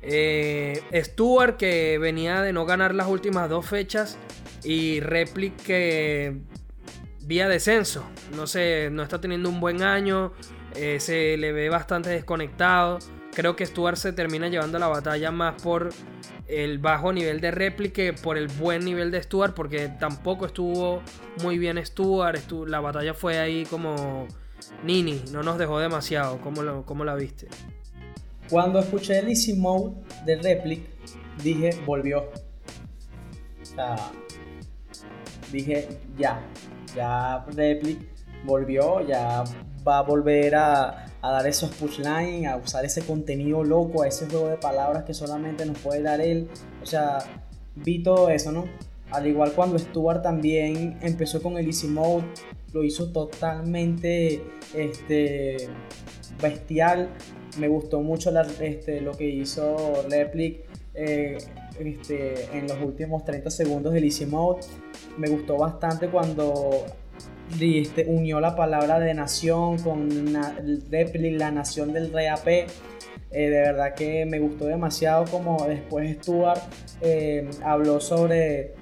Eh, 0.01 0.83
Stuart 0.95 1.57
que 1.57 1.99
venía 1.99 2.43
de 2.43 2.53
no 2.53 2.67
ganar 2.67 2.95
las 2.95 3.07
últimas 3.07 3.49
dos 3.49 3.67
fechas 3.67 4.19
y 4.63 5.01
Replic 5.01 5.57
que 5.57 6.39
vía 7.27 7.49
descenso. 7.49 8.05
No 8.35 8.47
sé, 8.47 8.89
no 8.91 9.03
está 9.03 9.21
teniendo 9.21 9.49
un 9.49 9.61
buen 9.61 9.83
año. 9.83 10.33
Eh, 10.75 10.99
se 11.01 11.37
le 11.37 11.53
ve 11.53 11.69
bastante 11.69 12.11
desconectado. 12.11 12.99
Creo 13.35 13.57
que 13.57 13.67
Stuart 13.67 13.97
se 13.97 14.13
termina 14.13 14.49
llevando 14.49 14.79
la 14.79 14.87
batalla 14.87 15.31
más 15.31 15.61
por 15.61 15.91
el 16.47 16.79
bajo 16.79 17.13
nivel 17.13 17.41
de 17.41 17.51
réplica 17.51 18.03
por 18.23 18.39
el 18.39 18.49
buen 18.49 18.85
nivel 18.85 19.11
de 19.11 19.23
Stuart, 19.23 19.55
porque 19.55 19.89
tampoco 19.89 20.47
estuvo 20.47 21.03
muy 21.43 21.59
bien 21.59 21.85
Stuart. 21.85 22.41
la 22.67 22.81
batalla 22.81 23.15
fue 23.15 23.39
ahí 23.39 23.65
como 23.65 24.27
Nini, 24.85 25.23
no 25.33 25.43
nos 25.43 25.59
dejó 25.59 25.79
demasiado. 25.79 26.41
¿Cómo, 26.41 26.85
cómo 26.85 27.05
la 27.05 27.15
viste? 27.15 27.49
Cuando 28.49 28.79
escuché 28.79 29.19
el 29.19 29.29
Easy 29.29 29.55
Mode 29.55 29.95
de 30.25 30.37
Replic, 30.37 30.87
dije, 31.43 31.71
volvió. 31.87 32.31
O 33.63 33.65
sea, 33.65 33.97
dije, 35.51 35.89
ya, 36.17 36.41
ya 36.95 37.45
Replic 37.55 37.99
volvió, 38.45 39.01
ya 39.07 39.43
va 39.87 39.99
a 39.99 40.03
volver 40.03 40.55
a, 40.55 41.07
dar 41.31 41.47
esos 41.47 41.71
pushlines, 41.71 42.51
a 42.51 42.57
usar 42.57 42.85
ese 42.85 43.03
contenido 43.03 43.65
loco, 43.65 44.03
a 44.03 44.09
ese 44.09 44.27
juego 44.27 44.49
de 44.49 44.57
palabras 44.57 45.05
que 45.05 45.15
solamente 45.15 45.65
nos 45.67 45.79
puede 45.79 46.03
dar 46.03 46.21
él. 46.21 46.49
O 46.83 46.87
sea, 46.87 47.19
vi 47.75 48.03
todo 48.03 48.29
eso, 48.31 48.53
¿no? 48.53 48.65
Al 49.11 49.27
igual 49.27 49.53
cuando 49.53 49.79
Stuart 49.79 50.23
también 50.23 50.99
empezó 51.03 51.41
con 51.41 51.57
el 51.57 51.67
Easy 51.67 51.87
Mode, 51.87 52.25
lo 52.73 52.83
hizo 52.83 53.11
totalmente 53.13 54.43
este, 54.75 55.69
bestial. 56.43 57.09
Me 57.59 57.69
gustó 57.69 58.01
mucho 58.01 58.33
este, 58.61 59.01
lo 59.01 59.13
que 59.13 59.29
hizo 59.29 60.05
Replic 60.09 60.63
eh, 60.95 61.39
este, 61.79 62.57
en 62.57 62.67
los 62.67 62.83
últimos 62.83 63.25
30 63.25 63.51
segundos 63.51 63.93
del 63.93 64.05
Easy 64.05 64.27
Mode. 64.27 64.61
Me 65.17 65.29
gustó 65.29 65.57
bastante 65.57 66.09
cuando 66.09 66.85
este, 67.61 68.07
unió 68.07 68.41
la 68.41 68.57
palabra 68.57 68.99
de 68.99 69.15
nación 69.15 69.79
con 69.79 70.33
la 70.33 71.51
nación 71.51 71.93
del 71.93 72.13
RAP. 72.13 72.47
Eh, 72.47 72.69
de 73.31 73.51
verdad 73.51 73.95
que 73.95 74.25
me 74.27 74.39
gustó 74.39 74.67
demasiado 74.67 75.25
como 75.25 75.67
después 75.67 76.19
Stuart 76.19 76.61
eh, 77.01 77.51
habló 77.65 77.99
sobre 77.99 78.75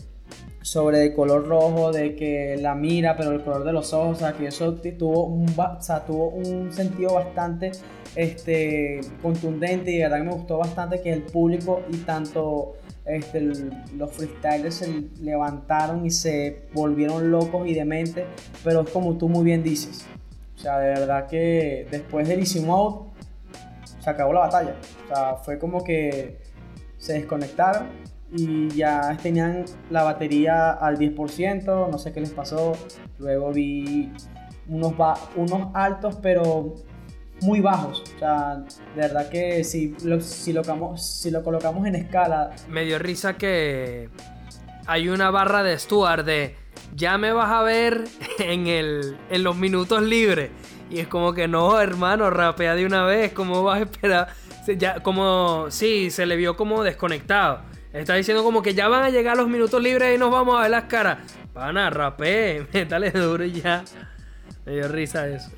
sobre 0.62 1.06
el 1.06 1.14
color 1.14 1.46
rojo, 1.48 1.92
de 1.92 2.14
que 2.14 2.56
la 2.56 2.74
mira, 2.74 3.16
pero 3.16 3.32
el 3.32 3.42
color 3.42 3.64
de 3.64 3.72
los 3.72 3.92
ojos, 3.92 4.16
o 4.16 4.20
sea, 4.20 4.32
que 4.32 4.46
eso 4.46 4.74
tuvo 4.74 5.24
un, 5.24 5.46
tuvo 6.06 6.28
un 6.28 6.72
sentido 6.72 7.14
bastante 7.14 7.72
este, 8.14 9.00
contundente 9.20 9.90
y 9.90 9.96
de 9.96 10.04
verdad 10.04 10.18
que 10.18 10.24
me 10.24 10.32
gustó 10.32 10.58
bastante 10.58 11.00
que 11.00 11.12
el 11.12 11.22
público 11.22 11.82
y 11.90 11.96
tanto 11.98 12.76
este, 13.04 13.40
los 13.40 14.12
freestylers 14.12 14.76
se 14.76 15.04
levantaron 15.20 16.06
y 16.06 16.10
se 16.10 16.68
volvieron 16.72 17.30
locos 17.30 17.66
y 17.66 17.74
dementes, 17.74 18.26
pero 18.62 18.82
es 18.82 18.90
como 18.90 19.16
tú 19.18 19.28
muy 19.28 19.44
bien 19.44 19.62
dices. 19.62 20.06
O 20.56 20.58
sea, 20.58 20.78
de 20.78 20.88
verdad 20.90 21.26
que 21.26 21.86
después 21.90 22.28
del 22.28 22.40
Easy 22.40 22.60
Mode 22.60 23.10
se 23.98 24.10
acabó 24.10 24.32
la 24.32 24.40
batalla. 24.40 24.76
O 25.04 25.08
sea, 25.08 25.34
fue 25.36 25.58
como 25.58 25.82
que 25.82 26.38
se 26.98 27.14
desconectaron 27.14 27.88
y 28.34 28.68
ya 28.70 29.16
tenían 29.22 29.64
la 29.90 30.04
batería 30.04 30.70
al 30.70 30.98
10%, 30.98 31.90
no 31.90 31.98
sé 31.98 32.12
qué 32.12 32.20
les 32.20 32.30
pasó. 32.30 32.72
Luego 33.18 33.52
vi 33.52 34.12
unos, 34.68 34.94
unos 35.36 35.68
altos, 35.74 36.18
pero 36.22 36.76
muy 37.42 37.60
bajos. 37.60 38.02
O 38.16 38.18
sea, 38.18 38.56
de 38.94 39.00
verdad 39.00 39.28
que 39.28 39.64
si 39.64 39.94
lo, 40.04 40.20
si 40.20 40.52
lo, 40.52 40.62
si 40.96 41.30
lo 41.30 41.42
colocamos 41.42 41.86
en 41.86 41.96
escala. 41.96 42.50
Me 42.68 42.84
dio 42.84 42.98
risa 42.98 43.36
que 43.36 44.08
hay 44.86 45.08
una 45.08 45.30
barra 45.30 45.62
de 45.62 45.78
Stuart 45.78 46.24
de 46.24 46.56
ya 46.94 47.18
me 47.18 47.32
vas 47.32 47.50
a 47.50 47.62
ver 47.62 48.04
en, 48.38 48.66
el, 48.66 49.16
en 49.30 49.42
los 49.42 49.56
minutos 49.56 50.02
libres. 50.02 50.50
Y 50.90 50.98
es 51.00 51.08
como 51.08 51.32
que 51.32 51.48
no, 51.48 51.80
hermano, 51.80 52.28
rapea 52.30 52.74
de 52.74 52.84
una 52.84 53.04
vez, 53.04 53.32
¿cómo 53.32 53.62
vas 53.62 53.78
a 53.78 53.82
esperar? 53.82 54.28
Ya, 54.76 55.00
como, 55.00 55.66
sí, 55.70 56.10
se 56.10 56.26
le 56.26 56.36
vio 56.36 56.56
como 56.56 56.84
desconectado. 56.84 57.62
Está 57.92 58.14
diciendo 58.14 58.42
como 58.42 58.62
que 58.62 58.74
ya 58.74 58.88
van 58.88 59.02
a 59.02 59.10
llegar 59.10 59.36
los 59.36 59.48
minutos 59.48 59.82
libres 59.82 60.14
y 60.14 60.18
nos 60.18 60.30
vamos 60.30 60.58
a 60.58 60.62
ver 60.62 60.70
las 60.70 60.84
caras. 60.84 61.18
Van 61.54 61.76
a 61.76 61.90
rapé, 61.90 62.66
métale 62.72 63.10
duro 63.10 63.44
y 63.44 63.52
ya. 63.52 63.84
Me 64.64 64.72
dio 64.72 64.88
risa 64.88 65.28
eso. 65.28 65.50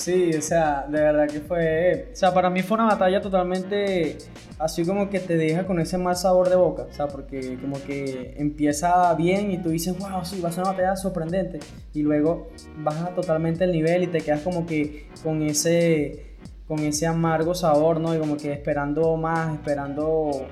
Sí, 0.00 0.30
o 0.34 0.40
sea, 0.40 0.86
de 0.88 0.98
verdad 0.98 1.28
que 1.28 1.40
fue. 1.40 2.08
O 2.10 2.16
sea, 2.16 2.32
para 2.32 2.48
mí 2.48 2.62
fue 2.62 2.76
una 2.76 2.86
batalla 2.86 3.20
totalmente 3.20 4.16
así 4.58 4.82
como 4.86 5.10
que 5.10 5.20
te 5.20 5.36
deja 5.36 5.66
con 5.66 5.78
ese 5.78 5.98
mal 5.98 6.16
sabor 6.16 6.48
de 6.48 6.56
boca. 6.56 6.86
O 6.88 6.92
sea, 6.94 7.06
porque 7.06 7.58
como 7.60 7.82
que 7.82 8.34
empieza 8.38 9.12
bien 9.14 9.50
y 9.50 9.58
tú 9.58 9.68
dices, 9.68 9.98
wow, 9.98 10.24
sí, 10.24 10.40
va 10.40 10.48
a 10.48 10.52
ser 10.52 10.62
una 10.62 10.70
batalla 10.70 10.96
sorprendente. 10.96 11.60
Y 11.92 12.00
luego 12.00 12.48
baja 12.78 13.10
totalmente 13.10 13.64
el 13.64 13.72
nivel 13.72 14.04
y 14.04 14.06
te 14.06 14.22
quedas 14.22 14.40
como 14.40 14.64
que 14.64 15.08
con 15.22 15.42
ese 15.42 16.30
con 16.66 16.78
ese 16.78 17.06
amargo 17.06 17.54
sabor, 17.54 18.00
¿no? 18.00 18.14
Y 18.14 18.18
como 18.18 18.38
que 18.38 18.52
esperando 18.52 19.16
más, 19.18 19.52
esperando 19.52 20.46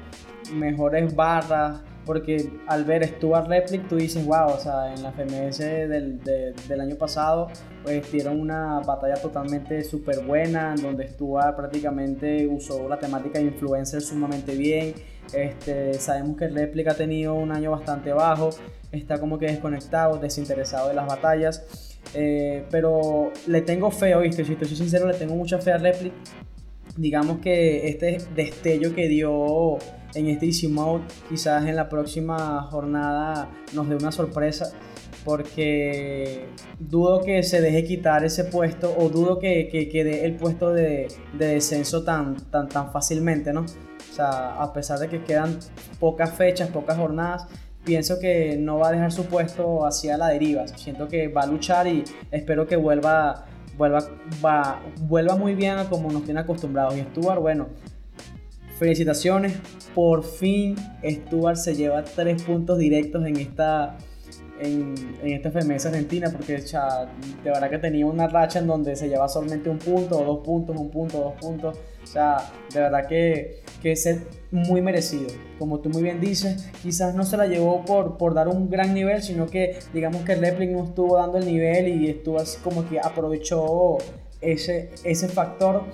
mejores 0.53 1.15
barras, 1.15 1.81
porque 2.09 2.51
al 2.67 2.87
ver 2.87 3.07
Stuart 3.07 3.49
Replic 3.49 3.87
tú 3.87 3.97
dices, 3.97 4.25
wow, 4.25 4.47
o 4.47 4.59
sea, 4.59 4.95
en 4.95 5.03
la 5.03 5.13
FMS 5.13 5.59
del, 5.59 6.19
del 6.25 6.81
año 6.81 6.97
pasado 6.97 7.49
pues 7.83 8.11
dieron 8.11 8.41
una 8.41 8.81
batalla 8.81 9.17
totalmente 9.17 9.85
súper 9.85 10.25
buena, 10.25 10.75
en 10.75 10.81
donde 10.81 11.07
Stuart 11.07 11.55
prácticamente 11.55 12.47
usó 12.47 12.89
la 12.89 12.99
temática 12.99 13.39
de 13.39 13.45
influencer 13.45 14.01
sumamente 14.01 14.57
bien. 14.57 14.95
Este, 15.35 15.93
sabemos 15.95 16.39
que 16.39 16.49
Replic 16.49 16.89
ha 16.89 16.95
tenido 16.95 17.35
un 17.35 17.53
año 17.53 17.73
bastante 17.73 18.11
bajo, 18.15 18.49
está 18.91 19.21
como 19.21 19.39
que 19.39 19.45
desconectado, 19.47 20.17
desinteresado 20.17 20.89
de 20.89 20.95
las 20.95 21.07
batallas. 21.07 21.99
Eh, 22.15 22.65
pero 22.71 23.33
le 23.47 23.61
tengo 23.61 23.91
fe, 23.91 24.15
oíste, 24.15 24.47
si 24.47 24.55
estoy 24.55 24.69
sincero, 24.69 25.07
le 25.07 25.13
tengo 25.13 25.35
mucha 25.35 25.59
fe 25.59 25.73
a 25.73 25.77
Replic. 25.77 26.15
Digamos 26.99 27.39
que 27.39 27.89
este 27.89 28.19
destello 28.35 28.93
que 28.93 29.07
dio 29.07 29.79
en 30.15 30.27
este 30.27 30.47
Easy 30.47 30.67
Mode, 30.67 31.05
quizás 31.29 31.65
en 31.65 31.77
la 31.77 31.89
próxima 31.89 32.63
jornada 32.65 33.49
nos 33.73 33.89
dé 33.89 33.95
una 33.95 34.11
sorpresa, 34.11 34.73
porque 35.25 36.49
dudo 36.81 37.23
que 37.23 37.45
se 37.45 37.61
deje 37.61 37.85
quitar 37.85 38.25
ese 38.25 38.45
puesto 38.45 38.93
o 38.99 39.09
dudo 39.11 39.39
que, 39.39 39.69
quede 39.71 40.25
el 40.25 40.35
puesto 40.35 40.73
de, 40.73 41.07
descenso 41.35 42.03
tan, 42.03 42.35
tan, 42.51 42.69
tan 42.69 42.91
fácilmente, 42.91 43.53
¿no? 43.53 43.61
O 43.61 44.15
sea, 44.15 44.61
a 44.61 44.73
pesar 44.73 44.99
de 44.99 45.09
que 45.09 45.23
quedan 45.23 45.61
pocas 46.01 46.35
fechas, 46.35 46.69
pocas 46.71 46.97
jornadas, 46.97 47.47
pienso 47.85 48.19
que 48.19 48.57
no 48.59 48.79
va 48.79 48.89
a 48.89 48.93
dejar 48.93 49.13
su 49.13 49.27
puesto 49.27 49.87
hacia 49.87 50.17
la 50.17 50.29
deriva. 50.29 50.67
Siento 50.67 51.07
que 51.07 51.29
va 51.29 51.43
a 51.43 51.47
luchar 51.47 51.87
y 51.87 52.03
espero 52.33 52.67
que 52.67 52.75
vuelva, 52.77 53.47
vuelva, 53.79 54.01
va, 54.45 54.83
vuelva 55.01 55.37
muy 55.37 55.55
bien 55.55 55.79
a 55.79 55.89
como 55.89 56.11
nos 56.11 56.25
tiene 56.25 56.41
acostumbrados. 56.41 56.97
Y 56.97 57.01
Stuart, 57.03 57.41
bueno, 57.41 57.69
felicitaciones. 58.79 59.55
Por 59.95 60.23
fin 60.23 60.77
Stuart 61.03 61.57
se 61.57 61.75
lleva 61.75 62.05
tres 62.05 62.43
puntos 62.43 62.79
directos 62.79 63.25
en 63.25 63.37
esta, 63.37 63.97
en, 64.61 64.95
en 65.23 65.33
esta 65.33 65.51
FMS 65.51 65.87
Argentina 65.87 66.31
porque 66.31 66.59
ya, 66.61 67.07
de 67.43 67.51
verdad 67.51 67.71
que 67.71 67.79
tenía 67.79 68.07
una 68.07 68.29
racha 68.29 68.59
en 68.59 68.67
donde 68.67 68.97
se 68.97 69.09
lleva 69.09 69.29
solamente 69.29 69.69
un 69.71 69.79
punto 69.79 70.19
o 70.19 70.25
dos 70.25 70.45
puntos, 70.45 70.77
un 70.77 70.91
punto, 70.91 71.19
dos 71.19 71.35
puntos. 71.35 71.79
O 72.03 72.07
sea, 72.07 72.51
de 72.73 72.81
verdad 72.81 73.07
que, 73.07 73.63
que 73.83 73.93
es 73.93 74.21
muy 74.51 74.81
merecido. 74.81 75.29
Como 75.59 75.81
tú 75.81 75.91
muy 75.91 76.03
bien 76.03 76.21
dices, 76.21 76.69
quizás 76.83 77.15
no 77.15 77.25
se 77.25 77.37
la 77.37 77.47
llevó 77.47 77.85
por, 77.85 78.17
por 78.17 78.35
dar 78.35 78.49
un 78.49 78.71
gran 78.71 78.95
nivel, 78.95 79.23
sino 79.23 79.47
que 79.47 79.79
digamos 79.93 80.23
que 80.23 80.35
Repling 80.35 80.73
no 80.73 80.85
estuvo 80.85 81.17
dando 81.17 81.39
el 81.39 81.47
nivel 81.47 81.89
y 81.89 82.09
estuvo 82.09 82.39
así 82.39 82.59
como 82.63 82.89
que 82.89 82.99
aprovechó 82.99 83.99
ese, 84.41 84.91
ese 85.05 85.29
factor 85.29 85.85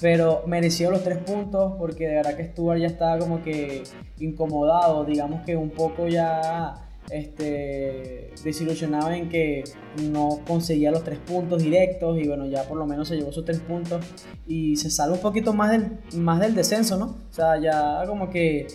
pero 0.00 0.42
mereció 0.46 0.90
los 0.90 1.02
tres 1.02 1.18
puntos 1.18 1.74
porque 1.78 2.06
de 2.06 2.16
verdad 2.16 2.36
que 2.36 2.44
Stuart 2.44 2.80
ya 2.80 2.86
estaba 2.86 3.18
como 3.18 3.42
que 3.42 3.82
incomodado, 4.18 5.04
digamos 5.04 5.42
que 5.44 5.56
un 5.56 5.70
poco 5.70 6.06
ya 6.08 6.85
este, 7.10 8.32
desilusionado 8.42 9.10
en 9.10 9.28
que 9.28 9.64
no 10.10 10.40
conseguía 10.46 10.90
los 10.90 11.04
tres 11.04 11.18
puntos 11.18 11.62
directos 11.62 12.18
y 12.18 12.26
bueno, 12.26 12.46
ya 12.46 12.64
por 12.64 12.78
lo 12.78 12.86
menos 12.86 13.08
se 13.08 13.16
llevó 13.16 13.32
sus 13.32 13.44
tres 13.44 13.60
puntos 13.60 14.04
y 14.46 14.76
se 14.76 14.90
sale 14.90 15.12
un 15.12 15.20
poquito 15.20 15.52
más 15.52 15.70
del, 15.70 15.98
más 16.20 16.40
del 16.40 16.54
descenso, 16.54 16.98
¿no? 16.98 17.16
O 17.30 17.32
sea, 17.32 17.60
ya 17.60 18.04
como 18.06 18.30
que 18.30 18.66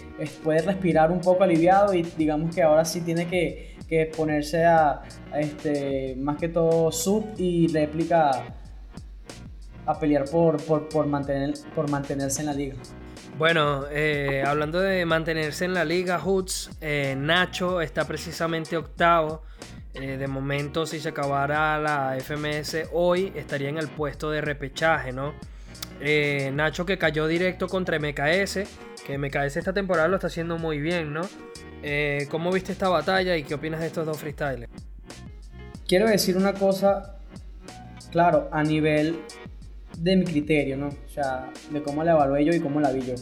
puede 0.44 0.62
respirar 0.62 1.12
un 1.12 1.22
poco 1.22 1.44
aliviado 1.44 1.94
y 1.94 2.04
digamos 2.18 2.54
que 2.56 2.64
ahora 2.64 2.86
sí 2.86 3.02
tiene 3.02 3.28
que, 3.28 3.76
que 3.88 4.06
ponerse 4.06 4.66
a, 4.66 5.02
este, 5.38 6.16
más 6.18 6.38
que 6.38 6.48
todo 6.48 6.92
sub 6.92 7.26
y 7.38 7.68
réplica 7.68 8.56
a 9.86 10.00
pelear 10.00 10.26
por, 10.26 10.62
por, 10.64 10.88
por, 10.88 11.06
mantener, 11.08 11.54
por 11.76 11.90
mantenerse 11.90 12.42
en 12.42 12.48
la 12.48 12.54
liga. 12.54 12.76
Bueno, 13.38 13.86
eh, 13.90 14.44
hablando 14.46 14.80
de 14.80 15.06
mantenerse 15.06 15.66
en 15.66 15.74
la 15.74 15.84
liga, 15.84 16.20
Hoots, 16.20 16.72
eh, 16.80 17.16
Nacho 17.18 17.82
está 17.82 18.06
precisamente 18.06 18.78
octavo. 18.78 19.44
Eh, 19.94 20.18
de 20.18 20.28
momento, 20.28 20.86
si 20.86 21.00
se 21.00 21.10
acabara 21.10 21.78
la 21.80 22.18
FMS 22.18 22.88
hoy, 22.94 23.34
estaría 23.36 23.70
en 23.70 23.78
el 23.78 23.88
puesto 23.88 24.30
de 24.30 24.42
repechaje, 24.42 25.12
¿no? 25.12 25.34
Nacho 26.54 26.86
que 26.86 26.98
cayó 26.98 27.28
directo 27.28 27.68
contra 27.68 28.00
MKS, 28.00 28.60
que 29.06 29.18
MKS 29.18 29.58
esta 29.58 29.74
temporada 29.74 30.08
lo 30.08 30.16
está 30.16 30.28
haciendo 30.28 30.58
muy 30.58 30.80
bien, 30.80 31.14
¿no? 31.14 31.22
¿Cómo 32.30 32.52
viste 32.52 32.72
esta 32.72 32.90
batalla 32.90 33.38
y 33.38 33.44
qué 33.44 33.56
opinas 33.56 33.82
de 33.82 33.88
estos 33.88 34.06
dos 34.06 34.18
freestyles? 34.18 34.70
Quiero 35.88 36.08
decir 36.08 36.38
una 36.38 36.54
cosa, 36.54 37.18
claro, 38.12 38.50
a 38.52 38.64
nivel 38.64 39.20
de 40.02 40.16
mi 40.16 40.26
criterio, 40.26 40.78
¿no? 40.78 40.88
O 40.88 41.10
sea, 41.10 41.52
de 41.72 41.82
cómo 41.84 42.04
la 42.04 42.14
evalué 42.14 42.44
yo 42.44 42.54
y 42.54 42.60
cómo 42.60 42.80
la 42.80 42.92
vi 42.92 43.02
yo. 43.02 43.14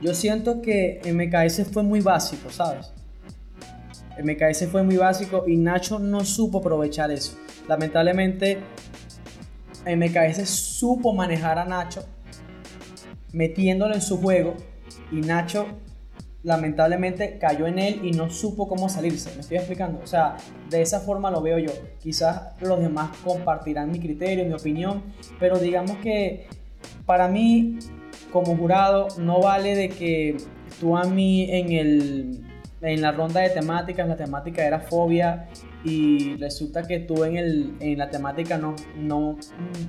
Yo 0.00 0.14
siento 0.14 0.60
que 0.60 1.00
MKS 1.04 1.68
fue 1.72 1.84
muy 1.84 2.00
básico, 2.00 2.50
¿sabes? 2.50 2.92
MKS 4.22 4.66
fue 4.66 4.82
muy 4.82 4.96
básico 4.96 5.44
y 5.46 5.56
Nacho 5.56 5.98
no 5.98 6.24
supo 6.24 6.58
aprovechar 6.58 7.10
eso. 7.12 7.38
Lamentablemente, 7.68 8.58
MKS 9.86 10.48
supo 10.48 11.12
manejar 11.12 11.58
a 11.58 11.64
Nacho 11.64 12.04
metiéndolo 13.32 13.94
en 13.94 14.02
su 14.02 14.18
juego 14.20 14.56
y 15.10 15.20
Nacho 15.20 15.66
lamentablemente 16.42 17.38
cayó 17.38 17.66
en 17.66 17.78
él 17.78 18.00
y 18.02 18.12
no 18.12 18.30
supo 18.30 18.68
cómo 18.68 18.88
salirse. 18.88 19.32
¿Me 19.34 19.40
estoy 19.40 19.58
explicando? 19.58 20.00
O 20.02 20.06
sea, 20.06 20.36
de 20.70 20.82
esa 20.82 21.00
forma 21.00 21.30
lo 21.30 21.40
veo 21.40 21.58
yo. 21.58 21.72
Quizás 22.00 22.60
los 22.60 22.80
demás 22.80 23.16
compartirán 23.24 23.90
mi 23.90 24.00
criterio, 24.00 24.44
mi 24.44 24.52
opinión, 24.52 25.02
pero 25.38 25.58
digamos 25.58 25.96
que 25.98 26.46
para 27.06 27.28
mí, 27.28 27.78
como 28.32 28.56
jurado, 28.56 29.08
no 29.18 29.40
vale 29.40 29.76
de 29.76 29.88
que 29.88 30.36
tú 30.80 30.96
a 30.96 31.04
mí 31.04 31.48
en 31.50 31.72
el 31.72 32.51
en 32.82 33.00
la 33.00 33.12
ronda 33.12 33.40
de 33.40 33.50
temáticas, 33.50 34.08
la 34.08 34.16
temática 34.16 34.64
era 34.64 34.80
fobia 34.80 35.48
y 35.84 36.36
resulta 36.36 36.82
que 36.82 37.00
tú 37.00 37.24
en, 37.24 37.36
el, 37.36 37.74
en 37.80 37.98
la 37.98 38.10
temática 38.10 38.58
no, 38.58 38.74
no, 38.96 39.38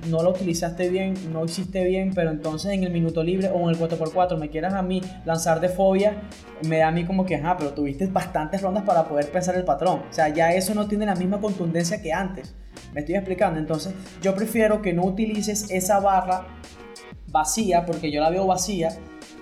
no 0.08 0.22
lo 0.22 0.30
utilizaste 0.30 0.88
bien, 0.88 1.14
no 1.32 1.44
hiciste 1.44 1.84
bien, 1.84 2.12
pero 2.14 2.30
entonces 2.30 2.72
en 2.72 2.84
el 2.84 2.92
minuto 2.92 3.22
libre 3.22 3.50
o 3.52 3.68
en 3.68 3.70
el 3.70 3.78
4x4 3.78 4.38
me 4.38 4.48
quieras 4.48 4.74
a 4.74 4.82
mí 4.82 5.00
lanzar 5.24 5.60
de 5.60 5.68
fobia, 5.68 6.22
me 6.68 6.78
da 6.78 6.88
a 6.88 6.92
mí 6.92 7.04
como 7.04 7.26
que, 7.26 7.36
ajá, 7.36 7.56
pero 7.56 7.74
tuviste 7.74 8.06
bastantes 8.06 8.62
rondas 8.62 8.84
para 8.84 9.08
poder 9.08 9.30
pensar 9.30 9.56
el 9.56 9.64
patrón. 9.64 10.02
O 10.08 10.12
sea, 10.12 10.28
ya 10.28 10.52
eso 10.52 10.74
no 10.74 10.86
tiene 10.86 11.06
la 11.06 11.14
misma 11.14 11.40
contundencia 11.40 12.00
que 12.00 12.12
antes. 12.12 12.54
Me 12.92 13.00
estoy 13.00 13.16
explicando. 13.16 13.58
Entonces, 13.58 13.94
yo 14.22 14.34
prefiero 14.34 14.82
que 14.82 14.92
no 14.92 15.04
utilices 15.04 15.70
esa 15.70 16.00
barra 16.00 16.46
vacía, 17.28 17.84
porque 17.84 18.12
yo 18.12 18.20
la 18.20 18.30
veo 18.30 18.46
vacía, 18.46 18.90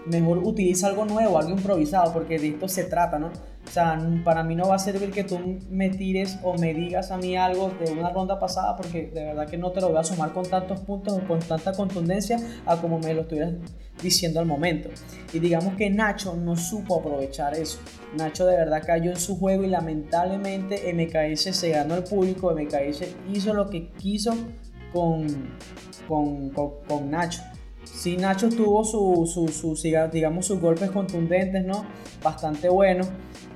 mejor 0.07 0.39
utiliza 0.39 0.89
algo 0.89 1.05
nuevo, 1.05 1.39
algo 1.39 1.51
improvisado, 1.51 2.13
porque 2.13 2.39
de 2.39 2.49
esto 2.49 2.69
se 2.69 2.85
trata, 2.85 3.19
¿no? 3.19 3.29
O 3.29 3.71
sea, 3.71 3.99
para 4.25 4.43
mí 4.43 4.57
no 4.57 4.69
va 4.69 4.75
a 4.75 4.79
servir 4.79 5.13
que 5.13 5.25
tú 5.25 5.39
me 5.71 5.89
tires 5.89 6.39
o 6.43 6.59
me 6.59 6.75
digas 6.75 7.11
a 7.11 7.17
mí 7.17 7.37
algo 7.37 7.71
de 7.85 7.93
una 7.93 8.11
ronda 8.11 8.39
pasada, 8.39 8.77
porque 8.77 9.07
de 9.07 9.25
verdad 9.25 9.49
que 9.49 9.57
no 9.57 9.71
te 9.71 9.81
lo 9.81 9.89
voy 9.89 9.99
a 9.99 10.05
sumar 10.05 10.33
con 10.33 10.45
tantos 10.45 10.81
puntos 10.81 11.19
o 11.19 11.27
con 11.27 11.39
tanta 11.39 11.73
contundencia 11.73 12.39
a 12.67 12.77
como 12.77 12.99
me 12.99 13.15
lo 13.15 13.23
estuvieras 13.23 13.55
diciendo 14.03 14.41
al 14.41 14.47
momento. 14.47 14.91
Y 15.33 15.39
digamos 15.39 15.77
que 15.77 15.89
Nacho 15.89 16.35
no 16.35 16.57
supo 16.57 16.99
aprovechar 16.99 17.55
eso. 17.55 17.79
Nacho 18.17 18.47
de 18.47 18.57
verdad 18.57 18.83
cayó 18.85 19.11
en 19.11 19.17
su 19.17 19.39
juego 19.39 19.63
y 19.63 19.69
lamentablemente 19.69 20.93
MKS 20.93 21.57
se 21.57 21.71
ganó 21.71 21.95
el 21.95 22.03
público, 22.03 22.53
MKS 22.53 23.05
hizo 23.33 23.55
lo 23.55 23.71
que 23.71 23.91
quiso 23.93 24.35
con, 24.93 25.27
con, 26.09 26.51
con 26.51 27.11
Nacho 27.11 27.43
sí 27.85 28.17
Nacho 28.17 28.49
tuvo 28.49 28.85
su, 28.85 29.79
digamos, 30.13 30.47
sus 30.47 30.61
golpes 30.61 30.91
contundentes, 30.91 31.65
¿no? 31.65 31.85
Bastante 32.23 32.69
buenos. 32.69 33.09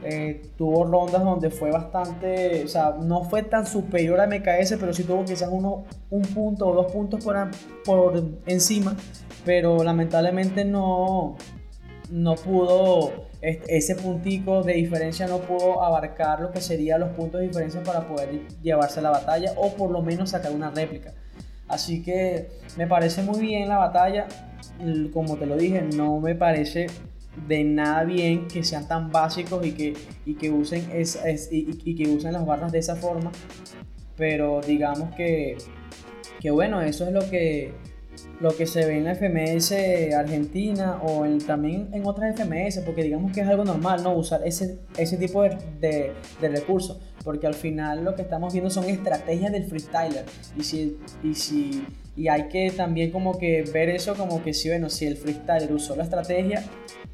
Eh, 0.05 0.43
tuvo 0.57 0.85
rondas 0.85 1.25
donde 1.25 1.51
fue 1.51 1.73
bastante, 1.73 2.65
o 2.65 2.69
sea, 2.69 2.97
no 3.01 3.25
fue 3.25 3.43
tan 3.43 3.67
superior 3.67 4.21
a 4.21 4.27
MKS, 4.27 4.77
pero 4.79 4.93
sí 4.93 5.03
tuvo 5.03 5.25
quizás 5.25 5.49
uno, 5.51 5.85
un 6.11 6.23
punto 6.23 6.69
o 6.69 6.75
dos 6.75 6.93
puntos 6.93 7.25
por, 7.25 7.37
por 7.85 8.23
encima, 8.47 8.97
pero 9.45 9.83
lamentablemente 9.83 10.65
no, 10.65 11.37
no 12.11 12.35
pudo, 12.37 13.27
ese 13.41 13.97
puntico 13.97 14.63
de 14.63 14.75
diferencia 14.75 15.27
no 15.27 15.39
pudo 15.39 15.83
abarcar 15.83 16.41
lo 16.41 16.53
que 16.53 16.61
serían 16.61 17.01
los 17.01 17.11
puntos 17.11 17.41
de 17.41 17.49
diferencia 17.49 17.83
para 17.83 18.07
poder 18.07 18.47
llevarse 18.63 19.01
la 19.01 19.11
batalla 19.11 19.55
o 19.57 19.75
por 19.75 19.91
lo 19.91 20.03
menos 20.03 20.31
sacar 20.31 20.53
una 20.53 20.71
réplica. 20.71 21.15
Así 21.69 22.03
que 22.03 22.49
me 22.77 22.87
parece 22.87 23.23
muy 23.23 23.41
bien 23.41 23.69
la 23.69 23.79
batalla. 23.79 24.27
Como 25.13 25.37
te 25.37 25.47
lo 25.47 25.57
dije, 25.57 25.83
no 25.83 26.21
me 26.21 26.35
parece 26.35 26.87
de 27.49 27.65
nada 27.65 28.05
bien 28.05 28.49
que 28.49 28.65
sean 28.65 28.89
tan 28.89 29.11
básicos 29.11 29.65
y 29.67 29.73
que, 29.73 29.95
y 30.25 30.35
que, 30.35 30.51
usen, 30.51 30.89
es, 30.93 31.19
y, 31.51 31.95
que 31.95 32.09
usen 32.09 32.33
las 32.33 32.47
barras 32.47 32.73
de 32.73 32.79
esa 32.79 32.97
forma. 32.97 33.31
Pero 34.17 34.61
digamos 34.67 35.15
que, 35.15 35.59
que 36.41 36.51
bueno, 36.51 36.81
eso 36.81 37.07
es 37.07 37.13
lo 37.13 37.29
que, 37.29 37.73
lo 38.41 38.57
que 38.57 38.67
se 38.67 38.87
ve 38.87 38.99
en 38.99 39.05
la 39.05 39.15
FMS 39.15 39.73
Argentina 40.15 41.01
o 41.03 41.27
en, 41.27 41.39
también 41.39 41.89
en 41.93 42.07
otras 42.07 42.35
FMS, 42.35 42.79
porque 42.85 43.03
digamos 43.03 43.33
que 43.33 43.41
es 43.41 43.49
algo 43.49 43.65
normal, 43.65 44.03
¿no? 44.03 44.15
Usar 44.15 44.41
ese, 44.47 44.79
ese 44.97 45.17
tipo 45.19 45.43
de, 45.43 45.57
de, 45.81 46.13
de 46.41 46.49
recursos. 46.49 46.99
Porque 47.27 47.49
al 47.49 47.55
final 47.55 48.05
lo 48.05 48.15
que 48.15 48.23
estamos 48.23 48.53
viendo 48.53 48.71
son 48.71 48.85
estrategias 48.85 49.51
del 49.51 49.65
freestyler. 49.65 50.25
Y 50.57 50.63
si, 50.63 50.97
y 51.25 51.35
si 51.35 51.85
y 52.15 52.29
hay 52.29 52.47
que 52.49 52.71
también 52.71 53.11
como 53.11 53.37
que 53.37 53.63
ver 53.75 53.89
eso 53.91 54.15
como 54.15 54.45
que 54.45 54.55
si, 54.55 54.69
bueno, 54.69 54.89
si 54.89 55.07
el 55.07 55.17
freestyler 55.17 55.73
usó 55.73 55.97
la 55.97 56.05
estrategia, 56.05 56.63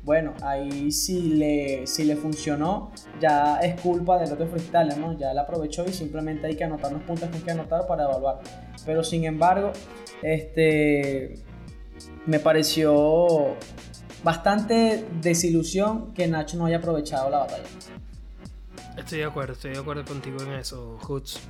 bueno, 0.02 0.34
ahí 0.42 0.92
si 0.92 1.22
le, 1.22 1.86
si 1.86 2.04
le 2.04 2.16
funcionó, 2.16 2.92
ya 3.22 3.60
es 3.60 3.80
culpa 3.80 4.18
del 4.18 4.30
otro 4.30 4.46
freestyler, 4.48 4.98
¿no? 4.98 5.18
Ya 5.18 5.32
la 5.32 5.42
aprovechó 5.42 5.86
y 5.88 5.94
simplemente 5.94 6.46
hay 6.46 6.56
que 6.56 6.64
anotar 6.64 6.92
los 6.92 7.00
puntos 7.04 7.30
que 7.30 7.38
hay 7.38 7.42
que 7.44 7.50
anotar 7.52 7.86
para 7.86 8.04
evaluar. 8.04 8.40
Pero 8.84 9.02
sin 9.02 9.24
embargo, 9.24 9.72
este, 10.20 11.36
me 12.26 12.38
pareció 12.38 13.56
bastante 14.22 15.06
desilusión 15.22 16.12
que 16.12 16.28
Nacho 16.28 16.58
no 16.58 16.66
haya 16.66 16.76
aprovechado 16.76 17.30
la 17.30 17.38
batalla. 17.38 17.64
Estoy 18.96 19.18
de 19.18 19.24
acuerdo, 19.24 19.54
estoy 19.54 19.72
de 19.72 19.78
acuerdo 19.78 20.04
contigo 20.04 20.42
en 20.42 20.52
eso, 20.52 20.98
Hoots. 21.02 21.40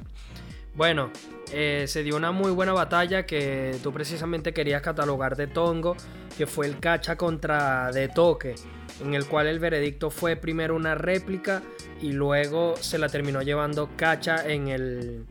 Bueno, 0.75 1.11
eh, 1.53 1.85
se 1.87 2.03
dio 2.03 2.17
una 2.17 2.33
muy 2.33 2.51
buena 2.51 2.73
batalla 2.73 3.27
que 3.27 3.77
tú 3.83 3.93
precisamente 3.93 4.55
querías 4.55 4.81
catalogar 4.81 5.37
de 5.37 5.47
Tongo, 5.47 5.97
que 6.39 6.47
fue 6.47 6.67
el 6.67 6.79
cacha 6.79 7.17
contra 7.17 7.91
de 7.93 8.09
toque, 8.09 8.55
en 9.03 9.15
el 9.15 9.27
cual 9.27 9.49
el 9.49 9.59
veredicto 9.59 10.11
fue 10.11 10.37
primero 10.37 10.75
una 10.75 10.95
réplica 10.95 11.63
y 12.01 12.13
luego 12.13 12.75
se 12.77 12.99
la 12.99 13.09
terminó 13.09 13.43
llevando 13.43 13.91
cacha 13.97 14.47
en 14.47 14.69
el... 14.69 15.27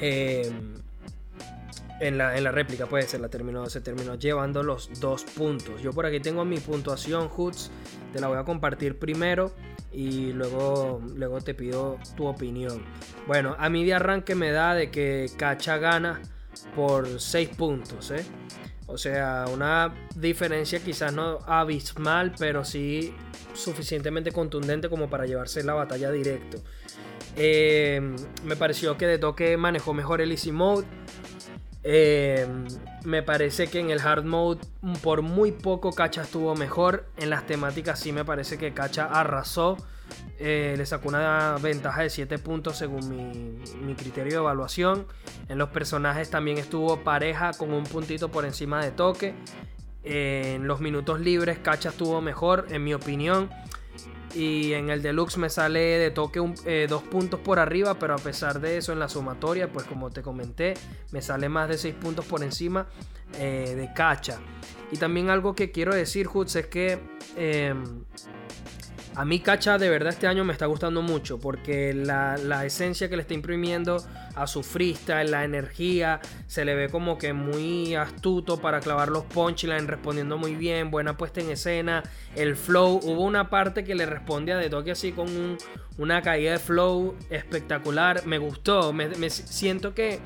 Em, 0.00 0.80
en 2.00 2.16
la, 2.16 2.34
en 2.36 2.44
la, 2.44 2.50
réplica, 2.50 2.86
pues 2.86 3.10
se 3.10 3.18
la 3.18 3.28
terminó, 3.28 3.66
se 3.66 3.82
terminó 3.82 4.14
llevando 4.14 4.62
los 4.62 5.00
dos 5.00 5.24
puntos. 5.24 5.82
Yo 5.82 5.92
por 5.92 6.06
aquí 6.06 6.18
tengo 6.18 6.46
mi 6.46 6.58
puntuación, 6.58 7.28
Hoots. 7.28 7.70
Te 8.14 8.20
la 8.20 8.28
voy 8.28 8.38
a 8.38 8.44
compartir 8.44 8.98
primero 8.98 9.52
y 9.92 10.32
luego, 10.32 11.02
luego 11.14 11.40
te 11.40 11.54
pido 11.54 11.98
tu 12.16 12.26
opinión. 12.26 12.82
Bueno, 13.26 13.56
a 13.58 13.68
mí 13.68 13.84
de 13.84 13.94
arranque 13.94 14.34
me 14.34 14.50
da 14.50 14.74
de 14.74 14.90
que 14.90 15.30
Cacha 15.36 15.78
gana 15.78 16.20
por 16.74 17.20
6 17.20 17.48
puntos, 17.50 18.10
¿eh? 18.10 18.24
O 18.86 18.98
sea, 18.98 19.44
una 19.52 19.94
diferencia 20.16 20.80
quizás 20.80 21.12
no 21.12 21.38
abismal, 21.46 22.32
pero 22.38 22.64
sí 22.64 23.14
suficientemente 23.54 24.32
contundente 24.32 24.88
como 24.88 25.08
para 25.08 25.26
llevarse 25.26 25.62
la 25.62 25.74
batalla 25.74 26.10
directo. 26.10 26.58
Eh, 27.36 28.00
me 28.44 28.56
pareció 28.56 28.96
que 28.96 29.06
de 29.06 29.18
toque 29.18 29.56
manejó 29.56 29.94
mejor 29.94 30.20
el 30.20 30.32
Easy 30.32 30.50
Mode. 30.50 30.86
Eh, 31.82 32.46
me 33.04 33.22
parece 33.22 33.68
que 33.68 33.80
en 33.80 33.90
el 33.90 34.00
hard 34.00 34.24
mode 34.24 34.60
por 35.02 35.22
muy 35.22 35.52
poco 35.52 35.92
Cacha 35.92 36.22
estuvo 36.22 36.54
mejor. 36.54 37.06
En 37.16 37.30
las 37.30 37.46
temáticas 37.46 37.98
sí 37.98 38.12
me 38.12 38.24
parece 38.24 38.58
que 38.58 38.72
Cacha 38.72 39.06
arrasó. 39.06 39.76
Eh, 40.38 40.74
le 40.76 40.86
sacó 40.86 41.08
una 41.08 41.56
ventaja 41.60 42.02
de 42.02 42.10
7 42.10 42.38
puntos 42.38 42.76
según 42.76 43.62
mi, 43.84 43.94
criterio 43.94 44.32
de 44.32 44.38
evaluación. 44.38 45.06
En 45.48 45.58
los 45.58 45.70
personajes 45.70 46.30
también 46.30 46.58
estuvo 46.58 47.02
pareja 47.02 47.52
con 47.52 47.72
un 47.72 47.84
puntito 47.84 48.30
por 48.30 48.44
encima 48.44 48.84
de 48.84 48.90
toque. 48.90 49.34
Eh, 50.02 50.54
en 50.56 50.66
los 50.66 50.80
minutos 50.80 51.20
libres 51.20 51.58
Cacha 51.58 51.90
estuvo 51.90 52.20
mejor 52.20 52.66
en 52.70 52.84
mi 52.84 52.94
opinión. 52.94 53.50
Y 54.34 54.74
en 54.74 54.90
el 54.90 55.02
deluxe 55.02 55.38
me 55.38 55.50
sale 55.50 55.80
de 55.80 56.10
toque 56.10 56.40
eh, 56.64 56.86
dos 56.88 57.02
puntos 57.02 57.40
por 57.40 57.58
arriba, 57.58 57.98
pero 57.98 58.14
a 58.14 58.18
pesar 58.18 58.60
de 58.60 58.76
eso 58.76 58.92
en 58.92 59.00
la 59.00 59.08
sumatoria, 59.08 59.72
pues 59.72 59.86
como 59.86 60.10
te 60.10 60.22
comenté, 60.22 60.74
me 61.10 61.20
sale 61.20 61.48
más 61.48 61.68
de 61.68 61.78
6 61.78 61.94
puntos 61.96 62.24
por 62.26 62.42
encima 62.42 62.86
eh, 63.38 63.74
de 63.76 63.92
Cacha. 63.92 64.38
Y 64.92 64.96
también 64.98 65.30
algo 65.30 65.54
que 65.54 65.70
quiero 65.72 65.94
decir, 65.94 66.28
Hutz, 66.32 66.56
es 66.56 66.66
que 66.66 67.00
em, 67.36 68.04
a 69.16 69.24
mí 69.24 69.40
Cacha 69.40 69.78
de 69.78 69.90
verdad 69.90 70.12
este 70.12 70.26
año 70.26 70.44
me 70.44 70.52
está 70.52 70.66
gustando 70.66 71.02
mucho 71.02 71.38
porque 71.38 71.92
la, 71.94 72.36
esencia 72.64 73.08
que 73.08 73.16
le 73.16 73.22
está 73.22 73.34
imprimiendo 73.34 74.04
a 74.34 74.46
su 74.46 74.62
freestyle, 74.62 75.30
la 75.30 75.44
energía, 75.44 76.20
se 76.46 76.64
le 76.64 76.74
ve 76.74 76.88
como 76.88 77.18
que 77.18 77.32
muy 77.32 77.94
astuto 77.94 78.60
para 78.60 78.80
clavar 78.80 79.08
los 79.08 79.24
punchlines, 79.24 79.86
respondiendo 79.86 80.38
muy 80.38 80.54
bien, 80.54 80.90
buena 80.90 81.16
puesta 81.16 81.40
en 81.40 81.50
escena, 81.50 82.02
el 82.36 82.56
flow, 82.56 83.00
hubo 83.02 83.24
una 83.24 83.50
parte 83.50 83.84
que 83.84 83.94
le 83.94 84.06
respondía 84.06 84.56
de 84.56 84.70
toque 84.70 84.92
así 84.92 85.12
con 85.12 85.58
una 85.98 86.22
caída 86.22 86.52
de 86.52 86.58
flow 86.58 87.16
espectacular, 87.30 88.26
me 88.26 88.38
gustó, 88.38 88.92
me 88.92 89.30
siento 89.30 89.94
que 89.94 90.20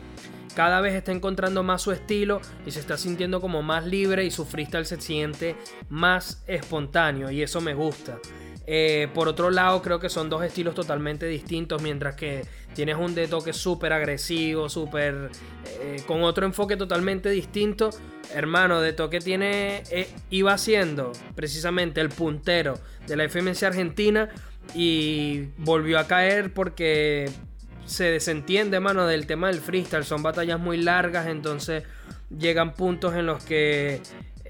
cada 0.55 0.81
vez 0.81 0.95
está 0.95 1.11
encontrando 1.13 1.63
más 1.63 1.83
su 1.83 1.91
estilo 1.91 2.41
y 2.65 2.71
se 2.71 2.81
está 2.81 2.97
sintiendo 2.97 3.41
como 3.41 3.63
más 3.63 3.87
libre 3.87 4.25
y 4.25 4.31
su 4.31 4.45
freestyle 4.45 4.87
se 4.87 5.01
siente 5.01 5.57
más 5.89 6.45
espontáneo 6.47 7.31
y 7.31 7.43
eso 7.43 7.61
me 7.61 7.75
gusta. 7.75 8.19
Eh, 8.67 9.09
por 9.13 9.29
otro 9.29 9.51
lado, 9.51 9.83
creo 9.83 10.01
que 10.01 10.09
son 10.09 10.31
dos 10.31 10.43
estilos 10.43 10.75
totalmente 10.75 11.27
distintos, 11.27 11.83
mientras 11.83 12.17
que 12.17 12.47
tienes 12.75 12.97
un 12.97 13.15
de 13.15 13.29
toque 13.29 13.53
súper 13.53 13.93
agresivo, 13.93 14.69
súper... 14.69 15.31
Eh, 15.81 16.03
con 16.07 16.23
otro 16.23 16.47
enfoque 16.47 16.77
totalmente 16.77 17.31
distinto. 17.31 17.91
Hermano, 18.35 18.81
de 18.81 18.93
toque 18.93 19.21
tiene... 19.21 19.83
Eh, 19.91 20.09
iba 20.31 20.57
siendo 20.57 21.13
precisamente 21.35 22.01
el 22.01 22.09
puntero 22.09 22.79
de 23.07 23.17
la 23.17 23.25
FMC 23.25 23.65
Argentina 23.65 24.31
y 24.75 25.49
volvió 25.59 25.99
a 25.99 26.07
caer 26.07 26.53
porque 26.55 27.31
se 27.85 28.05
desentiende, 28.05 28.81
mano, 28.81 29.07
del 29.07 29.27
tema 29.27 29.49
del 29.49 29.61
freestyle. 29.61 30.05
Son 30.05 30.23
batallas 30.23 30.59
muy 30.59 30.79
largas, 30.79 31.27
entonces 31.27 31.85
llegan 32.37 32.75
puntos 32.75 33.15
en 33.15 33.27
los 33.27 33.45
que 33.45 34.01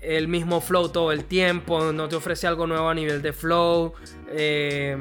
el 0.04 0.28
mismo 0.28 0.60
flow 0.60 0.88
todo 0.90 1.12
el 1.12 1.24
tiempo, 1.24 1.92
no 1.92 2.08
te 2.08 2.16
ofrece 2.16 2.46
algo 2.46 2.66
nuevo 2.66 2.88
a 2.88 2.94
nivel 2.94 3.22
de 3.22 3.32
flow, 3.32 3.94
eh, 4.28 4.96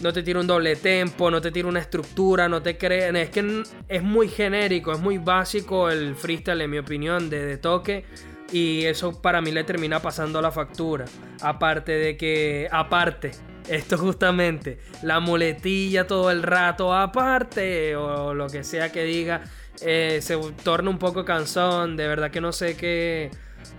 no 0.00 0.12
te 0.12 0.22
tira 0.22 0.40
un 0.40 0.46
doble 0.46 0.76
tempo, 0.76 1.30
no 1.30 1.40
te 1.40 1.50
tira 1.50 1.68
una 1.68 1.80
estructura, 1.80 2.48
no 2.48 2.62
te 2.62 2.76
creen, 2.76 3.16
es 3.16 3.30
que 3.30 3.62
es 3.88 4.02
muy 4.02 4.28
genérico, 4.28 4.92
es 4.92 5.00
muy 5.00 5.18
básico 5.18 5.90
el 5.90 6.16
freestyle 6.16 6.60
en 6.60 6.70
mi 6.70 6.78
opinión 6.78 7.30
de, 7.30 7.56
toque 7.56 8.04
y 8.52 8.84
eso 8.84 9.20
para 9.20 9.40
mí 9.40 9.50
le 9.50 9.64
termina 9.64 10.00
pasando 10.00 10.42
la 10.42 10.50
factura, 10.50 11.04
aparte 11.40 11.92
de 11.92 12.16
que, 12.16 12.68
aparte, 12.70 13.30
esto 13.68 13.96
justamente, 13.96 14.78
la 15.02 15.20
muletilla 15.20 16.06
todo 16.06 16.30
el 16.30 16.42
rato, 16.42 16.92
aparte, 16.92 17.94
o 17.96 18.34
lo 18.34 18.48
que 18.48 18.64
sea 18.64 18.90
que 18.90 19.04
diga, 19.04 19.42
eh, 19.80 20.18
se 20.20 20.36
torna 20.64 20.90
un 20.90 20.98
poco 20.98 21.24
cansón, 21.24 21.96
de 21.96 22.08
verdad 22.08 22.30
que 22.30 22.40
no 22.40 22.52
sé 22.52 22.76
qué 22.76 23.30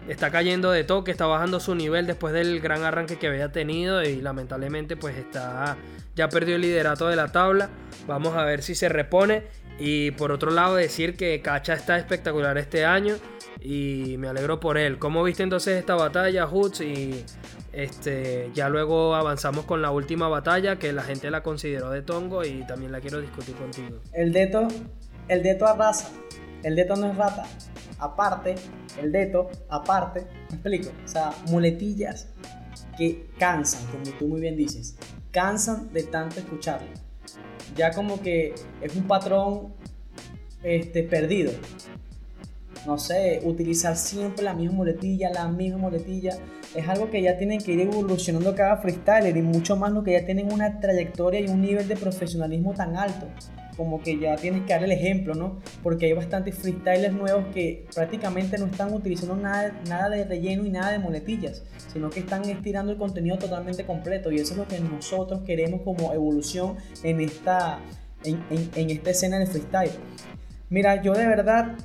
está 0.08 0.32
cayendo 0.32 0.72
de 0.72 0.84
toque, 0.84 1.12
está 1.12 1.26
bajando 1.26 1.60
su 1.60 1.76
nivel 1.76 2.08
después 2.08 2.34
del 2.34 2.60
gran 2.60 2.84
arranque 2.84 3.18
que 3.18 3.28
había 3.28 3.52
tenido 3.52 4.04
y 4.04 4.22
lamentablemente 4.22 4.96
pues 4.98 5.18
está 5.18 5.78
ya 6.16 6.30
perdió 6.30 6.56
el 6.56 6.62
liderato 6.62 7.08
de 7.08 7.16
la 7.16 7.32
tabla. 7.32 7.70
Vamos 8.08 8.36
a 8.36 8.44
ver 8.44 8.62
si 8.62 8.76
se 8.76 8.90
repone 8.90 9.44
y 9.80 10.12
por 10.12 10.32
otro 10.32 10.52
lado 10.52 10.76
decir 10.76 11.16
que 11.16 11.42
Cacha 11.42 11.74
está 11.74 11.98
espectacular 11.98 12.58
este 12.58 12.86
año 12.86 13.16
y 13.60 14.16
me 14.20 14.28
alegro 14.28 14.60
por 14.60 14.78
él. 14.78 15.00
¿Cómo 15.00 15.24
viste 15.24 15.44
entonces 15.44 15.80
esta 15.80 15.96
batalla, 15.96 16.46
Hoots? 16.46 16.82
Y 16.82 17.26
este, 17.72 18.52
ya 18.54 18.70
luego 18.70 19.16
avanzamos 19.16 19.66
con 19.66 19.82
la 19.82 19.92
última 19.92 20.28
batalla 20.28 20.78
que 20.78 20.94
la 20.94 21.04
gente 21.04 21.32
la 21.32 21.42
consideró 21.42 21.90
de 21.90 22.02
Tongo 22.02 22.46
y 22.46 22.66
también 22.68 22.92
la 22.92 23.00
quiero 23.02 23.20
discutir 23.20 23.56
contigo. 23.56 24.00
El 24.14 24.32
Deto, 24.34 24.68
el 25.28 25.42
Deto 25.42 25.66
arrasa. 25.66 26.12
El 26.62 26.76
Deto 26.76 26.96
no 26.96 27.08
es 27.12 27.18
rata 27.18 27.46
aparte, 28.04 28.56
el 29.02 29.12
deto 29.12 29.50
aparte, 29.70 30.22
me 30.50 30.56
explico, 30.56 30.92
o 31.04 31.08
sea, 31.08 31.34
muletillas 31.48 32.28
que 32.98 33.28
cansan, 33.40 33.86
como 33.92 34.04
tú 34.18 34.28
muy 34.28 34.42
bien 34.42 34.56
dices, 34.56 34.96
cansan 35.32 35.92
de 35.94 36.04
tanto 36.04 36.40
escucharlo. 36.40 36.88
Ya 37.76 37.92
como 37.92 38.22
que 38.22 38.54
es 38.82 38.96
un 38.96 39.08
patrón 39.08 39.74
este, 40.62 41.04
perdido. 41.04 41.52
No 42.86 42.98
sé, 42.98 43.42
utilizar 43.44 43.96
siempre 43.96 44.44
la 44.44 44.54
misma 44.54 44.76
muletilla, 44.76 45.32
la 45.32 45.48
misma 45.48 45.78
muletilla, 45.78 46.38
es 46.76 46.88
algo 46.88 47.10
que 47.10 47.22
ya 47.22 47.38
tienen 47.38 47.60
que 47.60 47.72
ir 47.72 47.82
evolucionando 47.82 48.54
cada 48.56 48.78
freestyler 48.78 49.36
y 49.36 49.42
mucho 49.42 49.76
más 49.76 49.92
lo 49.92 50.04
que 50.04 50.12
ya 50.12 50.26
tienen 50.26 50.52
una 50.52 50.80
trayectoria 50.80 51.40
y 51.40 51.48
un 51.48 51.62
nivel 51.62 51.88
de 51.88 51.96
profesionalismo 51.96 52.74
tan 52.74 52.98
alto 52.98 53.28
como 53.76 54.02
que 54.02 54.20
ya 54.20 54.36
tienes 54.36 54.64
que 54.64 54.74
dar 54.74 54.84
el 54.84 54.92
ejemplo, 54.92 55.34
¿no? 55.34 55.60
Porque 55.82 56.06
hay 56.08 56.14
bastantes 56.14 56.56
freestylers 56.56 57.14
nuevos 57.14 57.46
que 57.54 57.86
prácticamente 57.94 58.58
no 58.58 58.66
están 58.66 58.94
utilizando 58.94 59.36
nada, 59.36 59.82
nada 59.88 60.10
de 60.10 60.26
relleno 60.26 60.66
y 60.66 60.70
nada 60.70 60.92
de 60.92 61.00
muletillas, 61.00 61.64
sino 61.92 62.10
que 62.10 62.20
están 62.20 62.44
estirando 62.46 62.92
el 62.92 62.98
contenido 62.98 63.38
totalmente 63.38 63.86
completo 63.86 64.32
y 64.32 64.36
eso 64.36 64.54
es 64.54 64.60
lo 64.60 64.68
que 64.68 64.80
nosotros 64.80 65.42
queremos 65.46 65.82
como 65.82 66.14
evolución 66.14 66.78
en 67.04 67.22
esta, 67.22 67.80
en, 68.24 68.42
en, 68.50 68.90
esta 68.90 69.10
escena 69.10 69.40
del 69.40 69.48
freestyle. 69.48 69.92
Mira, 70.70 71.02
yo 71.02 71.14
de 71.14 71.28
verdad, 71.28 71.76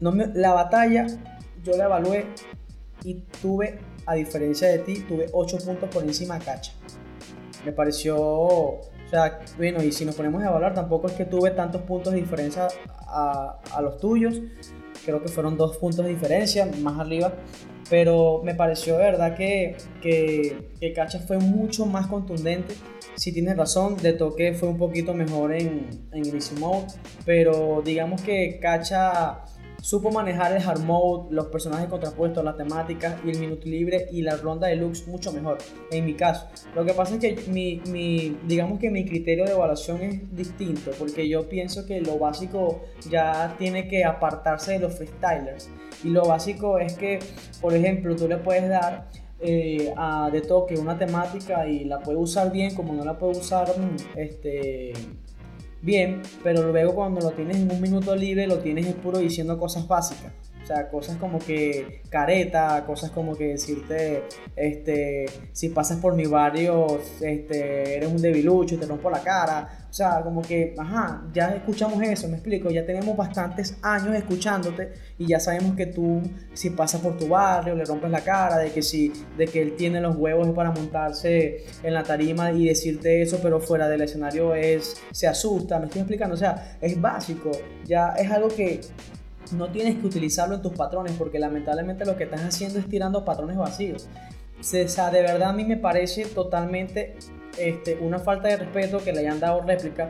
la 0.00 0.52
batalla 0.52 1.06
yo 1.62 1.76
la 1.76 1.84
evalué 1.84 2.26
y 3.02 3.14
tuve, 3.42 3.78
a 4.06 4.14
diferencia 4.14 4.68
de 4.68 4.78
ti, 4.78 5.00
tuve 5.00 5.26
8 5.32 5.58
puntos 5.58 5.88
por 5.90 6.04
encima 6.04 6.38
de 6.38 6.44
Cacha. 6.44 6.72
Me 7.64 7.72
pareció 7.72 8.80
o 9.06 9.08
sea, 9.08 9.40
bueno, 9.56 9.82
y 9.82 9.92
si 9.92 10.04
nos 10.04 10.14
ponemos 10.14 10.42
a 10.42 10.48
evaluar, 10.48 10.74
tampoco 10.74 11.06
es 11.06 11.12
que 11.14 11.24
tuve 11.24 11.50
tantos 11.52 11.82
puntos 11.82 12.12
de 12.12 12.20
diferencia 12.20 12.68
a, 13.06 13.58
a 13.72 13.80
los 13.80 13.98
tuyos. 13.98 14.40
Creo 15.04 15.22
que 15.22 15.28
fueron 15.28 15.56
dos 15.56 15.76
puntos 15.76 16.04
de 16.04 16.10
diferencia 16.10 16.68
más 16.80 16.98
arriba. 16.98 17.32
Pero 17.88 18.40
me 18.42 18.56
pareció 18.56 18.98
de 18.98 19.04
verdad 19.04 19.36
que, 19.36 19.76
que, 20.02 20.72
que 20.80 20.92
Cacha 20.92 21.20
fue 21.20 21.38
mucho 21.38 21.86
más 21.86 22.08
contundente 22.08 22.74
si 23.16 23.32
tienes 23.32 23.56
razón, 23.56 23.96
de 23.96 24.12
toque 24.12 24.52
fue 24.52 24.68
un 24.68 24.76
poquito 24.76 25.14
mejor 25.14 25.52
en, 25.54 25.88
en 26.12 26.34
Easy 26.34 26.54
Mode, 26.56 26.88
pero 27.24 27.82
digamos 27.84 28.20
que 28.22 28.58
Cacha 28.60 29.40
supo 29.86 30.10
manejar 30.10 30.50
el 30.50 30.60
hard 30.66 30.80
mode, 30.80 31.32
los 31.32 31.46
personajes 31.46 31.88
contrapuestos, 31.88 32.42
las 32.42 32.56
temáticas 32.56 33.14
y 33.24 33.30
el 33.30 33.38
minuto 33.38 33.68
libre 33.68 34.08
y 34.10 34.20
la 34.20 34.36
ronda 34.36 34.66
de 34.66 34.74
looks 34.74 35.06
mucho 35.06 35.30
mejor, 35.30 35.58
en 35.92 36.04
mi 36.04 36.14
caso. 36.14 36.48
Lo 36.74 36.84
que 36.84 36.92
pasa 36.92 37.14
es 37.14 37.20
que 37.20 37.48
mi, 37.52 38.36
digamos 38.48 38.80
que 38.80 38.90
mi 38.90 39.04
criterio 39.04 39.44
de 39.44 39.52
evaluación 39.52 40.02
es 40.02 40.34
distinto, 40.36 40.90
porque 40.98 41.28
yo 41.28 41.48
pienso 41.48 41.86
que 41.86 42.00
lo 42.00 42.18
básico 42.18 42.80
ya 43.08 43.54
tiene 43.58 43.86
que 43.86 44.04
apartarse 44.04 44.72
de 44.72 44.80
los 44.80 44.94
freestylers. 44.96 45.70
Y 46.02 46.08
lo 46.08 46.26
básico 46.26 46.80
es 46.80 46.94
que, 46.94 47.20
por 47.60 47.72
ejemplo, 47.72 48.16
tú 48.16 48.26
le 48.26 48.38
puedes 48.38 48.68
dar 48.68 49.06
eh, 49.38 49.94
a 49.96 50.30
de 50.32 50.40
toque 50.40 50.76
una 50.76 50.98
temática 50.98 51.68
y 51.68 51.84
la 51.84 52.00
puede 52.00 52.18
usar 52.18 52.50
bien 52.50 52.74
como 52.74 52.92
no 52.92 53.04
la 53.04 53.18
puede 53.18 53.38
usar 53.38 53.68
mm, 53.68 54.18
este 54.18 54.94
bien, 55.82 56.22
pero 56.42 56.70
luego 56.70 56.94
cuando 56.94 57.20
lo 57.20 57.30
tienes 57.30 57.58
en 57.58 57.70
un 57.70 57.80
minuto 57.80 58.14
libre 58.16 58.46
lo 58.46 58.58
tienes 58.58 58.86
es 58.86 58.94
puro 58.94 59.18
diciendo 59.18 59.58
cosas 59.58 59.86
básicas. 59.86 60.32
O 60.66 60.68
sea, 60.68 60.88
cosas 60.88 61.16
como 61.18 61.38
que 61.38 62.00
careta, 62.10 62.82
cosas 62.84 63.12
como 63.12 63.36
que 63.36 63.50
decirte, 63.50 64.24
este, 64.56 65.26
si 65.52 65.68
pasas 65.68 66.00
por 66.00 66.16
mi 66.16 66.26
barrio, 66.26 67.00
este, 67.20 67.96
eres 67.96 68.10
un 68.10 68.20
debilucho 68.20 68.76
te 68.76 68.84
rompo 68.84 69.08
la 69.08 69.20
cara. 69.20 69.86
O 69.88 69.92
sea, 69.92 70.22
como 70.22 70.42
que, 70.42 70.74
ajá, 70.76 71.22
ya 71.32 71.54
escuchamos 71.54 72.02
eso, 72.02 72.26
me 72.26 72.34
explico, 72.34 72.68
ya 72.68 72.84
tenemos 72.84 73.16
bastantes 73.16 73.78
años 73.80 74.16
escuchándote 74.16 74.92
y 75.18 75.28
ya 75.28 75.38
sabemos 75.38 75.76
que 75.76 75.86
tú, 75.86 76.20
si 76.52 76.70
pasas 76.70 77.00
por 77.00 77.16
tu 77.16 77.28
barrio, 77.28 77.76
le 77.76 77.84
rompes 77.84 78.10
la 78.10 78.22
cara, 78.22 78.58
de 78.58 78.72
que 78.72 78.82
si, 78.82 79.12
de 79.38 79.46
que 79.46 79.62
él 79.62 79.76
tiene 79.76 80.00
los 80.00 80.16
huevos 80.16 80.48
para 80.48 80.72
montarse 80.72 81.64
en 81.84 81.94
la 81.94 82.02
tarima 82.02 82.50
y 82.50 82.66
decirte 82.66 83.22
eso, 83.22 83.38
pero 83.40 83.60
fuera 83.60 83.88
del 83.88 84.00
escenario 84.00 84.52
es, 84.52 85.00
se 85.12 85.28
asusta, 85.28 85.78
me 85.78 85.86
estoy 85.86 86.00
explicando, 86.00 86.34
o 86.34 86.38
sea, 86.38 86.76
es 86.80 87.00
básico, 87.00 87.52
ya 87.84 88.08
es 88.18 88.28
algo 88.32 88.48
que 88.48 88.80
no 89.52 89.70
tienes 89.70 89.96
que 89.98 90.06
utilizarlo 90.06 90.54
en 90.54 90.62
tus 90.62 90.72
patrones 90.72 91.12
porque 91.18 91.38
lamentablemente 91.38 92.04
lo 92.04 92.16
que 92.16 92.24
estás 92.24 92.42
haciendo 92.42 92.78
es 92.78 92.88
tirando 92.88 93.24
patrones 93.24 93.56
vacíos. 93.56 94.08
O 94.58 95.10
de 95.10 95.22
verdad 95.22 95.50
a 95.50 95.52
mí 95.52 95.64
me 95.64 95.76
parece 95.76 96.24
totalmente 96.24 97.16
este, 97.58 97.96
una 98.00 98.18
falta 98.18 98.48
de 98.48 98.56
respeto 98.56 99.02
que 99.02 99.12
le 99.12 99.20
hayan 99.20 99.38
dado 99.38 99.62
réplica 99.62 100.08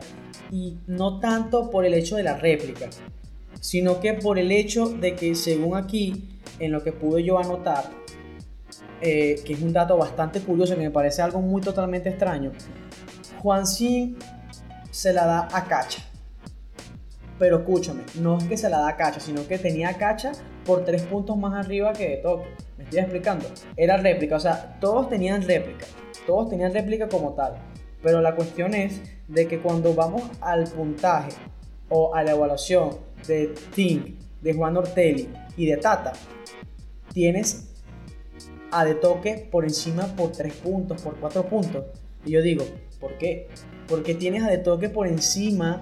y 0.50 0.78
no 0.86 1.18
tanto 1.18 1.70
por 1.70 1.84
el 1.84 1.94
hecho 1.94 2.16
de 2.16 2.22
la 2.22 2.36
réplica, 2.36 2.88
sino 3.60 4.00
que 4.00 4.14
por 4.14 4.38
el 4.38 4.52
hecho 4.52 4.88
de 4.88 5.14
que 5.14 5.34
según 5.34 5.76
aquí, 5.76 6.28
en 6.58 6.72
lo 6.72 6.82
que 6.82 6.92
pude 6.92 7.24
yo 7.24 7.38
anotar, 7.38 7.90
eh, 9.00 9.42
que 9.44 9.52
es 9.52 9.60
un 9.60 9.72
dato 9.72 9.96
bastante 9.96 10.40
curioso 10.40 10.74
que 10.74 10.80
me 10.80 10.90
parece 10.90 11.22
algo 11.22 11.40
muy 11.40 11.60
totalmente 11.60 12.08
extraño, 12.08 12.52
Juan 13.42 13.66
Sin 13.66 14.16
se 14.90 15.12
la 15.12 15.26
da 15.26 15.48
a 15.52 15.64
Cacha. 15.64 16.05
Pero 17.38 17.58
escúchame, 17.58 18.02
no 18.20 18.38
es 18.38 18.44
que 18.44 18.56
se 18.56 18.70
la 18.70 18.78
da 18.78 18.96
Cacha, 18.96 19.20
sino 19.20 19.46
que 19.46 19.58
tenía 19.58 19.94
Cacha 19.94 20.32
por 20.64 20.84
tres 20.84 21.02
puntos 21.02 21.36
más 21.36 21.64
arriba 21.64 21.92
que 21.92 22.08
de 22.08 22.16
Toque. 22.16 22.48
¿Me 22.78 22.84
estoy 22.84 23.00
explicando? 23.00 23.46
Era 23.76 23.96
réplica, 23.98 24.36
o 24.36 24.40
sea, 24.40 24.78
todos 24.80 25.08
tenían 25.08 25.42
réplica. 25.42 25.86
Todos 26.26 26.48
tenían 26.48 26.72
réplica 26.72 27.08
como 27.08 27.34
tal. 27.34 27.56
Pero 28.02 28.20
la 28.20 28.34
cuestión 28.34 28.74
es 28.74 29.00
de 29.28 29.46
que 29.46 29.58
cuando 29.60 29.94
vamos 29.94 30.22
al 30.40 30.64
puntaje 30.64 31.32
o 31.88 32.14
a 32.14 32.22
la 32.22 32.32
evaluación 32.32 32.90
de 33.26 33.52
Tink, 33.74 34.18
de 34.40 34.54
Juan 34.54 34.76
Ortelli 34.76 35.28
y 35.56 35.66
de 35.66 35.76
Tata, 35.76 36.12
tienes 37.12 37.74
a 38.70 38.84
de 38.84 38.94
toque 38.94 39.48
por 39.50 39.64
encima 39.64 40.06
por 40.16 40.32
tres 40.32 40.54
puntos, 40.54 41.02
por 41.02 41.16
cuatro 41.16 41.44
puntos. 41.46 41.84
Y 42.24 42.32
yo 42.32 42.42
digo, 42.42 42.64
¿por 43.00 43.16
qué? 43.18 43.48
Porque 43.88 44.14
tienes 44.14 44.42
a 44.42 44.48
de 44.48 44.58
toque 44.58 44.88
por 44.88 45.06
encima 45.06 45.80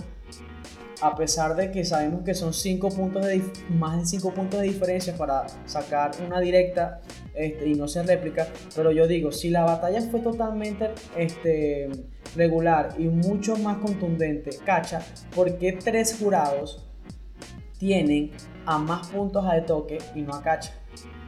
a 1.01 1.17
pesar 1.17 1.57
de 1.57 1.71
que 1.71 1.85
sabemos 1.85 2.25
que 2.25 2.35
son 2.35 2.53
cinco 2.53 2.89
puntos 2.89 3.27
más 3.71 3.99
de 3.99 4.07
5 4.07 4.33
puntos 4.33 4.61
de 4.61 4.67
diferencia 4.67 5.17
para 5.17 5.47
sacar 5.67 6.13
una 6.27 6.41
directa 6.41 7.01
este, 7.35 7.69
y 7.69 7.75
no 7.75 7.89
ser 7.89 8.07
réplica, 8.07 8.49
pero 8.75 8.93
yo 8.93 9.07
digo, 9.07 9.33
si 9.33 9.51
la 9.51 9.65
batalla 9.65 10.01
fue 10.03 10.21
totalmente 10.21 10.91
este, 11.17 11.91
regular 12.37 12.95
y 12.99 13.05
mucho 13.05 13.57
más 13.57 13.79
contundente, 13.79 14.51
cacha, 14.65 15.03
¿por 15.35 15.59
qué 15.59 15.73
tres 15.73 16.17
jurados 16.19 16.85
tienen 17.79 18.31
a 18.67 18.79
más 18.79 19.09
puntos 19.09 19.45
a 19.47 19.55
de 19.55 19.63
toque 19.63 19.99
y 20.15 20.23
no 20.23 20.35
a 20.35 20.43
cacha? 20.43 20.73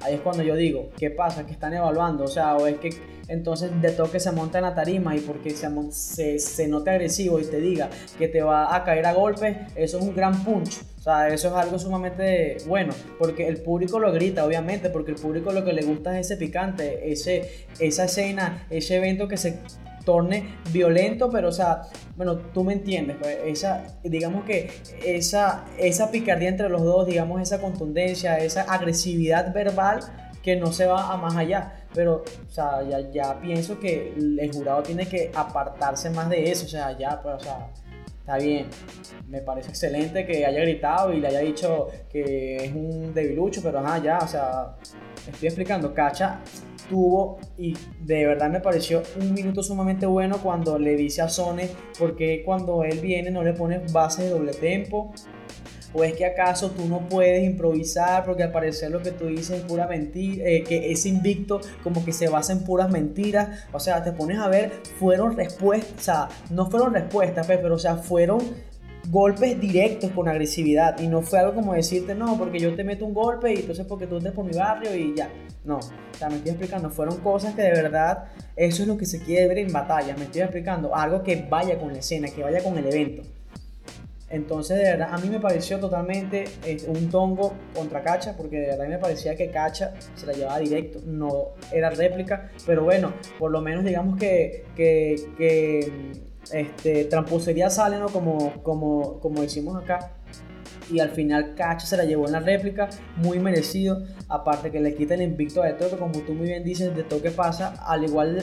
Ahí 0.07 0.14
es 0.14 0.20
cuando 0.20 0.44
yo 0.44 0.54
digo, 0.54 0.90
¿qué 0.96 1.11
pasa? 1.11 1.44
Que 1.44 1.52
están 1.52 1.74
evaluando, 1.74 2.24
o 2.24 2.28
sea, 2.28 2.54
o 2.57 2.68
es 2.68 2.78
que 2.78 2.90
entonces 3.26 3.70
de 3.82 3.90
toque 3.90 4.20
se 4.20 4.30
monta 4.30 4.59
en 4.59 4.64
la 4.64 4.74
tarima 4.74 5.16
y 5.16 5.18
porque 5.18 5.50
se, 5.50 5.68
se, 5.90 6.38
se 6.38 6.68
note 6.68 6.90
agresivo 6.90 7.40
y 7.40 7.44
te 7.44 7.61
diga 7.61 7.90
que 8.16 8.28
te 8.28 8.40
va 8.40 8.74
a 8.74 8.84
caer 8.84 9.04
a 9.04 9.14
golpes, 9.14 9.57
eso 9.74 9.98
es 9.98 10.04
un 10.04 10.14
gran 10.14 10.44
punch. 10.44 10.80
O 11.00 11.02
sea, 11.02 11.28
eso 11.28 11.48
es 11.48 11.54
algo 11.54 11.76
sumamente 11.78 12.59
bueno, 12.68 12.92
porque 13.18 13.48
el 13.48 13.59
público 13.59 13.98
lo 13.98 14.12
grita, 14.12 14.44
obviamente, 14.44 14.90
porque 14.90 15.11
el 15.11 15.16
público 15.16 15.52
lo 15.52 15.64
que 15.64 15.72
le 15.72 15.82
gusta 15.82 16.18
es 16.18 16.26
ese 16.26 16.36
picante, 16.36 17.11
ese, 17.11 17.66
esa 17.80 18.04
escena, 18.04 18.64
ese 18.70 18.96
evento 18.96 19.26
que 19.26 19.36
se 19.36 19.59
torne 20.07 20.57
violento, 20.72 21.28
pero 21.30 21.48
o 21.48 21.52
sea, 21.52 21.82
bueno, 22.16 22.36
tú 22.38 22.64
me 22.64 22.72
entiendes, 22.72 23.18
pues, 23.20 23.36
esa, 23.44 23.98
digamos 24.02 24.44
que 24.44 24.70
esa, 25.04 25.66
esa 25.78 26.11
picardía 26.11 26.48
entre 26.48 26.70
los 26.70 26.82
dos, 26.82 27.07
digamos, 27.07 27.42
esa 27.42 27.61
contundencia, 27.61 28.38
esa 28.38 28.62
agresividad 28.62 29.52
verbal 29.52 30.00
que 30.42 30.57
no 30.57 30.72
se 30.72 30.86
va 30.86 31.12
a 31.12 31.16
más 31.16 31.36
allá. 31.36 31.86
Pero, 31.92 32.22
o 32.48 32.50
sea, 32.50 32.82
ya, 32.88 33.11
ya 33.11 33.40
pienso 33.40 33.80
que 33.80 34.14
el 34.16 34.50
jurado 34.52 34.82
tiene 34.84 35.07
que 35.07 35.30
apartarse 35.34 36.09
más 36.11 36.30
de 36.30 36.50
eso, 36.50 36.66
o 36.66 36.68
sea, 36.68 36.96
ya, 36.96 37.20
pues, 37.20 37.34
o 37.34 37.40
sea, 37.40 37.70
está 38.20 38.38
bien. 38.38 38.66
Me 39.28 39.40
parece 39.40 39.70
excelente 39.70 40.24
que 40.24 40.46
haya 40.46 40.61
gritado 40.61 41.12
y 41.12 41.20
le 41.20 41.28
haya 41.28 41.40
dicho 41.40 41.88
que 42.09 42.57
es 42.57 42.72
un 42.72 43.12
debilucho, 43.12 43.61
pero 43.62 43.80
ajá, 43.80 43.98
ya, 43.98 44.18
o 44.18 44.28
sea, 44.28 44.76
estoy 45.26 45.48
explicando. 45.48 45.92
Cacha 45.92 46.40
tuvo 46.89 47.39
y 47.57 47.76
de 48.01 48.26
verdad 48.26 48.51
me 48.51 48.61
pareció 48.61 49.03
un 49.20 49.34
minuto 49.34 49.62
sumamente 49.62 50.07
bueno 50.07 50.39
cuando 50.43 50.78
le 50.78 50.97
dice 50.97 51.22
a 51.22 51.28
Sone 51.28 51.68
porque 51.99 52.43
cuando 52.45 52.84
él 52.84 53.01
viene 53.01 53.30
no 53.30 53.43
le 53.43 53.53
pone 53.53 53.80
base 53.93 54.24
de 54.24 54.30
doble 54.30 54.53
tempo 54.53 55.12
¿O 55.97 56.05
es 56.05 56.12
que 56.12 56.26
acaso 56.26 56.72
tú 56.72 56.87
no 56.87 57.09
puedes 57.09 57.43
improvisar 57.43 58.24
porque 58.26 58.43
al 58.43 58.53
parecer 58.53 58.91
lo 58.91 59.01
que 59.01 59.12
tú 59.12 59.28
dices 59.28 59.61
es 59.61 59.62
pura 59.62 59.87
mentira, 59.87 60.45
eh, 60.47 60.62
que 60.62 60.93
es 60.93 61.07
invicto 61.07 61.61
como 61.82 62.05
que 62.05 62.12
se 62.12 62.28
basa 62.28 62.53
en 62.53 62.64
puras 62.64 62.91
mentiras? 62.91 63.64
O 63.72 63.80
sea, 63.80 64.05
te 64.05 64.12
pones 64.12 64.39
a 64.39 64.49
ver, 64.49 64.72
fueron 64.99 65.34
respuestas, 65.37 65.95
o 65.99 66.03
sea, 66.03 66.28
no 66.51 66.70
fueron 66.70 66.93
respuestas, 66.93 67.47
pues, 67.47 67.59
pero 67.62 67.76
o 67.76 67.78
sea, 67.78 67.97
fueron 67.97 68.41
golpes 69.11 69.61
directos 69.61 70.11
con 70.12 70.28
agresividad. 70.28 70.98
Y 71.00 71.09
no 71.09 71.22
fue 71.22 71.38
algo 71.38 71.54
como 71.54 71.74
decirte 71.74 72.14
no 72.14 72.36
porque 72.38 72.59
yo 72.59 72.74
te 72.74 72.84
meto 72.84 73.04
un 73.04 73.14
golpe 73.14 73.52
y 73.52 73.61
entonces 73.61 73.86
porque 73.86 74.07
tú 74.07 74.18
estés 74.18 74.32
por 74.32 74.44
mi 74.44 74.57
barrio 74.57 74.94
y 74.94 75.14
ya 75.14 75.30
no, 75.64 75.78
o 75.78 76.16
sea 76.16 76.28
me 76.28 76.36
estoy 76.36 76.50
explicando 76.50 76.90
fueron 76.90 77.16
cosas 77.18 77.54
que 77.54 77.62
de 77.62 77.70
verdad 77.70 78.28
eso 78.54 78.82
es 78.82 78.88
lo 78.88 78.96
que 78.96 79.04
se 79.04 79.20
quiere 79.20 79.48
ver 79.48 79.59
en 79.59 79.72
batalla 79.72 80.14
me 80.16 80.24
estoy 80.24 80.42
explicando 80.42 80.94
algo 80.94 81.22
que 81.24 81.44
vaya 81.50 81.78
con 81.78 81.92
la 81.92 81.98
escena 81.98 82.28
que 82.28 82.42
vaya 82.42 82.62
con 82.62 82.78
el 82.78 82.86
evento. 82.86 83.22
Entonces, 84.28 84.78
de 84.78 84.82
verdad, 84.82 85.11
a 85.12 85.18
mí 85.18 85.28
me 85.28 85.38
pareció 85.38 85.78
totalmente 85.78 86.44
eh, 86.64 86.78
un 86.88 87.09
tongo 87.11 87.54
contra 87.72 88.02
Cacha, 88.02 88.36
porque 88.36 88.59
de 88.59 88.66
verdad 88.66 88.88
me 88.88 88.98
parecía 88.98 89.36
que 89.36 89.50
Cacha 89.50 89.94
se 90.16 90.26
la 90.26 90.32
llevaba 90.32 90.59
directo, 90.59 91.00
no 91.07 91.50
era 91.72 91.90
réplica, 91.90 92.50
pero 92.66 92.82
bueno, 92.82 93.12
por 93.38 93.52
lo 93.52 93.61
menos 93.61 93.84
digamos 93.84 94.18
que, 94.18 94.64
que, 94.74 95.14
que 95.38 95.92
este, 96.53 97.05
tramposería 97.05 97.70
sale, 97.70 97.99
¿no? 97.99 98.09
Como, 98.09 98.62
como, 98.62 99.20
como 99.20 99.42
decimos 99.42 99.82
acá, 99.82 100.12
y 100.90 101.01
al 101.01 101.11
final 101.11 101.55
Cacha 101.55 101.86
se 101.86 101.97
la 101.97 102.05
llevó 102.05 102.26
en 102.26 102.32
la 102.32 102.40
réplica, 102.40 102.88
muy 103.16 103.38
merecido, 103.38 104.05
aparte 104.28 104.70
que 104.70 104.80
le 104.80 104.94
quita 104.94 105.14
el 105.14 105.22
invicto 105.22 105.62
de 105.62 105.72
toque, 105.72 105.97
como 105.97 106.20
tú 106.20 106.32
muy 106.34 106.49
bien 106.49 106.64
dices, 106.64 106.94
de 106.94 107.03
toque 107.03 107.30
pasa, 107.30 107.74
al 107.86 108.05
igual 108.05 108.42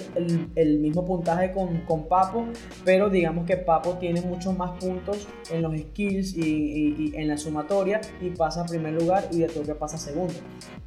el, 0.56 0.80
mismo 0.80 1.06
puntaje 1.06 1.52
con, 1.52 1.82
con, 1.82 2.08
Papo, 2.08 2.46
pero 2.84 3.10
digamos 3.10 3.46
que 3.46 3.58
Papo 3.58 3.94
tiene 3.98 4.22
muchos 4.22 4.58
más 4.58 4.72
puntos 4.80 5.28
en 5.52 5.62
los 5.62 5.76
skills 5.78 6.36
y, 6.36 7.14
en 7.16 7.28
la 7.28 7.38
sumatoria 7.38 8.02
y 8.22 8.30
pasa 8.32 8.62
a 8.62 8.66
primer 8.66 8.94
lugar 8.94 9.28
y 9.32 9.40
de 9.40 9.48
toque 9.48 9.74
pasa 9.76 9.98
segundo. 9.98 10.34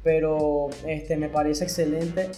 Pero 0.03 0.69
este, 0.85 1.17
me 1.17 1.29
parece 1.29 1.63
excelente 1.63 2.29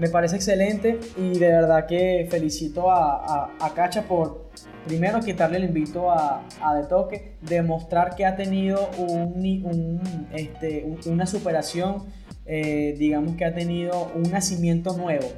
me 0.00 0.08
parece 0.08 0.36
excelente 0.36 0.98
y 1.18 1.38
de 1.38 1.46
verdad 1.48 1.86
que 1.86 2.26
felicito 2.30 2.90
a, 2.90 3.50
a 3.60 3.74
Cacha 3.74 4.02
por, 4.04 4.50
primero 4.86 5.20
quitarle 5.20 5.58
el 5.58 5.64
invito 5.64 6.10
a, 6.10 6.42
a 6.62 6.74
De 6.74 6.84
Toque, 6.84 7.36
demostrar 7.42 8.16
que 8.16 8.24
ha 8.24 8.34
tenido 8.34 8.88
un, 8.96 10.00
este, 10.32 10.86
una 11.06 11.26
superación, 11.26 12.04
eh, 12.46 12.96
digamos 12.98 13.36
que 13.36 13.44
ha 13.44 13.54
tenido 13.54 14.10
un 14.14 14.22
nacimiento 14.30 14.96
nuevo, 14.96 15.28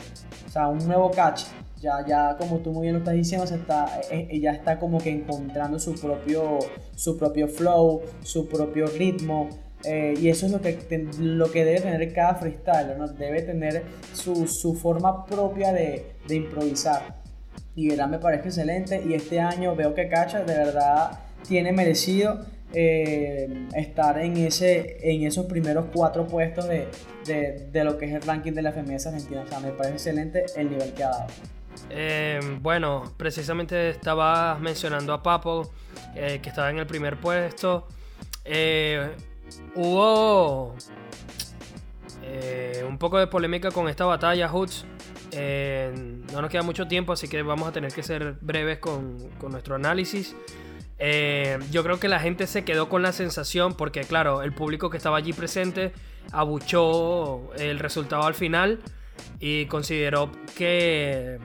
o 0.47 0.51
sea, 0.51 0.69
un 0.69 0.87
nuevo 0.87 1.11
catch. 1.11 1.43
Ya, 1.81 2.07
ya 2.07 2.37
como 2.39 2.59
tú 2.59 2.71
muy 2.71 2.83
bien 2.83 2.93
lo 2.93 3.01
estás 3.01 3.15
diciendo, 3.15 3.45
se 3.45 3.57
está, 3.57 4.01
eh, 4.13 4.29
eh, 4.31 4.39
ya 4.39 4.53
está 4.53 4.79
como 4.79 4.99
que 4.99 5.11
encontrando 5.11 5.81
su 5.81 5.95
propio, 5.95 6.61
su 6.95 7.19
propio 7.19 7.49
flow, 7.49 8.03
su 8.23 8.49
propio 8.49 8.87
ritmo. 8.87 9.49
Y 9.85 10.29
eso 10.29 10.47
es 10.47 10.53
lo 10.53 10.61
que, 10.61 11.09
lo 11.19 11.51
que 11.51 11.65
debe 11.65 11.81
tener 11.81 12.13
cada 12.13 12.37
freestyler, 12.37 12.97
¿no? 12.97 13.09
debe 13.09 13.43
tener 13.43 13.83
su, 14.13 14.47
su 14.47 14.75
forma 14.75 15.27
propia 15.27 15.73
de, 15.73 16.13
de 16.29 16.37
improvisar. 16.37 17.21
y 17.75 17.89
Gran 17.89 18.11
me 18.11 18.19
parece 18.19 18.49
excelente 18.49 19.03
y 19.05 19.15
este 19.15 19.41
año 19.41 19.75
veo 19.75 19.95
que 19.95 20.09
Cacha 20.09 20.45
de 20.45 20.55
verdad 20.55 21.19
tiene 21.47 21.73
merecido 21.73 22.45
eh, 22.75 23.67
estar 23.75 24.19
en, 24.19 24.37
ese, 24.39 24.97
en 25.03 25.27
esos 25.27 25.45
primeros 25.45 25.87
cuatro 25.93 26.27
puestos 26.27 26.67
de, 26.69 26.89
de, 27.71 27.85
lo 27.85 27.99
que 27.99 28.07
es 28.07 28.15
el 28.15 28.23
ranking 28.23 28.53
de 28.53 28.63
la 28.63 28.73
FMS 28.73 29.07
Argentina. 29.07 29.43
O 29.43 29.47
sea, 29.47 29.61
me 29.61 29.73
parece 29.73 29.95
excelente 29.95 30.47
el 30.57 30.71
nivel 30.71 30.95
que 30.95 31.05
ha 31.05 31.11
dado. 31.11 31.27
Eh, 31.91 32.41
bueno, 32.61 33.13
precisamente 33.19 33.91
estaba 33.91 34.59
mencionando 34.59 35.13
a 35.13 35.23
Papo, 35.23 35.71
eh, 36.15 36.41
que 36.43 36.49
estaba 36.49 36.71
en 36.71 36.79
el 36.79 36.87
primer 36.87 37.19
puesto. 37.19 37.89
Hubo 39.75 40.75
un 42.89 42.99
poco 42.99 43.19
de 43.19 43.27
polémica 43.27 43.71
con 43.71 43.89
esta 43.89 44.05
batalla, 44.05 44.49
Hoods. 44.49 44.85
no 45.33 46.41
nos 46.41 46.51
queda 46.51 46.63
mucho 46.63 46.87
tiempo, 46.87 47.13
así 47.13 47.29
que 47.29 47.43
vamos 47.43 47.69
a 47.69 47.73
tener 47.73 47.93
que 47.93 48.03
ser 48.03 48.37
breves 48.41 48.79
con, 48.79 49.19
con 49.39 49.53
nuestro 49.53 49.75
análisis. 49.75 50.35
Eh, 51.05 51.59
yo 51.73 51.83
creo 51.83 51.99
que 51.99 52.07
la 52.07 52.21
gente 52.21 52.47
se 52.47 52.65
quedó 52.65 52.89
con 52.89 53.03
la 53.03 53.11
sensación, 53.11 53.75
porque 53.75 54.03
claro, 54.03 54.43
el 54.43 54.53
público 54.53 54.89
que 54.89 54.97
estaba 54.99 55.17
allí 55.17 55.33
presente 55.33 55.93
abuchó 56.31 57.53
el 57.57 57.81
resultado 57.81 58.23
al 58.23 58.35
final 58.35 58.79
y 59.41 59.67
consideró 59.67 60.31
que, 60.57 61.39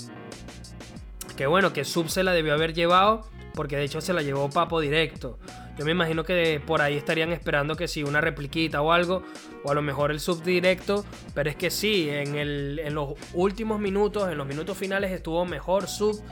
que 1.35 1.47
bueno, 1.47 1.73
que 1.73 1.85
Sub 1.85 2.07
se 2.07 2.21
la 2.21 2.33
debió 2.33 2.53
haber 2.53 2.75
llevado, 2.75 3.27
porque 3.57 3.75
de 3.75 3.83
hecho 3.83 3.99
se 3.99 4.13
la 4.13 4.21
llevó 4.21 4.49
Papo 4.49 4.79
directo. 4.79 5.37
Yo 5.77 5.83
me 5.83 5.91
imagino 5.91 6.23
que 6.23 6.61
por 6.65 6.81
ahí 6.81 6.95
estarían 6.95 7.33
esperando 7.33 7.75
que 7.75 7.89
si 7.89 8.03
una 8.03 8.21
repliquita 8.21 8.81
o 8.81 8.93
algo, 8.93 9.23
o 9.63 9.71
a 9.71 9.73
lo 9.73 9.81
mejor 9.81 10.11
el 10.11 10.21
sub 10.21 10.41
directo, 10.43 11.03
pero 11.33 11.49
es 11.49 11.57
que 11.57 11.69
sí, 11.69 12.09
en, 12.09 12.35
en 12.37 12.93
los 12.93 13.15
últimos 13.33 13.79
minutos, 13.79 14.31
en 14.31 14.37
los 14.37 14.47
minutos 14.47 14.77
finales 14.77 15.11
estuvo 15.11 15.43
mejor 15.45 15.87
sub 15.87 16.23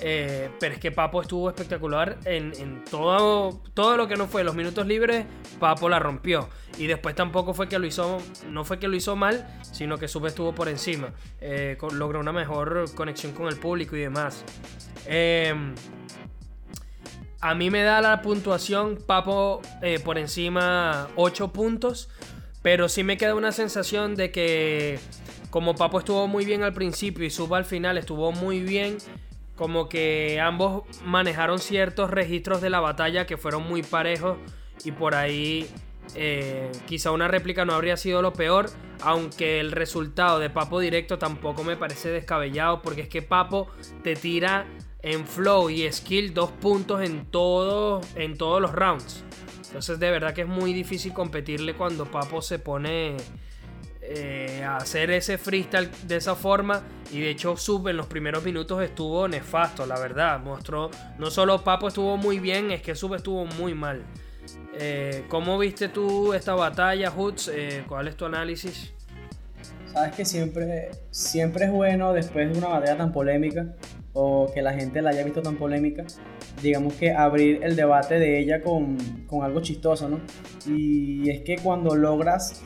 eh, 0.00 0.50
pero 0.60 0.74
es 0.74 0.80
que 0.80 0.92
Papo 0.92 1.22
estuvo 1.22 1.48
espectacular 1.48 2.18
en, 2.24 2.84
todo, 2.90 3.62
todo 3.72 3.96
lo 3.96 4.06
que 4.08 4.16
no 4.16 4.26
fue 4.26 4.44
los 4.44 4.54
minutos 4.54 4.86
libres. 4.86 5.26
Papo 5.58 5.88
la 5.88 5.98
rompió. 5.98 6.48
Y 6.78 6.86
después 6.86 7.14
tampoco 7.14 7.54
fue 7.54 7.68
que 7.68 7.78
lo 7.78 7.86
hizo, 7.86 8.18
no 8.50 8.64
fue 8.64 8.78
que 8.78 8.88
lo 8.88 8.96
hizo 8.96 9.16
mal, 9.16 9.46
sino 9.62 9.96
que 9.96 10.08
Sub 10.08 10.26
estuvo 10.26 10.54
por 10.54 10.68
encima. 10.68 11.12
Eh, 11.40 11.78
logró 11.92 12.20
una 12.20 12.32
mejor 12.32 12.92
conexión 12.94 13.32
con 13.32 13.48
el 13.48 13.56
público 13.56 13.96
y 13.96 14.00
demás. 14.00 14.44
Em, 15.06 15.74
a 17.40 17.54
mí 17.54 17.70
me 17.70 17.82
da 17.82 18.00
la 18.00 18.22
puntuación 18.22 18.98
Papo 19.06 19.62
eh, 19.82 20.00
por 20.00 20.18
encima 20.18 21.08
8 21.16 21.52
puntos. 21.52 22.08
Pero 22.62 22.88
sí 22.88 23.04
me 23.04 23.16
queda 23.16 23.36
una 23.36 23.52
sensación 23.52 24.16
de 24.16 24.32
que 24.32 24.98
como 25.50 25.76
Papo 25.76 26.00
estuvo 26.00 26.26
muy 26.26 26.44
bien 26.44 26.64
al 26.64 26.72
principio 26.72 27.24
y 27.24 27.30
Sub 27.30 27.54
al 27.54 27.64
final 27.64 27.96
estuvo 27.96 28.32
muy 28.32 28.60
bien 28.60 28.98
como 29.56 29.88
que 29.88 30.38
ambos 30.40 30.84
manejaron 31.04 31.58
ciertos 31.58 32.10
registros 32.10 32.60
de 32.60 32.70
la 32.70 32.80
batalla 32.80 33.26
que 33.26 33.36
fueron 33.36 33.62
muy 33.62 33.82
parejos 33.82 34.36
y 34.84 34.92
por 34.92 35.14
ahí 35.14 35.66
eh, 36.14 36.70
quizá 36.86 37.10
una 37.10 37.26
réplica 37.26 37.64
no 37.64 37.72
habría 37.72 37.96
sido 37.96 38.22
lo 38.22 38.32
peor, 38.32 38.70
aunque 39.00 39.58
el 39.58 39.72
resultado 39.72 40.38
de 40.38 40.50
Papo 40.50 40.78
directo 40.78 41.18
tampoco 41.18 41.64
me 41.64 41.76
parece 41.76 42.10
descabellado 42.10 42.82
porque 42.82 43.02
es 43.02 43.08
que 43.08 43.22
Papo 43.22 43.68
te 44.02 44.14
tira 44.14 44.66
en 45.06 45.24
flow 45.24 45.70
y 45.70 45.90
skill 45.92 46.34
dos 46.34 46.50
puntos 46.50 47.00
en, 47.00 47.26
todo, 47.26 48.00
en 48.16 48.36
todos 48.36 48.60
los 48.60 48.72
rounds. 48.72 49.22
Entonces 49.66 50.00
de 50.00 50.10
verdad 50.10 50.34
que 50.34 50.42
es 50.42 50.48
muy 50.48 50.72
difícil 50.72 51.12
competirle 51.12 51.74
cuando 51.74 52.10
Papo 52.10 52.42
se 52.42 52.58
pone 52.58 53.16
eh, 54.02 54.64
hacer 54.68 55.12
ese 55.12 55.38
freestyle 55.38 55.88
de 56.08 56.16
esa 56.16 56.34
forma. 56.34 56.82
Y 57.12 57.20
de 57.20 57.30
hecho, 57.30 57.56
Sub 57.56 57.86
en 57.86 57.96
los 57.96 58.06
primeros 58.06 58.44
minutos 58.44 58.82
estuvo 58.82 59.28
nefasto, 59.28 59.86
la 59.86 59.96
verdad. 60.00 60.40
Mostró, 60.40 60.90
no 61.18 61.30
solo 61.30 61.62
Papo 61.62 61.86
estuvo 61.86 62.16
muy 62.16 62.40
bien, 62.40 62.72
es 62.72 62.82
que 62.82 62.96
Sub 62.96 63.14
estuvo 63.14 63.46
muy 63.46 63.74
mal. 63.74 64.02
Eh, 64.74 65.24
¿Cómo 65.28 65.56
viste 65.56 65.88
tú 65.88 66.34
esta 66.34 66.54
batalla, 66.56 67.12
Hoods? 67.12 67.48
Eh, 67.54 67.84
¿Cuál 67.86 68.08
es 68.08 68.16
tu 68.16 68.24
análisis? 68.24 68.92
Sabes 69.92 70.16
que 70.16 70.24
siempre, 70.24 70.90
siempre 71.12 71.66
es 71.66 71.70
bueno 71.70 72.12
después 72.12 72.52
de 72.52 72.58
una 72.58 72.68
batalla 72.68 72.96
tan 72.96 73.12
polémica 73.12 73.66
o 74.18 74.50
que 74.52 74.62
la 74.62 74.72
gente 74.72 75.02
la 75.02 75.10
haya 75.10 75.22
visto 75.22 75.42
tan 75.42 75.56
polémica, 75.56 76.04
digamos 76.62 76.94
que 76.94 77.12
abrir 77.12 77.62
el 77.62 77.76
debate 77.76 78.18
de 78.18 78.38
ella 78.38 78.62
con, 78.62 78.96
con 79.26 79.44
algo 79.44 79.60
chistoso, 79.60 80.08
¿no? 80.08 80.20
Y 80.66 81.28
es 81.28 81.42
que 81.42 81.58
cuando 81.58 81.94
logras 81.94 82.62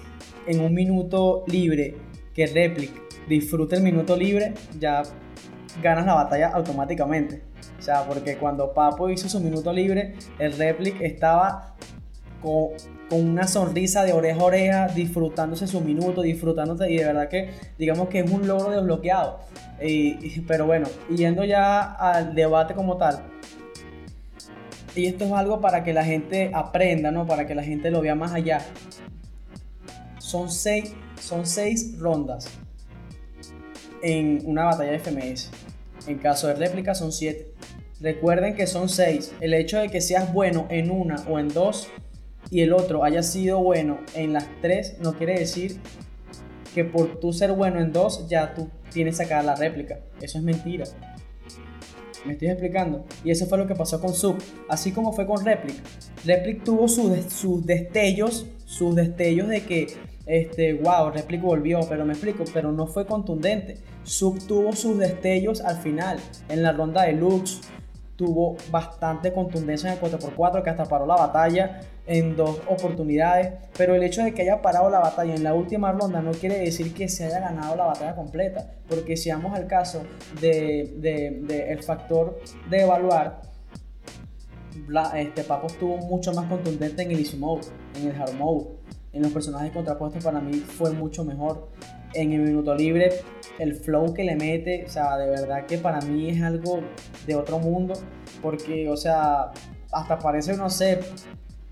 en 0.47 0.61
un 0.61 0.73
minuto 0.73 1.45
libre 1.49 1.97
que 2.33 2.47
Replic 2.47 2.93
disfrute 3.29 3.75
el 3.75 3.83
minuto 3.83 4.17
libre, 4.17 4.55
ya 4.79 5.03
ganas 5.83 6.07
la 6.07 6.15
batalla 6.15 6.51
automáticamente. 6.51 7.43
O 7.81 7.83
sea, 7.83 8.05
porque 8.07 8.37
cuando 8.37 8.73
Papo 8.73 9.11
hizo 9.11 9.29
su 9.29 9.41
minuto 9.41 9.73
libre, 9.73 10.15
el 10.39 10.53
Replic 10.53 11.01
estaba 11.01 11.75
con, 12.41 12.69
una 13.11 13.47
sonrisa 13.47 14.05
de 14.05 14.13
oreja 14.13 14.41
a 14.41 14.45
oreja, 14.45 14.89
disfrutándose 14.89 15.67
su 15.67 15.81
minuto, 15.81 16.23
disfrutándose, 16.23 16.91
y 16.91 16.97
de 16.97 17.05
verdad 17.05 17.29
que 17.29 17.51
digamos 17.79 18.09
que 18.09 18.21
es 18.21 18.31
un 18.31 18.47
logro 18.47 18.71
desbloqueado. 18.71 19.41
pero 20.47 20.67
bueno, 20.67 20.87
yendo 21.15 21.45
ya 21.45 21.81
al 21.81 22.35
debate 22.35 22.75
como 22.75 22.97
tal, 22.97 23.21
y 24.95 25.07
esto 25.07 25.25
es 25.25 25.33
algo 25.33 25.61
para 25.61 25.85
que 25.85 25.93
la 25.93 26.05
gente 26.05 26.51
aprenda, 26.53 27.11
¿no? 27.11 27.27
Para 27.27 27.47
que 27.47 27.55
la 27.55 27.63
gente 27.63 27.91
lo 27.91 28.01
vea 28.01 28.15
más 28.15 28.33
allá 28.33 28.61
son 30.31 30.49
seis, 30.49 30.95
son 31.21 31.45
seis 31.45 31.99
rondas 31.99 32.49
en 34.01 34.41
una 34.45 34.67
batalla 34.67 34.93
de 34.93 35.01
FMS. 35.01 35.51
En 36.07 36.19
caso 36.19 36.47
de 36.47 36.55
réplica 36.55 36.95
son 36.95 37.11
siete. 37.11 37.53
Recuerden 38.01 38.55
que 38.55 38.69
son 38.69 38.89
seis. 38.89 39.33
El 39.41 39.55
hecho 39.55 39.79
de 39.79 39.89
que 39.89 40.01
seas 40.01 40.33
bueno 40.33 40.69
en 40.71 40.93
una 40.93 41.17
o 41.29 41.41
en 41.41 41.49
dos 41.49 41.89
y 42.51 42.63
el 42.63 42.73
otro 42.73 43.05
haya 43.05 43.23
sido 43.23 43.61
bueno 43.61 43.99
en 44.15 44.33
las 44.33 44.49
tres 44.61 44.97
no 45.01 45.15
quiere 45.15 45.39
decir 45.39 45.81
que 46.75 46.85
por 46.85 47.19
tú 47.21 47.33
ser 47.33 47.53
bueno 47.53 47.81
en 47.81 47.93
dos 47.93 48.29
ya 48.29 48.55
tú 48.55 48.69
tienes 48.93 49.17
sacada 49.17 49.43
la 49.43 49.55
réplica. 49.57 50.01
Eso 50.21 50.39
es 50.39 50.45
mentira. 50.45 50.85
¿Me 52.25 52.35
estoy 52.35 52.49
explicando? 52.49 53.05
Y 53.25 53.31
eso 53.31 53.47
fue 53.47 53.59
lo 53.59 53.67
que 53.67 53.75
pasó 53.75 54.01
con 54.01 54.13
Sub. 54.13 54.37
Así 54.69 54.93
como 54.93 55.13
fue 55.13 55.27
con 55.27 55.45
Replic. 55.45 55.77
Replic 56.25 56.65
tuvo 56.65 56.87
sus 56.87 57.67
destellos, 57.67 58.47
sus 58.67 58.95
destellos 58.95 59.49
de 59.49 59.63
que 59.63 59.87
este, 60.27 60.75
wow, 60.75 61.11
Replic 61.11 61.41
volvió, 61.41 61.81
pero 61.89 62.05
me 62.05 62.13
explico, 62.13 62.45
pero 62.53 62.73
no 62.73 62.87
fue 62.87 63.07
contundente. 63.07 63.79
Sub 64.05 64.39
tuvo 64.47 64.73
sus 64.75 64.99
destellos 64.99 65.61
al 65.61 65.79
final, 65.79 66.19
en 66.49 66.63
la 66.63 66.73
ronda 66.73 67.05
de 67.05 67.15
Lux, 67.15 67.61
tuvo 68.17 68.57
bastante 68.71 69.33
contundencia 69.33 69.91
en 69.91 69.99
el 69.99 70.03
4x4 70.03 70.63
que 70.63 70.71
hasta 70.71 70.85
paró 70.85 71.07
la 71.07 71.17
batalla 71.17 71.81
en 72.11 72.37
dos 72.37 72.61
oportunidades, 72.67 73.53
pero 73.79 73.95
el 73.95 74.03
hecho 74.03 74.23
de 74.23 74.35
que 74.35 74.43
haya 74.43 74.61
parado 74.61 74.91
la 74.91 74.99
batalla 74.99 75.35
en 75.35 75.45
la 75.45 75.55
última 75.55 75.93
ronda 75.93 76.21
no 76.21 76.33
quiere 76.33 76.59
decir 76.59 76.93
que 76.93 77.09
se 77.09 77.25
haya 77.25 77.41
ganado 77.41 77.77
la 77.77 77.85
batalla 77.85 78.15
completa, 78.15 78.75
porque 78.89 79.17
si 79.17 79.31
vamos 79.31 79.57
al 79.57 79.67
caso 79.67 80.03
del 80.41 81.01
de, 81.01 81.67
el 81.71 81.83
factor 81.83 82.41
de 82.69 82.83
evaluar, 82.83 83.41
este 85.17 85.45
Papo 85.45 85.69
estuvo 85.69 85.99
mucho 85.99 86.33
más 86.33 86.49
contundente 86.49 87.03
en 87.03 87.13
el 87.13 87.21
Easy 87.21 87.37
Mode, 87.37 87.69
en 87.97 88.09
el 88.09 88.21
Hard 88.21 88.35
Mode 88.35 88.81
en 89.13 89.23
los 89.23 89.33
personajes 89.33 89.73
contrapuestos 89.73 90.23
para 90.23 90.41
mí 90.41 90.55
fue 90.55 90.93
mucho 90.93 91.25
mejor. 91.25 91.69
En 92.13 92.33
el 92.33 92.41
minuto 92.41 92.75
libre, 92.75 93.11
el 93.59 93.75
flow 93.75 94.13
que 94.15 94.25
le 94.25 94.35
mete, 94.35 94.85
o 94.85 94.89
sea, 94.89 95.17
de 95.17 95.31
verdad 95.31 95.67
que 95.67 95.79
para 95.79 96.01
mí 96.01 96.31
es 96.31 96.43
algo 96.43 96.81
de 97.27 97.37
otro 97.37 97.59
mundo, 97.59 97.95
porque, 98.43 98.89
o 98.89 98.97
sea, 98.97 99.53
hasta 99.93 100.19
parece, 100.19 100.57
no 100.57 100.71
sé, 100.71 101.01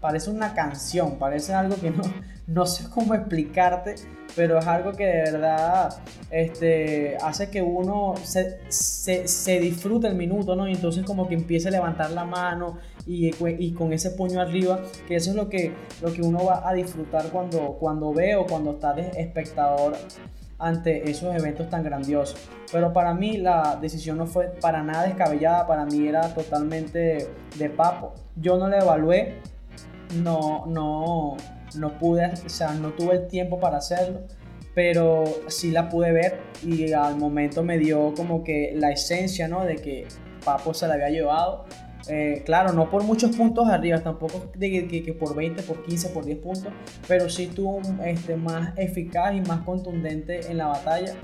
parece 0.01 0.31
una 0.31 0.55
canción, 0.55 1.19
parece 1.19 1.55
algo 1.55 1.77
que 1.77 1.91
no, 1.91 2.03
no 2.47 2.67
sé 2.67 2.89
cómo 2.91 3.15
explicarte, 3.15 3.97
pero 4.37 4.59
es 4.59 4.67
algo 4.67 4.93
que 4.93 5.05
de 5.05 5.33
verdad 5.33 6.03
este, 6.31 7.17
hace 7.23 7.51
que 7.51 7.63
uno 7.63 8.15
se, 8.23 8.61
se, 8.69 9.61
disfrute 9.61 10.07
el 10.07 10.15
minuto, 10.15 10.55
¿no? 10.55 10.69
Y 10.69 10.73
entonces 10.73 11.05
como 11.05 11.27
que 11.27 11.35
empiece 11.35 11.69
a 11.69 11.71
levantar 11.71 12.11
la 12.13 12.25
mano 12.25 12.79
y, 13.07 13.31
y, 13.59 13.73
con 13.73 13.93
ese 13.93 14.11
puño 14.11 14.41
arriba, 14.41 14.81
que 15.07 15.17
eso 15.17 15.31
es 15.31 15.37
lo 15.37 15.49
que, 15.49 15.75
lo 16.03 16.13
que 16.13 16.23
uno 16.23 16.45
va 16.45 16.69
a 16.69 16.75
disfrutar 16.75 17.31
cuando, 17.31 17.77
cuando 17.81 18.13
ve 18.13 18.37
o 18.37 18.47
cuando 18.47 18.73
está 18.73 18.93
de 18.93 19.11
espectador 19.17 19.97
ante 20.59 21.09
esos 21.11 21.35
eventos 21.35 21.71
tan 21.71 21.83
grandiosos. 21.83 22.39
Pero 22.71 22.93
para 22.93 23.15
mí 23.15 23.39
la 23.39 23.79
decisión 23.81 24.19
no 24.19 24.27
fue 24.27 24.47
para 24.61 24.83
nada 24.83 25.05
descabellada, 25.05 25.67
para 25.67 25.87
mí 25.87 26.07
era 26.07 26.35
totalmente 26.35 27.29
de 27.57 27.71
papo. 27.71 28.13
Yo 28.37 28.59
no 28.59 28.69
le 28.69 28.79
evalué, 28.79 29.37
no, 30.15 30.67
no, 30.67 31.37
no 31.77 31.99
pude, 31.99 32.27
o 32.45 32.49
sea, 32.49 32.73
no 32.73 32.91
tuve 32.91 33.15
el 33.15 33.27
tiempo 33.29 33.61
para 33.61 33.79
hacerlo, 33.79 34.23
pero 34.75 35.25
sí 35.49 35.71
la 35.71 35.89
pude 35.89 36.13
ver 36.13 36.41
y 36.63 36.93
al 36.93 37.17
momento 37.17 37.63
me 37.63 37.79
dio 37.79 38.15
como 38.15 38.45
que 38.45 38.73
la 38.77 38.91
esencia, 38.91 39.49
¿no? 39.49 39.65
De 39.65 39.77
que 39.77 40.07
Papo 40.45 40.75
se 40.75 40.87
la 40.87 40.95
había 40.95 41.11
llevado. 41.11 41.65
Eh, 42.09 42.43
claro, 42.47 42.73
no 42.73 42.89
por 42.89 43.03
muchos 43.03 43.37
puntos 43.37 43.69
arriba, 43.69 43.99
tampoco 44.01 44.51
de 44.57 44.89
que, 44.89 45.13
por 45.13 45.35
20, 45.35 45.63
por 45.63 45.83
15, 45.83 46.09
por 46.09 46.25
10 46.25 46.39
puntos, 46.39 46.73
pero 47.07 47.29
sí 47.29 47.45
estuvo 47.45 47.83
este, 48.05 48.37
más 48.37 48.73
eficaz 48.79 49.35
y 49.35 49.43
más 49.43 49.61
contundente 49.61 50.51
en 50.51 50.57
la 50.57 50.69
batalla. 50.69 51.15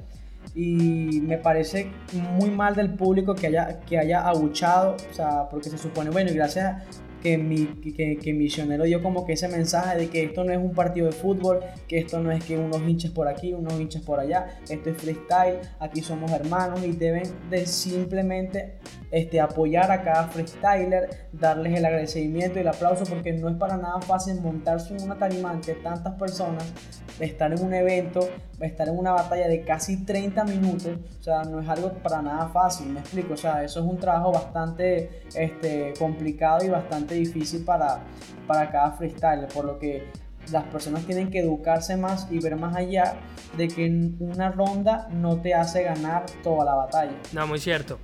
y 0.54 1.22
me 1.22 1.38
parece 1.38 1.90
muy 2.12 2.50
mal 2.50 2.74
del 2.74 2.92
público 2.94 3.34
que 3.34 3.46
haya, 3.46 3.80
que 3.80 3.98
haya 3.98 4.28
abuchado, 4.28 4.96
o 5.10 5.14
sea, 5.14 5.48
porque 5.48 5.70
se 5.70 5.78
supone, 5.78 6.10
bueno, 6.10 6.30
y 6.30 6.34
gracias 6.34 6.82
que, 7.24 7.38
mi, 7.38 7.64
que, 7.96 8.18
que 8.18 8.34
Misionero 8.34 8.84
dio 8.84 9.02
como 9.02 9.24
que 9.24 9.32
ese 9.32 9.48
mensaje 9.48 9.96
de 9.96 10.08
que 10.10 10.24
esto 10.24 10.44
no 10.44 10.52
es 10.52 10.58
un 10.58 10.74
partido 10.74 11.06
de 11.06 11.12
fútbol, 11.12 11.60
que 11.88 11.96
esto 11.98 12.20
no 12.20 12.30
es 12.30 12.44
que 12.44 12.58
unos 12.58 12.82
hinches 12.82 13.12
por 13.12 13.28
aquí, 13.28 13.54
unos 13.54 13.80
hinches 13.80 14.02
por 14.02 14.20
allá, 14.20 14.58
esto 14.68 14.90
es 14.90 14.96
freestyle, 14.98 15.58
aquí 15.80 16.02
somos 16.02 16.30
hermanos 16.30 16.84
y 16.84 16.92
deben 16.92 17.24
de 17.48 17.64
simplemente 17.64 18.74
este, 19.10 19.40
apoyar 19.40 19.90
a 19.90 20.02
cada 20.02 20.28
freestyler, 20.28 21.28
darles 21.32 21.78
el 21.78 21.86
agradecimiento 21.86 22.58
y 22.58 22.60
el 22.60 22.68
aplauso 22.68 23.04
porque 23.04 23.32
no 23.32 23.48
es 23.48 23.56
para 23.56 23.78
nada 23.78 24.02
fácil 24.02 24.38
montarse 24.42 24.94
en 24.94 25.04
una 25.04 25.16
tarima 25.16 25.50
ante 25.50 25.72
tantas 25.76 26.14
personas, 26.18 26.74
estar 27.18 27.50
en 27.54 27.64
un 27.64 27.72
evento, 27.72 28.28
estar 28.60 28.86
en 28.88 28.98
una 28.98 29.12
batalla 29.12 29.48
de 29.48 29.62
casi 29.62 30.04
30 30.04 30.44
minutos, 30.44 30.98
o 31.20 31.22
sea, 31.22 31.42
no 31.44 31.60
es 31.60 31.68
algo 31.70 31.90
para 32.02 32.20
nada 32.20 32.48
fácil, 32.48 32.88
me 32.88 33.00
explico, 33.00 33.32
o 33.32 33.38
sea, 33.38 33.64
eso 33.64 33.80
es 33.80 33.86
un 33.86 33.98
trabajo 33.98 34.30
bastante 34.30 35.22
este, 35.34 35.94
complicado 35.98 36.64
y 36.66 36.68
bastante 36.68 37.13
difícil 37.14 37.64
para, 37.64 38.00
para 38.46 38.70
cada 38.70 38.92
freestyler, 38.92 39.48
por 39.48 39.64
lo 39.64 39.78
que 39.78 40.06
las 40.52 40.64
personas 40.64 41.04
tienen 41.06 41.30
que 41.30 41.40
educarse 41.40 41.96
más 41.96 42.28
y 42.30 42.38
ver 42.38 42.56
más 42.56 42.76
allá 42.76 43.16
de 43.56 43.68
que 43.68 43.86
una 44.18 44.50
ronda 44.50 45.08
no 45.10 45.36
te 45.38 45.54
hace 45.54 45.84
ganar 45.84 46.26
toda 46.42 46.64
la 46.64 46.74
batalla. 46.74 47.14
No, 47.32 47.46
muy 47.46 47.58
cierto. 47.58 47.98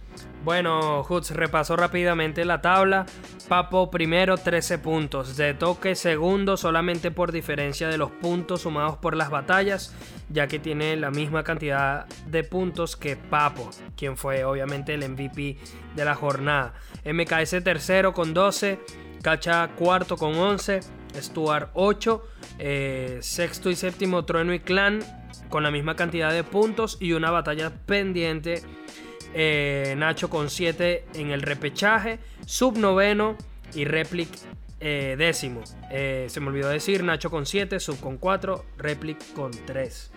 Bueno, 0.45 1.03
Hoods 1.03 1.33
repasó 1.33 1.77
rápidamente 1.77 2.45
la 2.45 2.63
tabla. 2.63 3.07
Papo 3.49 3.91
primero 3.91 4.39
13 4.39 4.79
puntos. 4.79 5.37
De 5.37 5.55
toque 5.55 5.95
segundo 5.95 6.57
solamente 6.57 7.11
por 7.11 7.33
diferencia 7.33 7.89
de 7.89 7.99
los 7.99 8.11
puntos 8.11 8.63
sumados 8.63 8.97
por 8.97 9.17
las 9.17 9.31
batallas, 9.31 9.95
ya 10.29 10.47
que 10.47 10.59
tiene 10.59 10.97
la 10.97 11.11
misma 11.11 11.45
cantidad 11.45 12.07
de 12.27 12.45
puntos 12.45 12.97
que 12.97 13.17
Papo, 13.17 13.69
quien 13.97 14.17
fue 14.17 14.45
obviamente 14.45 14.95
el 14.95 15.09
MVP 15.09 15.59
de 15.95 16.05
la 16.05 16.15
jornada. 16.15 16.75
MKS 17.05 17.63
tercero 17.63 18.15
con 18.15 18.33
12. 18.33 18.81
Cacha 19.23 19.69
cuarto 19.77 20.17
con 20.17 20.35
11. 20.35 20.81
Stuart 21.17 21.71
8, 21.75 22.23
eh, 22.59 23.19
sexto 23.21 23.69
y 23.69 23.77
séptimo 23.77 24.25
Trueno 24.25 24.55
y 24.55 24.61
Clan 24.61 25.01
con 25.49 25.63
la 25.63 25.71
misma 25.71 25.97
cantidad 25.97 26.33
de 26.33 26.45
puntos 26.45 26.97
y 27.01 27.13
una 27.13 27.31
batalla 27.31 27.71
pendiente. 27.87 28.63
Eh, 29.35 29.95
Nacho 29.97 30.29
con 30.29 30.51
7 30.51 31.05
en 31.15 31.31
el 31.31 31.43
repechaje, 31.43 32.19
subnoveno 32.47 33.37
y 33.75 33.85
Replic 33.85 34.29
eh, 34.81 35.15
décimo. 35.19 35.63
se 35.91 36.41
me 36.41 36.49
olvidó 36.49 36.69
decir, 36.69 37.05
Nacho 37.05 37.31
con 37.31 37.47
7, 37.47 37.79
sub 37.81 38.01
con 38.01 38.17
4, 38.17 38.65
Replic 38.79 39.33
con 39.35 39.51
3. 39.51 40.13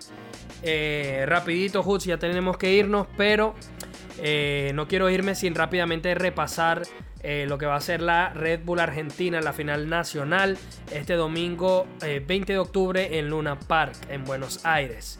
rapidito, 1.26 1.82
Hoods, 1.82 2.04
ya 2.04 2.18
tenemos 2.18 2.56
que 2.56 2.72
irnos, 2.72 3.06
pero 3.16 3.54
no 4.74 4.88
quiero 4.88 5.10
irme 5.10 5.34
sin 5.34 5.54
rápidamente 5.54 6.14
repasar 6.14 6.82
eh, 7.26 7.46
lo 7.48 7.56
que 7.56 7.64
va 7.64 7.76
a 7.76 7.80
ser 7.80 8.02
la 8.02 8.34
Red 8.34 8.64
Bull 8.64 8.80
Argentina, 8.80 9.40
la 9.40 9.54
final 9.54 9.88
nacional, 9.88 10.58
este 10.92 11.14
domingo 11.14 11.86
20 12.02 12.34
eh, 12.34 12.44
de 12.44 12.58
octubre 12.58 13.18
en 13.18 13.30
Luna 13.30 13.58
Park, 13.58 13.94
en 14.10 14.24
Buenos 14.24 14.66
Aires. 14.66 15.18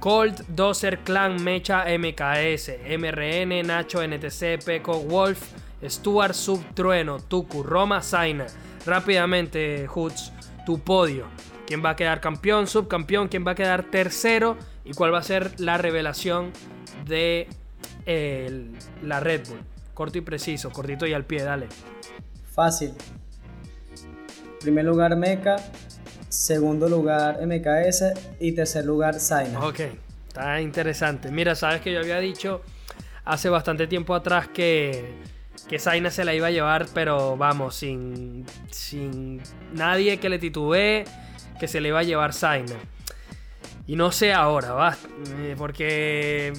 Colt, 0.00 0.40
Dozer, 0.48 0.98
Clan, 1.00 1.42
Mecha, 1.42 1.84
MKS, 1.98 2.72
MRN, 2.98 3.66
Nacho, 3.66 4.02
NTC, 4.02 4.64
Peco, 4.64 5.00
Wolf, 5.00 5.52
Stuart, 5.84 6.34
Subtrueno, 6.34 7.18
Tuku, 7.20 7.62
Roma, 7.62 8.02
Zaina. 8.02 8.46
Rápidamente, 8.84 9.86
Hoods, 9.88 10.32
tu 10.64 10.78
podio. 10.78 11.26
¿Quién 11.66 11.84
va 11.84 11.90
a 11.90 11.96
quedar 11.96 12.20
campeón, 12.20 12.68
subcampeón? 12.68 13.26
¿Quién 13.26 13.44
va 13.44 13.52
a 13.52 13.54
quedar 13.56 13.82
tercero? 13.84 14.56
¿Y 14.84 14.92
cuál 14.92 15.12
va 15.12 15.18
a 15.18 15.22
ser 15.24 15.58
la 15.58 15.76
revelación 15.76 16.52
de 17.04 17.48
la 19.02 19.18
Red 19.18 19.48
Bull? 19.48 19.60
Corto 19.92 20.18
y 20.18 20.20
preciso, 20.20 20.70
cortito 20.70 21.06
y 21.06 21.14
al 21.14 21.24
pie, 21.24 21.42
dale. 21.42 21.66
Fácil. 22.52 22.92
Primer 24.60 24.84
lugar 24.84 25.16
Meca, 25.16 25.56
segundo 26.28 26.88
lugar 26.88 27.38
MKS 27.46 28.12
y 28.40 28.52
tercer 28.52 28.84
lugar 28.84 29.20
Zaina. 29.20 29.60
Ok, 29.60 29.80
está 30.28 30.60
interesante. 30.60 31.30
Mira, 31.30 31.54
sabes 31.54 31.80
que 31.80 31.92
yo 31.92 32.00
había 32.00 32.18
dicho 32.18 32.62
hace 33.24 33.48
bastante 33.48 33.86
tiempo 33.86 34.14
atrás 34.14 34.48
que, 34.48 35.14
que 35.68 35.78
Zaina 35.78 36.10
se 36.10 36.24
la 36.24 36.34
iba 36.34 36.46
a 36.46 36.50
llevar, 36.50 36.86
pero 36.94 37.36
vamos, 37.36 37.76
sin, 37.76 38.46
sin 38.70 39.40
nadie 39.72 40.18
que 40.18 40.28
le 40.28 40.38
titubee, 40.38 41.04
que 41.58 41.68
se 41.68 41.80
le 41.80 41.88
iba 41.88 42.00
a 42.00 42.04
llevar 42.04 42.32
Zaina. 42.32 42.76
Y 43.86 43.96
no 43.96 44.10
sé 44.10 44.32
ahora, 44.32 44.72
va, 44.72 44.96
eh, 45.40 45.54
porque 45.56 46.52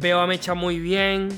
veo 0.00 0.20
a 0.20 0.26
Mecha 0.26 0.54
muy 0.54 0.78
bien. 0.78 1.28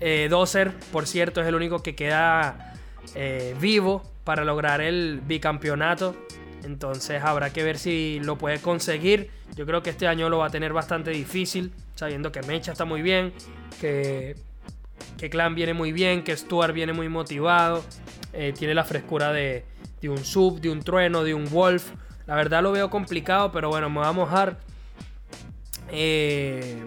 Eh, 0.00 0.28
Dozer, 0.30 0.72
por 0.92 1.06
cierto, 1.06 1.40
es 1.40 1.46
el 1.46 1.54
único 1.54 1.82
que 1.82 1.94
queda 1.94 2.74
eh, 3.14 3.54
vivo 3.60 4.02
para 4.24 4.44
lograr 4.44 4.80
el 4.80 5.20
bicampeonato. 5.24 6.14
Entonces 6.64 7.22
habrá 7.22 7.50
que 7.50 7.62
ver 7.62 7.78
si 7.78 8.20
lo 8.22 8.36
puede 8.36 8.60
conseguir. 8.60 9.30
Yo 9.56 9.66
creo 9.66 9.82
que 9.82 9.90
este 9.90 10.06
año 10.06 10.28
lo 10.28 10.38
va 10.38 10.46
a 10.46 10.50
tener 10.50 10.72
bastante 10.72 11.10
difícil, 11.10 11.72
sabiendo 11.94 12.32
que 12.32 12.42
Mecha 12.42 12.72
está 12.72 12.84
muy 12.84 13.02
bien, 13.02 13.32
que, 13.80 14.36
que 15.16 15.30
Clan 15.30 15.54
viene 15.54 15.74
muy 15.74 15.92
bien, 15.92 16.22
que 16.22 16.36
Stuart 16.36 16.72
viene 16.72 16.92
muy 16.92 17.08
motivado, 17.08 17.84
eh, 18.32 18.52
tiene 18.56 18.74
la 18.74 18.84
frescura 18.84 19.32
de, 19.32 19.64
de, 20.00 20.08
un 20.08 20.24
sub, 20.24 20.60
de 20.60 20.70
un 20.70 20.82
trueno, 20.82 21.24
de 21.24 21.34
un 21.34 21.48
wolf. 21.50 21.90
La 22.26 22.34
verdad 22.34 22.62
lo 22.62 22.72
veo 22.72 22.90
complicado, 22.90 23.50
pero 23.52 23.68
bueno, 23.68 23.88
me 23.88 24.00
voy 24.00 24.06
a 24.06 24.12
mojar. 24.12 24.58
Eh, 25.90 26.84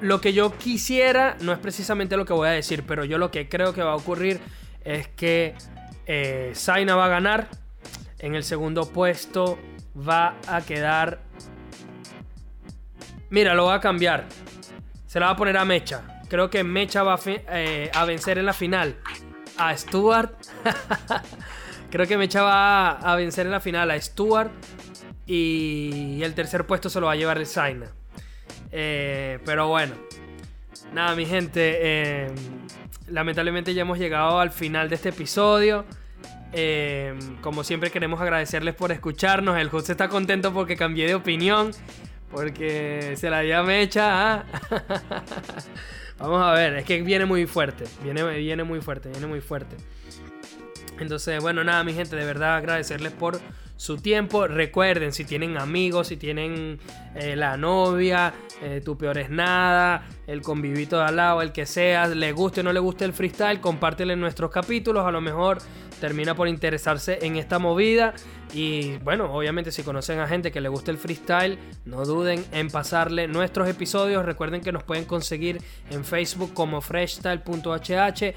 lo 0.00 0.20
que 0.20 0.32
yo 0.32 0.56
quisiera 0.56 1.36
no 1.40 1.52
es 1.52 1.58
precisamente 1.58 2.16
lo 2.16 2.24
que 2.24 2.32
voy 2.32 2.48
a 2.48 2.52
decir, 2.52 2.84
pero 2.86 3.04
yo 3.04 3.18
lo 3.18 3.30
que 3.30 3.48
creo 3.48 3.74
que 3.74 3.82
va 3.82 3.92
a 3.92 3.96
ocurrir 3.96 4.40
es 4.84 5.08
que 5.08 5.54
eh, 6.06 6.52
Zaina 6.54 6.94
va 6.94 7.06
a 7.06 7.08
ganar. 7.08 7.48
En 8.18 8.34
el 8.34 8.42
segundo 8.42 8.86
puesto 8.86 9.58
va 9.96 10.36
a 10.46 10.60
quedar. 10.62 11.20
Mira, 13.30 13.54
lo 13.54 13.66
va 13.66 13.74
a 13.74 13.80
cambiar. 13.80 14.26
Se 15.06 15.20
la 15.20 15.26
va 15.26 15.32
a 15.32 15.36
poner 15.36 15.56
a 15.56 15.64
Mecha. 15.64 16.22
Creo 16.28 16.50
que 16.50 16.64
Mecha 16.64 17.02
va 17.02 17.14
a, 17.14 17.20
eh, 17.26 17.90
vencer 18.06 18.38
en 18.38 18.46
la 18.46 18.52
final 18.52 18.96
a 19.56 19.76
Stuart. 19.76 20.34
Creo 21.90 22.06
que 22.06 22.18
Mecha 22.18 22.42
va 22.42 22.90
a 22.90 23.16
vencer 23.16 23.46
en 23.46 23.52
la 23.52 23.60
final 23.60 23.90
a 23.90 24.00
Stuart. 24.00 24.50
Y 25.26 26.20
el 26.22 26.34
tercer 26.34 26.66
puesto 26.66 26.90
se 26.90 27.00
lo 27.00 27.06
va 27.06 27.12
a 27.12 27.16
llevar 27.16 27.38
el 27.38 27.46
Zaina. 27.46 27.86
Eh, 28.70 29.38
pero 29.44 29.68
bueno, 29.68 29.94
nada, 30.92 31.14
mi 31.14 31.26
gente. 31.26 31.78
Eh, 31.80 32.34
lamentablemente 33.08 33.74
ya 33.74 33.82
hemos 33.82 33.98
llegado 33.98 34.40
al 34.40 34.50
final 34.50 34.88
de 34.88 34.96
este 34.96 35.10
episodio. 35.10 35.84
Eh, 36.52 37.18
como 37.40 37.64
siempre 37.64 37.90
queremos 37.90 38.20
agradecerles 38.20 38.74
por 38.74 38.92
escucharnos. 38.92 39.58
El 39.58 39.68
host 39.72 39.90
está 39.90 40.08
contento 40.08 40.52
porque 40.52 40.76
cambié 40.76 41.06
de 41.06 41.14
opinión. 41.14 41.72
Porque 42.30 43.14
se 43.16 43.30
la 43.30 43.40
dio 43.40 43.62
mecha. 43.64 44.34
¿ah? 44.34 44.44
Vamos 46.18 46.42
a 46.42 46.52
ver, 46.52 46.74
es 46.76 46.84
que 46.84 47.00
viene 47.02 47.26
muy 47.26 47.46
fuerte. 47.46 47.84
Viene, 48.02 48.24
viene 48.38 48.64
muy 48.64 48.80
fuerte, 48.80 49.08
viene 49.08 49.26
muy 49.26 49.40
fuerte. 49.40 49.76
Entonces, 50.98 51.40
bueno, 51.40 51.62
nada, 51.62 51.84
mi 51.84 51.94
gente, 51.94 52.16
de 52.16 52.24
verdad 52.24 52.56
agradecerles 52.56 53.12
por 53.12 53.40
su 53.76 53.96
tiempo. 53.98 54.48
Recuerden, 54.48 55.12
si 55.12 55.24
tienen 55.24 55.56
amigos, 55.56 56.08
si 56.08 56.16
tienen 56.16 56.80
eh, 57.14 57.36
la 57.36 57.56
novia, 57.56 58.34
eh, 58.60 58.82
tu 58.84 58.98
peor 58.98 59.16
es 59.18 59.30
nada, 59.30 60.06
el 60.26 60.42
convivito 60.42 60.98
de 60.98 61.04
al 61.04 61.16
lado, 61.16 61.40
el 61.40 61.52
que 61.52 61.66
sea, 61.66 62.08
le 62.08 62.32
guste 62.32 62.60
o 62.60 62.64
no 62.64 62.72
le 62.72 62.80
guste 62.80 63.04
el 63.04 63.12
freestyle, 63.12 63.60
compártelo 63.60 64.12
en 64.12 64.20
nuestros 64.20 64.50
capítulos. 64.50 65.06
A 65.06 65.12
lo 65.12 65.20
mejor 65.20 65.58
termina 65.98 66.34
por 66.34 66.48
interesarse 66.48 67.18
en 67.22 67.36
esta 67.36 67.58
movida. 67.58 68.14
Y 68.54 68.96
bueno, 68.98 69.32
obviamente 69.32 69.72
si 69.72 69.82
conocen 69.82 70.20
a 70.20 70.26
gente 70.26 70.50
que 70.50 70.60
le 70.60 70.68
guste 70.68 70.90
el 70.90 70.96
freestyle, 70.96 71.58
no 71.84 72.04
duden 72.04 72.44
en 72.52 72.70
pasarle 72.70 73.28
nuestros 73.28 73.68
episodios. 73.68 74.24
Recuerden 74.24 74.62
que 74.62 74.72
nos 74.72 74.84
pueden 74.84 75.04
conseguir 75.04 75.60
en 75.90 76.04
Facebook 76.04 76.54
como 76.54 76.80
freshstyle.hh 76.80 78.34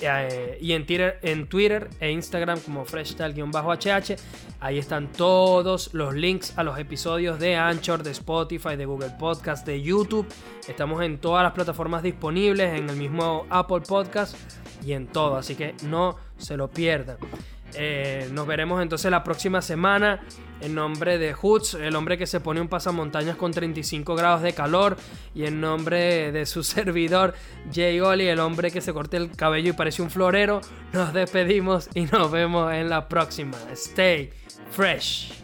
eh, 0.00 0.58
y 0.60 0.72
en 0.72 0.84
Twitter, 0.86 1.18
en 1.22 1.46
Twitter 1.46 1.88
e 2.00 2.10
Instagram 2.10 2.60
como 2.60 2.84
freshstyle-hh. 2.84 4.16
Ahí 4.60 4.78
están 4.78 5.12
todos 5.12 5.94
los 5.94 6.14
links 6.14 6.56
a 6.58 6.62
los 6.62 6.78
episodios 6.78 7.38
de 7.38 7.56
Anchor, 7.56 8.02
de 8.02 8.10
Spotify, 8.10 8.76
de 8.76 8.84
Google 8.84 9.10
Podcast, 9.18 9.66
de 9.66 9.80
YouTube. 9.80 10.26
Estamos 10.68 11.02
en 11.02 11.18
todas 11.18 11.42
las 11.42 11.52
plataformas 11.52 12.02
disponibles, 12.02 12.78
en 12.78 12.90
el 12.90 12.96
mismo 12.96 13.46
Apple 13.50 13.80
Podcast 13.80 14.36
y 14.84 14.92
en 14.92 15.06
todo. 15.06 15.36
Así 15.36 15.54
que 15.54 15.74
no 15.84 16.16
se 16.38 16.56
lo 16.56 16.68
pierdan. 16.68 17.16
Eh, 17.76 18.28
nos 18.32 18.46
veremos 18.46 18.80
entonces 18.82 19.10
la 19.10 19.24
próxima 19.24 19.62
semana. 19.62 20.20
En 20.60 20.74
nombre 20.74 21.18
de 21.18 21.34
Hoods, 21.34 21.74
el 21.74 21.94
hombre 21.96 22.16
que 22.16 22.26
se 22.26 22.40
pone 22.40 22.60
un 22.60 22.68
pasamontañas 22.68 23.36
con 23.36 23.52
35 23.52 24.14
grados 24.14 24.42
de 24.42 24.52
calor. 24.52 24.96
Y 25.34 25.44
en 25.44 25.60
nombre 25.60 26.32
de 26.32 26.46
su 26.46 26.62
servidor, 26.62 27.34
Jay 27.72 28.00
Oli, 28.00 28.26
el 28.26 28.40
hombre 28.40 28.70
que 28.70 28.80
se 28.80 28.92
corta 28.92 29.16
el 29.16 29.30
cabello 29.32 29.70
y 29.70 29.72
parece 29.72 30.02
un 30.02 30.10
florero. 30.10 30.60
Nos 30.92 31.12
despedimos 31.12 31.88
y 31.94 32.02
nos 32.02 32.30
vemos 32.30 32.72
en 32.72 32.88
la 32.88 33.08
próxima. 33.08 33.56
Stay 33.72 34.30
fresh. 34.70 35.43